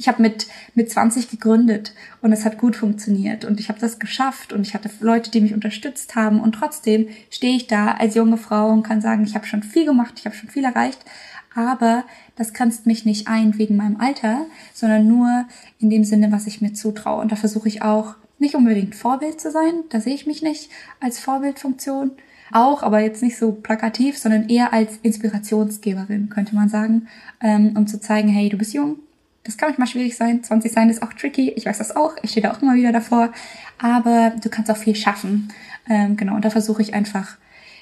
Ich 0.00 0.06
habe 0.06 0.22
mit, 0.22 0.46
mit 0.74 0.90
20 0.90 1.28
gegründet 1.28 1.92
und 2.22 2.32
es 2.32 2.44
hat 2.44 2.58
gut 2.58 2.76
funktioniert 2.76 3.44
und 3.44 3.58
ich 3.58 3.68
habe 3.68 3.80
das 3.80 3.98
geschafft 3.98 4.52
und 4.52 4.64
ich 4.64 4.74
hatte 4.74 4.88
Leute, 5.00 5.30
die 5.30 5.40
mich 5.40 5.54
unterstützt 5.54 6.14
haben 6.14 6.40
und 6.40 6.52
trotzdem 6.52 7.08
stehe 7.30 7.56
ich 7.56 7.66
da 7.66 7.92
als 7.92 8.14
junge 8.14 8.36
Frau 8.36 8.70
und 8.70 8.84
kann 8.84 9.00
sagen, 9.00 9.24
ich 9.24 9.34
habe 9.34 9.46
schon 9.46 9.64
viel 9.64 9.84
gemacht, 9.84 10.14
ich 10.16 10.24
habe 10.24 10.36
schon 10.36 10.50
viel 10.50 10.64
erreicht, 10.64 11.04
aber 11.52 12.04
das 12.36 12.52
grenzt 12.52 12.86
mich 12.86 13.04
nicht 13.04 13.26
ein 13.26 13.58
wegen 13.58 13.74
meinem 13.74 14.00
Alter, 14.00 14.46
sondern 14.72 15.08
nur 15.08 15.46
in 15.80 15.90
dem 15.90 16.04
Sinne, 16.04 16.30
was 16.30 16.46
ich 16.46 16.60
mir 16.60 16.72
zutraue. 16.74 17.20
Und 17.20 17.32
da 17.32 17.36
versuche 17.36 17.66
ich 17.66 17.82
auch 17.82 18.14
nicht 18.38 18.54
unbedingt 18.54 18.94
Vorbild 18.94 19.40
zu 19.40 19.50
sein, 19.50 19.84
da 19.90 20.00
sehe 20.00 20.14
ich 20.14 20.26
mich 20.26 20.42
nicht 20.42 20.70
als 21.00 21.18
Vorbildfunktion. 21.18 22.12
Auch, 22.50 22.82
aber 22.82 23.00
jetzt 23.00 23.22
nicht 23.22 23.36
so 23.36 23.52
plakativ, 23.52 24.16
sondern 24.16 24.48
eher 24.48 24.72
als 24.72 24.98
Inspirationsgeberin, 25.02 26.30
könnte 26.30 26.54
man 26.54 26.68
sagen, 26.68 27.08
ähm, 27.42 27.74
um 27.76 27.86
zu 27.86 28.00
zeigen, 28.00 28.28
hey, 28.28 28.48
du 28.48 28.56
bist 28.56 28.72
jung. 28.72 29.00
Das 29.44 29.56
kann 29.56 29.68
manchmal 29.68 29.88
schwierig 29.88 30.16
sein. 30.16 30.42
20 30.42 30.72
sein 30.72 30.90
ist 30.90 31.02
auch 31.02 31.12
tricky. 31.12 31.50
Ich 31.50 31.66
weiß 31.66 31.78
das 31.78 31.94
auch. 31.94 32.16
Ich 32.22 32.30
stehe 32.30 32.46
da 32.46 32.52
auch 32.52 32.62
immer 32.62 32.74
wieder 32.74 32.92
davor. 32.92 33.32
Aber 33.78 34.32
du 34.42 34.48
kannst 34.50 34.70
auch 34.70 34.76
viel 34.76 34.94
schaffen. 34.94 35.48
Ähm, 35.88 36.16
genau. 36.16 36.34
Und 36.34 36.44
da 36.44 36.50
versuche 36.50 36.82
ich 36.82 36.94
einfach 36.94 37.36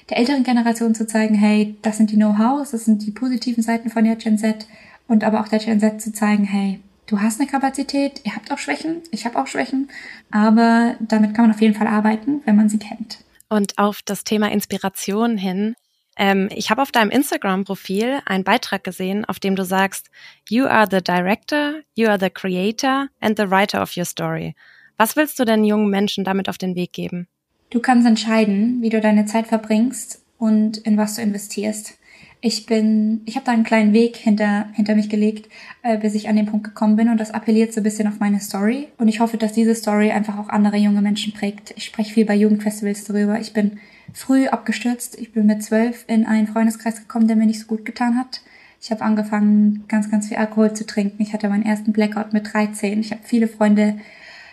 der 0.09 0.17
älteren 0.17 0.43
Generation 0.43 0.95
zu 0.95 1.05
zeigen, 1.07 1.35
hey, 1.35 1.75
das 1.81 1.97
sind 1.97 2.11
die 2.11 2.15
Know-hows, 2.15 2.71
das 2.71 2.85
sind 2.85 3.05
die 3.05 3.11
positiven 3.11 3.63
Seiten 3.63 3.89
von 3.89 4.05
der 4.05 4.15
Gen 4.15 4.37
Z. 4.37 4.67
Und 5.07 5.23
aber 5.23 5.41
auch 5.41 5.47
der 5.47 5.59
Gen 5.59 5.79
Z 5.79 6.01
zu 6.01 6.13
zeigen, 6.13 6.45
hey, 6.45 6.79
du 7.07 7.19
hast 7.19 7.39
eine 7.39 7.49
Kapazität, 7.49 8.21
ihr 8.23 8.35
habt 8.35 8.51
auch 8.51 8.57
Schwächen, 8.57 9.01
ich 9.11 9.25
habe 9.25 9.39
auch 9.39 9.47
Schwächen, 9.47 9.89
aber 10.29 10.95
damit 10.99 11.33
kann 11.33 11.45
man 11.45 11.55
auf 11.55 11.61
jeden 11.61 11.73
Fall 11.73 11.87
arbeiten, 11.87 12.41
wenn 12.45 12.55
man 12.55 12.69
sie 12.69 12.79
kennt. 12.79 13.19
Und 13.49 13.77
auf 13.77 14.01
das 14.03 14.23
Thema 14.23 14.51
Inspiration 14.51 15.37
hin, 15.37 15.75
ähm, 16.17 16.49
ich 16.53 16.69
habe 16.69 16.81
auf 16.81 16.91
deinem 16.91 17.11
Instagram-Profil 17.11 18.19
einen 18.25 18.43
Beitrag 18.43 18.83
gesehen, 18.83 19.23
auf 19.25 19.39
dem 19.39 19.55
du 19.55 19.63
sagst, 19.63 20.09
You 20.49 20.65
are 20.65 20.87
the 20.89 21.01
director, 21.01 21.81
you 21.95 22.07
are 22.07 22.19
the 22.19 22.29
creator 22.29 23.07
and 23.21 23.37
the 23.37 23.49
writer 23.49 23.81
of 23.81 23.95
your 23.95 24.05
story. 24.05 24.55
Was 24.97 25.15
willst 25.15 25.39
du 25.39 25.45
denn 25.45 25.63
jungen 25.63 25.89
Menschen 25.89 26.23
damit 26.23 26.49
auf 26.49 26.57
den 26.57 26.75
Weg 26.75 26.91
geben? 26.91 27.27
Du 27.69 27.79
kannst 27.79 28.07
entscheiden, 28.07 28.81
wie 28.81 28.89
du 28.89 28.99
deine 28.99 29.25
Zeit 29.25 29.47
verbringst 29.47 30.23
und 30.37 30.77
in 30.77 30.97
was 30.97 31.15
du 31.15 31.21
investierst. 31.21 31.97
Ich 32.47 32.65
bin, 32.65 33.23
ich 33.25 33.35
habe 33.35 33.45
da 33.45 33.51
einen 33.51 33.65
kleinen 33.65 33.91
Weg 33.91 34.15
hinter, 34.15 34.69
hinter 34.71 34.95
mich 34.95 35.09
gelegt, 35.09 35.51
äh, 35.83 35.97
bis 35.97 36.15
ich 36.15 36.29
an 36.29 36.37
den 36.37 36.45
Punkt 36.45 36.63
gekommen 36.63 36.95
bin 36.95 37.09
und 37.09 37.19
das 37.19 37.31
appelliert 37.31 37.73
so 37.73 37.81
ein 37.81 37.83
bisschen 37.83 38.07
auf 38.07 38.21
meine 38.21 38.39
Story. 38.39 38.87
Und 38.97 39.09
ich 39.09 39.19
hoffe, 39.19 39.35
dass 39.35 39.51
diese 39.51 39.75
Story 39.75 40.11
einfach 40.11 40.39
auch 40.39 40.47
andere 40.47 40.77
junge 40.77 41.01
Menschen 41.01 41.33
prägt. 41.33 41.73
Ich 41.75 41.83
spreche 41.83 42.13
viel 42.13 42.23
bei 42.23 42.35
Jugendfestivals 42.35 43.03
darüber. 43.03 43.37
Ich 43.37 43.51
bin 43.51 43.79
früh 44.13 44.47
abgestürzt. 44.47 45.19
Ich 45.19 45.33
bin 45.33 45.45
mit 45.45 45.61
zwölf 45.61 46.05
in 46.07 46.25
einen 46.25 46.47
Freundeskreis 46.47 47.01
gekommen, 47.01 47.27
der 47.27 47.35
mir 47.35 47.47
nicht 47.47 47.59
so 47.59 47.67
gut 47.67 47.83
getan 47.83 48.17
hat. 48.17 48.39
Ich 48.81 48.91
habe 48.91 49.01
angefangen, 49.01 49.83
ganz, 49.89 50.09
ganz 50.09 50.29
viel 50.29 50.37
Alkohol 50.37 50.73
zu 50.73 50.85
trinken. 50.85 51.21
Ich 51.21 51.33
hatte 51.33 51.49
meinen 51.49 51.65
ersten 51.65 51.91
Blackout 51.91 52.31
mit 52.31 52.53
13. 52.53 53.01
Ich 53.01 53.11
habe 53.11 53.23
viele 53.25 53.49
Freunde 53.49 53.97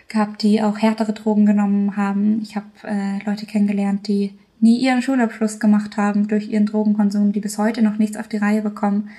gehabt, 0.08 0.42
die 0.42 0.60
auch 0.62 0.78
härtere 0.78 1.12
Drogen 1.12 1.46
genommen 1.46 1.96
haben. 1.96 2.42
Ich 2.42 2.56
habe 2.56 2.66
äh, 2.82 3.24
Leute 3.24 3.46
kennengelernt, 3.46 4.08
die 4.08 4.32
nie 4.60 4.78
ihren 4.78 5.02
Schulabschluss 5.02 5.60
gemacht 5.60 5.96
haben 5.96 6.28
durch 6.28 6.48
ihren 6.48 6.66
Drogenkonsum, 6.66 7.32
die 7.32 7.40
bis 7.40 7.58
heute 7.58 7.82
noch 7.82 7.98
nichts 7.98 8.16
auf 8.16 8.28
die 8.28 8.38
Reihe 8.38 8.62
bekommen 8.62 9.10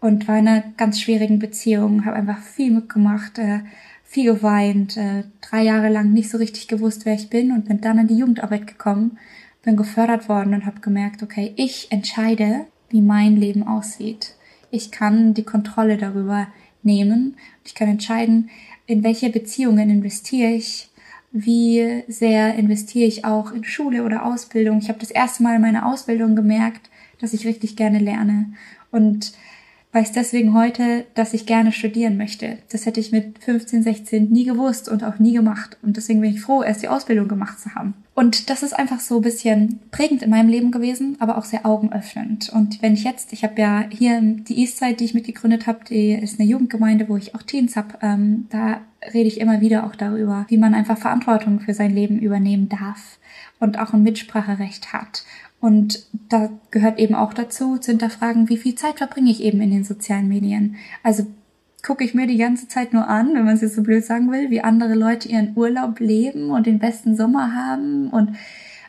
und 0.00 0.28
war 0.28 0.38
in 0.38 0.48
einer 0.48 0.64
ganz 0.76 1.00
schwierigen 1.00 1.38
Beziehung, 1.38 2.04
habe 2.04 2.16
einfach 2.16 2.40
viel 2.40 2.70
mitgemacht, 2.70 3.38
äh, 3.38 3.60
viel 4.04 4.32
geweint, 4.34 4.96
äh, 4.96 5.24
drei 5.40 5.62
Jahre 5.62 5.88
lang 5.88 6.12
nicht 6.12 6.30
so 6.30 6.38
richtig 6.38 6.68
gewusst, 6.68 7.04
wer 7.04 7.14
ich 7.14 7.30
bin 7.30 7.52
und 7.52 7.66
bin 7.66 7.80
dann 7.80 7.98
in 7.98 8.08
die 8.08 8.16
Jugendarbeit 8.16 8.66
gekommen, 8.66 9.18
bin 9.62 9.76
gefördert 9.76 10.28
worden 10.28 10.54
und 10.54 10.66
habe 10.66 10.80
gemerkt, 10.80 11.22
okay, 11.22 11.52
ich 11.56 11.92
entscheide, 11.92 12.66
wie 12.88 13.02
mein 13.02 13.36
Leben 13.36 13.62
aussieht. 13.66 14.34
Ich 14.70 14.90
kann 14.90 15.34
die 15.34 15.44
Kontrolle 15.44 15.96
darüber 15.96 16.48
nehmen. 16.82 17.36
Ich 17.64 17.74
kann 17.74 17.88
entscheiden, 17.88 18.50
in 18.86 19.04
welche 19.04 19.30
Beziehungen 19.30 19.90
investiere 19.90 20.50
ich, 20.50 20.89
wie 21.32 22.02
sehr 22.08 22.54
investiere 22.54 23.06
ich 23.06 23.24
auch 23.24 23.52
in 23.52 23.64
Schule 23.64 24.04
oder 24.04 24.24
Ausbildung. 24.24 24.78
Ich 24.78 24.88
habe 24.88 24.98
das 24.98 25.10
erste 25.10 25.42
Mal 25.42 25.56
in 25.56 25.62
meiner 25.62 25.86
Ausbildung 25.86 26.34
gemerkt, 26.34 26.90
dass 27.20 27.32
ich 27.32 27.46
richtig 27.46 27.76
gerne 27.76 27.98
lerne 27.98 28.52
und 28.90 29.32
weiß 29.92 30.12
deswegen 30.12 30.54
heute, 30.54 31.04
dass 31.14 31.34
ich 31.34 31.46
gerne 31.46 31.72
studieren 31.72 32.16
möchte. 32.16 32.58
Das 32.70 32.86
hätte 32.86 33.00
ich 33.00 33.10
mit 33.10 33.42
15, 33.42 33.82
16 33.82 34.30
nie 34.30 34.44
gewusst 34.44 34.88
und 34.88 35.02
auch 35.02 35.18
nie 35.18 35.32
gemacht. 35.32 35.78
Und 35.82 35.96
deswegen 35.96 36.20
bin 36.20 36.30
ich 36.32 36.40
froh, 36.40 36.62
erst 36.62 36.82
die 36.82 36.88
Ausbildung 36.88 37.26
gemacht 37.26 37.58
zu 37.58 37.74
haben. 37.74 37.94
Und 38.14 38.50
das 38.50 38.62
ist 38.62 38.72
einfach 38.72 39.00
so 39.00 39.16
ein 39.16 39.22
bisschen 39.22 39.80
prägend 39.90 40.22
in 40.22 40.30
meinem 40.30 40.48
Leben 40.48 40.70
gewesen, 40.70 41.16
aber 41.18 41.38
auch 41.38 41.44
sehr 41.44 41.66
augenöffnend. 41.66 42.50
Und 42.50 42.82
wenn 42.82 42.94
ich 42.94 43.02
jetzt, 43.02 43.32
ich 43.32 43.42
habe 43.42 43.60
ja 43.60 43.84
hier 43.90 44.20
die 44.20 44.58
Eastside, 44.60 44.94
die 44.94 45.06
ich 45.06 45.14
mitgegründet 45.14 45.66
habe, 45.66 45.80
die 45.88 46.12
ist 46.12 46.38
eine 46.38 46.48
Jugendgemeinde, 46.48 47.08
wo 47.08 47.16
ich 47.16 47.34
auch 47.34 47.42
Teens 47.42 47.76
habe, 47.76 47.94
ähm, 48.02 48.46
da 48.50 48.82
rede 49.12 49.28
ich 49.28 49.40
immer 49.40 49.60
wieder 49.60 49.86
auch 49.86 49.96
darüber, 49.96 50.44
wie 50.48 50.58
man 50.58 50.74
einfach 50.74 50.98
Verantwortung 50.98 51.60
für 51.60 51.74
sein 51.74 51.94
Leben 51.94 52.18
übernehmen 52.18 52.68
darf 52.68 53.18
und 53.58 53.78
auch 53.78 53.92
ein 53.92 54.02
Mitspracherecht 54.02 54.92
hat. 54.92 55.24
Und 55.60 56.06
da 56.28 56.50
gehört 56.70 56.98
eben 56.98 57.14
auch 57.14 57.34
dazu, 57.34 57.76
zu 57.76 57.90
hinterfragen, 57.90 58.48
wie 58.48 58.56
viel 58.56 58.74
Zeit 58.74 58.98
verbringe 58.98 59.30
ich 59.30 59.42
eben 59.42 59.60
in 59.60 59.70
den 59.70 59.84
sozialen 59.84 60.28
Medien. 60.28 60.76
Also 61.02 61.26
gucke 61.82 62.04
ich 62.04 62.14
mir 62.14 62.26
die 62.26 62.38
ganze 62.38 62.68
Zeit 62.68 62.92
nur 62.92 63.08
an, 63.08 63.34
wenn 63.34 63.44
man 63.44 63.54
es 63.54 63.60
jetzt 63.60 63.76
so 63.76 63.82
blöd 63.82 64.04
sagen 64.04 64.30
will, 64.30 64.50
wie 64.50 64.62
andere 64.62 64.94
Leute 64.94 65.28
ihren 65.28 65.56
Urlaub 65.56 66.00
leben 66.00 66.50
und 66.50 66.66
den 66.66 66.78
besten 66.78 67.16
Sommer 67.16 67.54
haben 67.54 68.08
und 68.08 68.36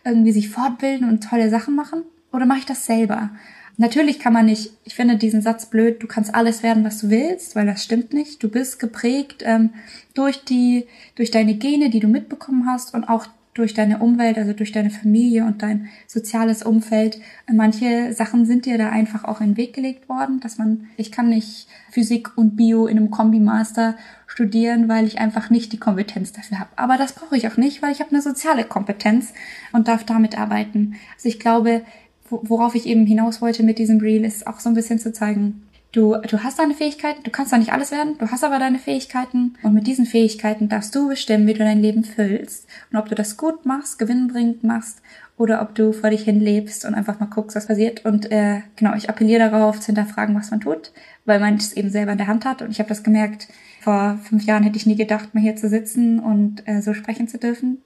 irgendwie 0.03 0.31
sich 0.31 0.49
fortbilden 0.49 1.07
und 1.07 1.23
tolle 1.23 1.49
Sachen 1.49 1.75
machen? 1.75 2.03
Oder 2.31 2.45
mache 2.45 2.59
ich 2.59 2.65
das 2.65 2.85
selber? 2.85 3.31
Natürlich 3.77 4.19
kann 4.19 4.33
man 4.33 4.45
nicht, 4.45 4.71
ich 4.83 4.95
finde 4.95 5.17
diesen 5.17 5.41
Satz 5.41 5.65
blöd, 5.65 6.03
du 6.03 6.07
kannst 6.07 6.35
alles 6.35 6.63
werden, 6.63 6.83
was 6.83 6.99
du 6.99 7.09
willst, 7.09 7.55
weil 7.55 7.65
das 7.65 7.83
stimmt 7.83 8.13
nicht. 8.13 8.43
Du 8.43 8.49
bist 8.49 8.79
geprägt 8.79 9.43
ähm, 9.45 9.71
durch 10.13 10.43
die, 10.43 10.85
durch 11.15 11.31
deine 11.31 11.55
Gene, 11.55 11.89
die 11.89 11.99
du 11.99 12.07
mitbekommen 12.07 12.67
hast 12.67 12.93
und 12.93 13.05
auch 13.05 13.27
durch 13.53 13.73
deine 13.73 13.99
Umwelt, 13.99 14.37
also 14.37 14.53
durch 14.53 14.71
deine 14.71 14.89
Familie 14.89 15.45
und 15.45 15.61
dein 15.61 15.89
soziales 16.07 16.63
Umfeld. 16.63 17.19
Manche 17.51 18.13
Sachen 18.13 18.45
sind 18.45 18.65
dir 18.65 18.77
da 18.77 18.89
einfach 18.89 19.25
auch 19.25 19.41
in 19.41 19.51
den 19.51 19.57
Weg 19.57 19.73
gelegt 19.73 20.07
worden, 20.07 20.39
dass 20.39 20.57
man, 20.57 20.87
ich 20.95 21.11
kann 21.11 21.29
nicht 21.29 21.67
Physik 21.89 22.37
und 22.37 22.55
Bio 22.55 22.87
in 22.87 22.97
einem 22.97 23.11
Kombi-Master 23.11 23.95
studieren, 24.25 24.87
weil 24.87 25.05
ich 25.05 25.19
einfach 25.19 25.49
nicht 25.49 25.73
die 25.73 25.79
Kompetenz 25.79 26.31
dafür 26.31 26.59
habe. 26.59 26.69
Aber 26.77 26.97
das 26.97 27.13
brauche 27.13 27.35
ich 27.35 27.47
auch 27.47 27.57
nicht, 27.57 27.81
weil 27.81 27.91
ich 27.91 27.99
habe 27.99 28.11
eine 28.11 28.21
soziale 28.21 28.63
Kompetenz 28.63 29.33
und 29.73 29.89
darf 29.89 30.05
damit 30.05 30.39
arbeiten. 30.39 30.95
Also 31.15 31.27
ich 31.27 31.39
glaube, 31.39 31.81
worauf 32.29 32.75
ich 32.75 32.85
eben 32.85 33.05
hinaus 33.05 33.41
wollte 33.41 33.63
mit 33.63 33.77
diesem 33.77 33.99
Reel, 33.99 34.23
ist 34.23 34.47
auch 34.47 34.61
so 34.61 34.69
ein 34.69 34.75
bisschen 34.75 34.99
zu 34.99 35.11
zeigen, 35.11 35.63
du, 35.91 36.15
du 36.27 36.43
hast 36.43 36.59
deine 36.59 36.73
Fähigkeiten, 36.73 37.23
du 37.23 37.31
kannst 37.31 37.51
da 37.51 37.57
nicht 37.57 37.73
alles 37.73 37.91
werden, 37.91 38.17
du 38.17 38.29
hast 38.29 38.43
aber 38.43 38.59
deine 38.59 38.79
Fähigkeiten 38.79 39.55
und 39.63 39.73
mit 39.73 39.87
diesen 39.87 40.05
Fähigkeiten 40.05 40.69
darfst 40.69 40.95
du 40.95 41.09
bestimmen, 41.09 41.47
wie 41.47 41.53
du 41.53 41.59
dein 41.59 41.81
Leben 41.81 42.03
füllst 42.03 42.67
und 42.91 42.97
ob 42.97 43.09
du 43.09 43.15
das 43.15 43.37
gut 43.37 43.65
machst, 43.65 43.99
gewinnbringend 43.99 44.63
machst 44.63 45.01
oder 45.41 45.61
ob 45.61 45.73
du 45.73 45.91
vor 45.91 46.11
dich 46.11 46.23
hin 46.23 46.39
lebst 46.39 46.85
und 46.85 46.93
einfach 46.93 47.19
mal 47.19 47.25
guckst, 47.25 47.55
was 47.55 47.65
passiert. 47.65 48.05
Und 48.05 48.31
äh, 48.31 48.61
genau, 48.75 48.93
ich 48.95 49.09
appelliere 49.09 49.49
darauf, 49.49 49.79
zu 49.79 49.87
hinterfragen, 49.87 50.35
was 50.35 50.51
man 50.51 50.61
tut, 50.61 50.91
weil 51.25 51.39
man 51.39 51.55
es 51.55 51.73
eben 51.73 51.89
selber 51.89 52.11
in 52.11 52.19
der 52.19 52.27
Hand 52.27 52.45
hat. 52.45 52.61
Und 52.61 52.69
ich 52.69 52.77
habe 52.77 52.89
das 52.89 53.03
gemerkt, 53.03 53.47
vor 53.79 54.19
fünf 54.23 54.45
Jahren 54.45 54.61
hätte 54.61 54.77
ich 54.77 54.85
nie 54.85 54.95
gedacht, 54.95 55.33
mal 55.33 55.41
hier 55.41 55.55
zu 55.55 55.67
sitzen 55.67 56.19
und 56.19 56.67
äh, 56.67 56.81
so 56.81 56.93
sprechen 56.93 57.27
zu 57.27 57.39
dürfen. 57.39 57.79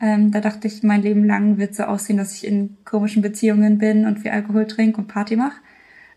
Ähm, 0.00 0.32
da 0.32 0.40
dachte 0.40 0.66
ich, 0.66 0.82
mein 0.82 1.02
Leben 1.02 1.24
lang 1.24 1.58
wird 1.58 1.76
so 1.76 1.84
aussehen, 1.84 2.16
dass 2.16 2.34
ich 2.34 2.46
in 2.46 2.76
komischen 2.84 3.22
Beziehungen 3.22 3.78
bin 3.78 4.04
und 4.04 4.18
viel 4.18 4.32
Alkohol 4.32 4.66
trinke 4.66 5.00
und 5.00 5.06
Party 5.06 5.36
mache. 5.36 5.60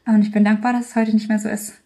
Und 0.09 0.23
ich 0.23 0.31
bin 0.31 0.43
dankbar, 0.43 0.73
dass 0.73 0.89
es 0.89 0.95
heute 0.95 1.13
nicht 1.13 1.29
mehr 1.29 1.39
so 1.39 1.49
ist. 1.49 1.79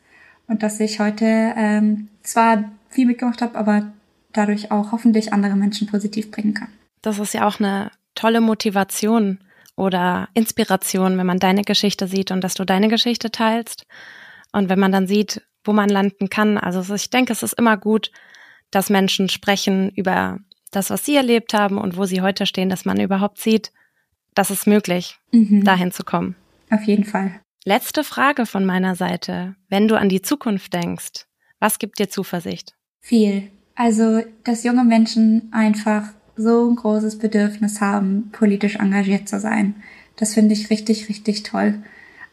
Und 0.47 0.63
dass 0.63 0.79
ich 0.79 0.99
heute 0.99 1.25
ähm, 1.25 2.09
zwar 2.21 2.63
viel 2.89 3.05
mitgemacht 3.05 3.41
habe, 3.41 3.57
aber 3.57 3.91
dadurch 4.33 4.71
auch 4.71 4.91
hoffentlich 4.91 5.33
andere 5.33 5.55
Menschen 5.55 5.87
positiv 5.87 6.31
bringen 6.31 6.53
kann. 6.53 6.69
Das 7.01 7.19
ist 7.19 7.33
ja 7.33 7.47
auch 7.47 7.59
eine 7.59 7.91
tolle 8.15 8.41
Motivation 8.41 9.39
oder 9.75 10.29
Inspiration, 10.33 11.17
wenn 11.17 11.25
man 11.25 11.39
deine 11.39 11.63
Geschichte 11.63 12.07
sieht 12.07 12.31
und 12.31 12.41
dass 12.41 12.53
du 12.53 12.65
deine 12.65 12.87
Geschichte 12.87 13.31
teilst. 13.31 13.85
Und 14.51 14.69
wenn 14.69 14.79
man 14.79 14.91
dann 14.91 15.07
sieht, 15.07 15.41
wo 15.63 15.73
man 15.73 15.89
landen 15.89 16.29
kann. 16.29 16.57
Also 16.57 16.93
ich 16.93 17.09
denke, 17.09 17.31
es 17.31 17.43
ist 17.43 17.53
immer 17.53 17.77
gut, 17.77 18.11
dass 18.71 18.89
Menschen 18.89 19.29
sprechen 19.29 19.89
über 19.91 20.39
das, 20.71 20.89
was 20.89 21.05
sie 21.05 21.15
erlebt 21.15 21.53
haben 21.53 21.77
und 21.77 21.97
wo 21.97 22.05
sie 22.05 22.21
heute 22.21 22.45
stehen, 22.45 22.69
dass 22.69 22.85
man 22.85 22.99
überhaupt 22.99 23.39
sieht, 23.39 23.71
dass 24.33 24.49
es 24.49 24.65
möglich, 24.65 25.17
mhm. 25.31 25.63
dahin 25.63 25.91
zu 25.91 26.03
kommen. 26.03 26.35
Auf 26.69 26.83
jeden 26.83 27.05
Fall. 27.05 27.39
Letzte 27.65 28.03
Frage 28.03 28.45
von 28.45 28.65
meiner 28.65 28.95
Seite. 28.95 29.55
Wenn 29.69 29.87
du 29.87 29.97
an 29.97 30.09
die 30.09 30.21
Zukunft 30.21 30.73
denkst, 30.73 31.27
was 31.59 31.79
gibt 31.79 31.97
dir 31.97 32.09
Zuversicht? 32.09 32.75
Viel. 32.99 33.51
Also, 33.73 34.21
dass 34.43 34.65
junge 34.65 34.83
Menschen 34.83 35.47
einfach 35.53 36.09
so 36.35 36.69
ein 36.69 36.75
großes 36.75 37.19
Bedürfnis 37.19 37.79
haben, 37.79 38.31
politisch 38.33 38.75
engagiert 38.75 39.29
zu 39.29 39.39
sein. 39.39 39.75
Das 40.17 40.33
finde 40.33 40.53
ich 40.53 40.69
richtig, 40.69 41.07
richtig 41.07 41.43
toll. 41.43 41.81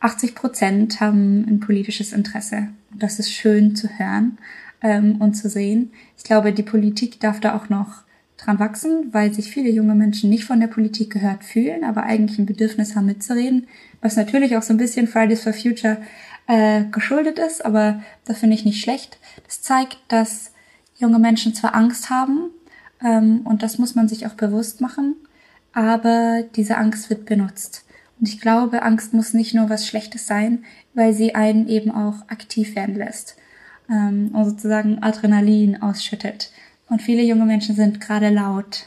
80 0.01 0.35
Prozent 0.35 1.01
haben 1.01 1.47
ein 1.47 1.61
politisches 1.61 2.13
Interesse. 2.13 2.69
Das 2.93 3.21
ist 3.21 3.33
schön 3.33 3.77
zu 3.77 3.89
hören 3.89 4.37
ähm, 4.83 5.21
und 5.21 5.35
zu 5.35 5.49
sehen. 5.49 5.93
Ich 6.19 6.25
glaube, 6.25 6.53
die 6.53 6.65
Politik 6.65 7.21
darf 7.21 7.39
da 7.39 7.55
auch 7.57 7.69
noch 7.69 8.03
dran 8.45 8.59
wachsen, 8.59 9.13
weil 9.13 9.33
sich 9.33 9.51
viele 9.51 9.71
junge 9.71 9.95
Menschen 9.95 10.31
nicht 10.31 10.45
von 10.45 10.61
der 10.61 10.67
Politik 10.67 11.13
gehört 11.13 11.45
fühlen, 11.45 11.85
aber 11.85 12.05
eigentlich 12.05 12.39
ein 12.39 12.47
Bedürfnis 12.47 12.97
haben 12.97 13.07
mitzureden, 13.07 13.67
was 14.01 14.17
natürlich 14.17 14.57
auch 14.57 14.63
so 14.63 14.73
ein 14.73 14.79
bisschen 14.79 15.07
Fridays 15.07 15.43
for 15.43 15.53
Future 15.53 15.99
äh, 16.47 16.85
geschuldet 16.91 17.39
ist, 17.39 17.65
aber 17.65 18.03
das 18.25 18.39
finde 18.39 18.55
ich 18.55 18.65
nicht 18.65 18.83
schlecht. 18.83 19.19
Das 19.47 19.63
zeigt, 19.63 19.99
dass 20.09 20.53
junge 20.97 21.19
Menschen 21.19 21.55
zwar 21.55 21.75
Angst 21.75 22.11
haben, 22.11 22.51
ähm, 23.03 23.41
und 23.45 23.63
das 23.63 23.79
muss 23.79 23.95
man 23.95 24.09
sich 24.09 24.27
auch 24.27 24.35
bewusst 24.35 24.81
machen, 24.81 25.17
aber 25.73 26.45
diese 26.57 26.77
Angst 26.77 27.11
wird 27.11 27.27
benutzt. 27.27 27.85
Und 28.19 28.29
ich 28.29 28.41
glaube, 28.41 28.83
Angst 28.83 29.15
muss 29.15 29.33
nicht 29.33 29.55
nur 29.55 29.71
was 29.71 29.87
Schlechtes 29.87 30.27
sein, 30.27 30.65
weil 30.95 31.15
sie 31.15 31.35
einen 31.35 31.69
eben 31.69 31.91
auch 31.91 32.29
aktiv 32.29 32.77
werden 32.77 32.95
lässt 32.95 33.37
ähm, 33.89 34.31
und 34.33 34.45
sozusagen 34.45 35.03
Adrenalin 35.03 35.81
ausschüttet. 35.81 36.51
Und 36.91 37.01
viele 37.01 37.23
junge 37.23 37.47
Menschen 37.47 37.75
sind 37.75 38.01
gerade 38.01 38.29
laut 38.29 38.87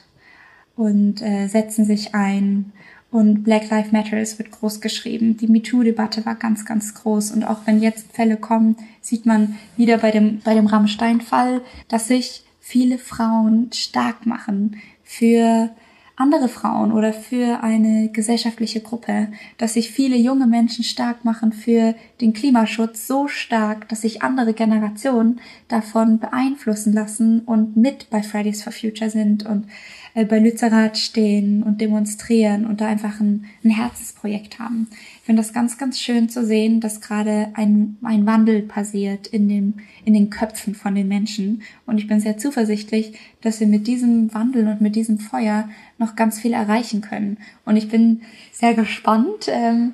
und 0.76 1.22
äh, 1.22 1.48
setzen 1.48 1.86
sich 1.86 2.14
ein. 2.14 2.72
Und 3.10 3.44
Black 3.44 3.70
Lives 3.70 3.92
Matters 3.92 4.40
wird 4.40 4.52
groß 4.52 4.82
geschrieben. 4.82 5.38
Die 5.38 5.48
MeToo-Debatte 5.48 6.26
war 6.26 6.36
ganz, 6.36 6.66
ganz 6.66 6.94
groß. 6.96 7.32
Und 7.32 7.44
auch 7.44 7.60
wenn 7.66 7.82
jetzt 7.82 8.12
Fälle 8.12 8.38
kommen, 8.38 8.76
sieht 9.02 9.26
man 9.26 9.56
wieder 9.78 10.00
bei 10.00 10.12
dem, 10.12 10.40
bei 10.44 10.54
dem 10.54 10.66
Rammstein-Fall, 10.66 11.62
dass 11.88 12.08
sich 12.08 12.44
viele 12.60 12.98
Frauen 12.98 13.70
stark 13.72 14.26
machen 14.26 14.78
für 15.04 15.70
andere 16.16 16.48
Frauen 16.48 16.92
oder 16.92 17.12
für 17.12 17.64
eine 17.64 18.10
gesellschaftliche 18.10 18.82
Gruppe, 18.82 19.30
dass 19.58 19.74
sich 19.74 19.92
viele 19.92 20.16
junge 20.16 20.46
Menschen 20.46 20.84
stark 20.84 21.26
machen 21.26 21.52
für 21.52 21.96
den 22.22 22.34
Klimaschutz 22.34 23.08
so 23.08 23.28
stark, 23.28 23.90
dass 23.90 24.02
sich 24.02 24.22
andere 24.22 24.54
Generationen 24.54 25.40
davon 25.70 26.20
beeinflussen 26.20 26.94
lassen 26.94 27.42
und 27.42 27.76
mit 27.78 28.10
bei 28.12 28.22
Fridays 28.22 28.62
for 28.62 28.72
Future 28.72 29.10
sind 29.10 29.46
und 29.46 29.66
äh, 30.14 30.26
bei 30.26 30.38
Lützerath 30.38 30.98
stehen 30.98 31.64
und 31.64 31.82
demonstrieren 31.82 32.66
und 32.66 32.82
da 32.82 32.88
einfach 32.88 33.20
ein, 33.20 33.46
ein 33.64 33.72
Herzensprojekt 33.72 34.60
haben. 34.60 34.88
Ich 35.24 35.28
finde 35.28 35.42
das 35.42 35.54
ganz, 35.54 35.78
ganz 35.78 36.02
schön 36.02 36.28
zu 36.28 36.46
sehen, 36.46 36.82
dass 36.82 37.00
gerade 37.00 37.48
ein, 37.54 37.98
ein 38.04 38.26
Wandel 38.26 38.62
passiert 38.62 39.26
in, 39.26 39.48
dem, 39.48 39.76
in 40.04 40.14
den 40.14 40.30
Köpfen 40.30 40.76
von 40.76 40.96
den 40.96 41.08
Menschen. 41.08 41.62
Und 41.86 41.98
ich 41.98 42.10
bin 42.10 42.20
sehr 42.20 42.38
zuversichtlich, 42.38 43.18
dass 43.40 43.62
wir 43.62 43.68
mit 43.68 43.88
diesem 43.88 44.34
Wandel 44.34 44.68
und 44.68 44.82
mit 44.82 44.98
diesem 44.98 45.20
Feuer 45.20 45.70
noch 45.98 46.18
ganz 46.18 46.42
viel 46.42 46.52
erreichen 46.52 47.00
können. 47.00 47.38
Und 47.64 47.78
ich 47.78 47.88
bin 47.88 48.24
sehr 48.52 48.74
gespannt, 48.74 49.48
ähm, 49.48 49.94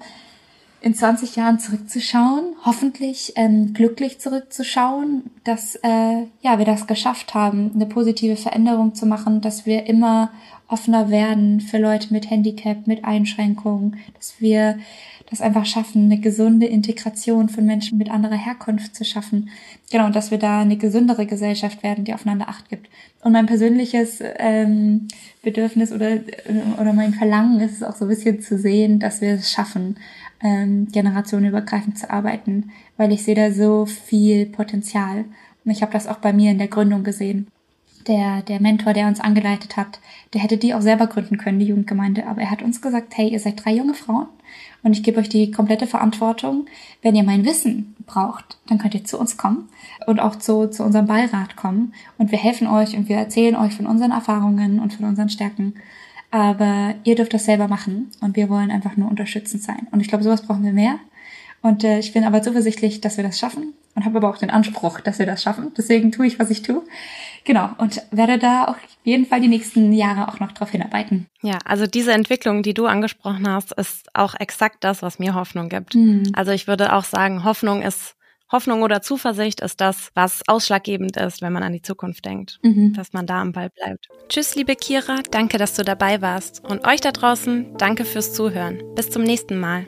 in 0.82 0.96
20 0.96 1.36
Jahren 1.36 1.60
zurückzuschauen, 1.60 2.56
hoffentlich 2.66 3.34
ähm, 3.36 3.74
glücklich 3.76 4.20
zurückzuschauen, 4.20 5.26
dass 5.44 5.76
äh, 5.76 6.24
ja 6.42 6.58
wir 6.58 6.66
das 6.66 6.88
geschafft 6.88 7.36
haben, 7.36 7.72
eine 7.76 7.86
positive 7.86 8.36
Veränderung 8.36 8.96
zu 8.96 9.06
machen, 9.06 9.42
dass 9.42 9.68
wir 9.68 9.86
immer 9.86 10.32
offener 10.70 11.10
werden 11.10 11.60
für 11.60 11.80
Leute 11.80 12.14
mit 12.14 12.30
Handicap, 12.30 12.88
mit 12.88 13.04
Einschränkungen, 13.04 13.98
dass 14.16 14.40
wir 14.40 14.80
das 15.30 15.42
einfach 15.42 15.66
schaffen, 15.66 16.06
eine 16.06 16.20
gesunde 16.20 16.66
Integration 16.66 17.50
von 17.50 17.66
Menschen 17.66 17.98
mit 17.98 18.10
anderer 18.10 18.36
Herkunft 18.36 18.96
zu 18.96 19.06
schaffen. 19.06 19.50
Genau, 19.92 20.08
und 20.08 20.16
dass 20.16 20.32
wir 20.32 20.40
da 20.40 20.62
eine 20.62 20.78
gesündere 20.78 21.26
Gesellschaft 21.26 21.84
werden, 21.84 22.04
die 22.04 22.14
aufeinander 22.14 22.50
Acht 22.50 22.70
gibt. 22.70 22.90
Und 23.22 23.34
mein 23.34 23.46
persönliches 23.46 24.24
ähm, 24.38 25.08
Bedürfnis 25.44 25.92
oder, 25.92 26.20
oder 26.80 26.94
mein 26.94 27.14
Verlangen 27.14 27.60
ist 27.60 27.74
es 27.74 27.84
auch 27.84 27.96
so 27.96 28.06
ein 28.06 28.10
bisschen 28.10 28.42
zu 28.42 28.58
sehen, 28.58 29.00
dass 29.00 29.22
wir 29.22 29.34
es 29.34 29.52
schaffen, 29.52 29.98
ähm, 30.42 30.88
generationenübergreifend 30.92 32.00
zu 32.00 32.10
arbeiten, 32.10 32.72
weil 32.98 33.12
ich 33.12 33.24
sehe 33.24 33.36
da 33.36 33.52
so 33.52 33.86
viel 33.86 34.48
Potenzial. 34.48 35.26
Und 35.64 35.72
ich 35.72 35.82
habe 35.84 35.94
das 35.94 36.08
auch 36.08 36.18
bei 36.18 36.34
mir 36.34 36.52
in 36.52 36.58
der 36.58 36.70
Gründung 36.70 37.04
gesehen. 37.04 37.48
Der, 38.08 38.42
der 38.42 38.60
Mentor, 38.62 38.94
der 38.94 39.08
uns 39.08 39.20
angeleitet 39.20 39.78
hat, 39.78 40.00
der 40.34 40.42
hätte 40.42 40.58
die 40.58 40.74
auch 40.74 40.82
selber 40.82 41.06
gründen 41.06 41.38
können, 41.38 41.60
die 41.60 41.68
Jugendgemeinde. 41.68 42.26
Aber 42.26 42.42
er 42.42 42.50
hat 42.50 42.64
uns 42.64 42.82
gesagt, 42.82 43.16
hey, 43.16 43.30
ihr 43.30 43.40
seid 43.40 43.64
drei 43.64 43.74
junge 43.74 43.94
Frauen 43.94 44.28
und 44.84 44.94
ich 44.94 45.04
gebe 45.04 45.20
euch 45.20 45.30
die 45.30 45.52
komplette 45.52 45.88
Verantwortung. 45.88 46.66
Wenn 47.02 47.16
ihr 47.16 47.24
mein 47.24 47.46
Wissen 47.46 47.96
braucht, 48.06 48.58
dann 48.68 48.78
könnt 48.78 48.96
ihr 48.96 49.04
zu 49.04 49.20
uns 49.20 49.38
kommen 49.38 49.70
und 50.08 50.20
auch 50.20 50.36
zu, 50.36 50.70
zu 50.70 50.84
unserem 50.84 51.08
Beirat 51.08 51.56
kommen 51.56 51.94
und 52.18 52.32
wir 52.32 52.40
helfen 52.40 52.68
euch 52.68 52.96
und 52.96 53.10
wir 53.10 53.18
erzählen 53.18 53.56
euch 53.56 53.74
von 53.74 53.88
unseren 53.88 54.12
Erfahrungen 54.12 54.80
und 54.80 54.94
von 54.94 55.06
unseren 55.06 55.30
Stärken 55.30 55.74
aber 56.32 56.96
ihr 57.04 57.16
dürft 57.16 57.34
das 57.34 57.46
selber 57.46 57.68
machen 57.68 58.12
und 58.22 58.36
wir 58.36 58.50
wollen 58.50 58.72
einfach 58.72 58.96
nur 58.96 59.10
unterstützend 59.10 59.64
sein. 59.64 59.88
Und 59.92 60.02
ich 60.02 60.08
glaube, 60.08 60.24
sowas 60.24 60.44
brauchen 60.44 60.64
wir 60.64 60.74
mehr. 60.74 61.00
Und 61.62 61.84
äh, 61.84 62.00
ich 62.00 62.14
bin 62.14 62.24
aber 62.24 62.42
zuversichtlich, 62.42 63.02
dass 63.02 63.18
wir 63.18 63.24
das 63.24 63.40
schaffen 63.40 63.74
und 63.96 64.06
habe 64.06 64.18
aber 64.18 64.30
auch 64.30 64.38
den 64.38 64.50
Anspruch, 64.50 65.02
dass 65.02 65.20
wir 65.20 65.26
das 65.26 65.44
schaffen. 65.44 65.72
Deswegen 65.76 66.12
tue 66.12 66.28
ich, 66.28 66.40
was 66.40 66.52
ich 66.52 66.62
tue. 66.62 66.84
Genau. 67.50 67.72
Und 67.80 68.04
werde 68.12 68.38
da 68.38 68.66
auf 68.66 68.78
jeden 69.04 69.26
Fall 69.26 69.42
die 69.42 69.48
nächsten 69.48 69.92
Jahre 69.92 70.28
auch 70.28 70.40
noch 70.40 70.52
darauf 70.52 70.70
hinarbeiten. 70.70 71.26
Ja, 71.42 71.58
also 71.66 71.88
diese 71.88 72.14
Entwicklung, 72.14 72.62
die 72.62 72.76
du 72.76 72.86
angesprochen 72.86 73.52
hast, 73.52 73.72
ist 73.72 74.08
auch 74.14 74.36
exakt 74.40 74.84
das, 74.84 75.02
was 75.02 75.18
mir 75.18 75.34
Hoffnung 75.34 75.68
gibt. 75.68 75.96
Mhm. 75.96 76.32
Also 76.34 76.52
ich 76.52 76.68
würde 76.68 76.94
auch 76.94 77.04
sagen, 77.04 77.44
Hoffnung 77.44 77.82
ist 77.82 78.16
Hoffnung 78.52 78.84
oder 78.84 79.02
Zuversicht 79.02 79.62
ist 79.62 79.82
das, 79.82 80.12
was 80.14 80.44
ausschlaggebend 80.48 81.18
ist, 81.18 81.42
wenn 81.42 81.52
man 81.52 81.64
an 81.64 81.74
die 81.74 81.82
Zukunft 81.82 82.24
denkt, 82.24 82.60
mhm. 82.62 82.94
dass 82.94 83.14
man 83.14 83.26
da 83.26 83.42
am 83.42 83.52
Ball 83.52 83.72
bleibt. 83.72 84.10
Tschüss, 84.28 84.54
liebe 84.54 84.76
Kira, 84.76 85.18
danke, 85.32 85.58
dass 85.58 85.74
du 85.74 85.84
dabei 85.84 86.22
warst. 86.22 86.64
Und 86.64 86.88
euch 86.88 87.02
da 87.02 87.12
draußen, 87.12 87.78
danke 87.80 88.06
fürs 88.06 88.32
Zuhören. 88.34 88.80
Bis 88.94 89.10
zum 89.10 89.24
nächsten 89.24 89.60
Mal. 89.60 89.88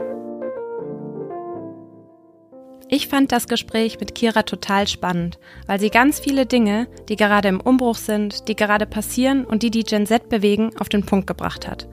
Ich 2.91 3.07
fand 3.07 3.31
das 3.31 3.47
Gespräch 3.47 3.99
mit 3.99 4.13
Kira 4.13 4.43
total 4.43 4.87
spannend, 4.87 5.39
weil 5.65 5.79
sie 5.79 5.89
ganz 5.89 6.19
viele 6.19 6.45
Dinge, 6.45 6.87
die 7.09 7.15
gerade 7.15 7.47
im 7.47 7.59
Umbruch 7.59 7.95
sind, 7.95 8.47
die 8.47 8.55
gerade 8.55 8.85
passieren 8.85 9.45
und 9.45 9.63
die 9.63 9.71
die 9.71 9.83
Gen 9.83 10.05
Z 10.05 10.29
bewegen, 10.29 10.71
auf 10.77 10.89
den 10.89 11.03
Punkt 11.03 11.25
gebracht 11.25 11.67
hat. 11.67 11.87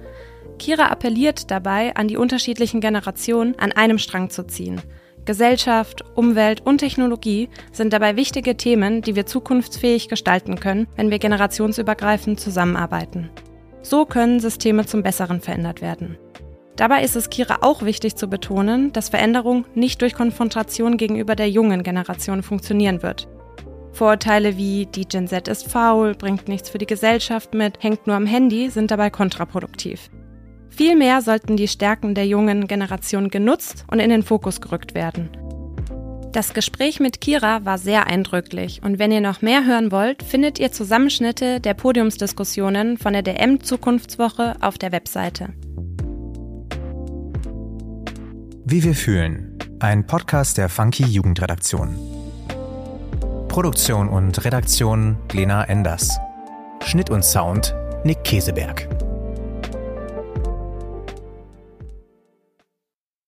Kira 0.59 0.89
appelliert 0.89 1.51
dabei 1.51 1.97
an 1.97 2.09
die 2.09 2.19
unterschiedlichen 2.19 2.83
Generationen, 2.83 3.59
an 3.59 3.73
einem 3.73 3.99
Strang 3.99 4.29
zu 4.29 4.47
ziehen– 4.47 4.83
Gesellschaft, 5.29 6.07
Umwelt 6.15 6.63
und 6.65 6.79
Technologie 6.79 7.51
sind 7.71 7.93
dabei 7.93 8.17
wichtige 8.17 8.57
Themen, 8.57 9.03
die 9.03 9.15
wir 9.15 9.27
zukunftsfähig 9.27 10.09
gestalten 10.09 10.59
können, 10.59 10.89
wenn 10.97 11.11
wir 11.11 11.19
generationsübergreifend 11.19 12.41
zusammenarbeiten. 12.41 13.29
So 13.83 14.07
können 14.07 14.41
Systeme 14.41 14.87
zum 14.87 15.03
Besseren 15.03 15.43
verändert 15.43 15.83
werden. 15.83 16.17
Dabei 16.79 17.03
ist 17.03 17.17
es 17.17 17.29
Kira 17.29 17.59
auch 17.63 17.83
wichtig 17.83 18.15
zu 18.15 18.29
betonen, 18.29 18.93
dass 18.93 19.09
Veränderung 19.09 19.65
nicht 19.75 20.01
durch 20.01 20.15
Konfrontation 20.15 20.97
gegenüber 20.97 21.35
der 21.35 21.51
jungen 21.51 21.83
Generation 21.83 22.45
funktionieren 22.45 23.03
wird. 23.03 23.27
Vorurteile 23.91 24.57
wie 24.57 24.87
die 24.87 25.09
Gen 25.09 25.27
Z 25.27 25.49
ist 25.49 25.69
faul, 25.69 26.15
bringt 26.15 26.47
nichts 26.47 26.71
für 26.71 26.79
die 26.79 26.87
Gesellschaft 26.87 27.53
mit, 27.53 27.83
hängt 27.83 28.07
nur 28.07 28.15
am 28.15 28.27
Handy 28.27 28.71
sind 28.71 28.93
dabei 28.93 29.11
kontraproduktiv. 29.11 30.09
Vielmehr 30.69 31.21
sollten 31.21 31.57
die 31.57 31.67
Stärken 31.67 32.15
der 32.15 32.29
jungen 32.29 32.69
Generation 32.69 33.29
genutzt 33.29 33.85
und 33.91 33.99
in 33.99 34.11
den 34.11 34.23
Fokus 34.23 34.61
gerückt 34.61 34.95
werden. 34.95 35.31
Das 36.31 36.55
Gespräch 36.55 37.01
mit 37.01 37.21
Kira 37.21 37.65
war 37.65 37.79
sehr 37.79 38.07
eindrücklich 38.07 38.83
und 38.85 39.01
wenn 39.01 39.11
ihr 39.11 39.21
noch 39.21 39.43
mehr 39.43 39.67
hören 39.67 39.91
wollt, 39.91 40.23
findet 40.23 40.61
ihr 40.61 40.71
Zusammenschnitte 40.71 41.59
der 41.59 41.75
Podiumsdiskussionen 41.75 42.99
von 42.99 43.15
der 43.15 43.23
DM 43.23 43.65
Zukunftswoche 43.65 44.55
auf 44.61 44.79
der 44.79 44.93
Webseite. 44.93 45.49
Wie 48.71 48.85
wir 48.85 48.95
fühlen. 48.95 49.57
Ein 49.81 50.07
Podcast 50.07 50.59
der 50.59 50.69
Funky 50.69 51.03
Jugendredaktion. 51.05 51.97
Produktion 53.49 54.11
und 54.11 54.45
Redaktion 54.45 55.17
Lena 55.33 55.65
Enders. 55.65 56.19
Schnitt 56.85 57.09
und 57.09 57.25
Sound 57.25 57.75
Nick 58.05 58.25
Keseberg. 58.25 58.87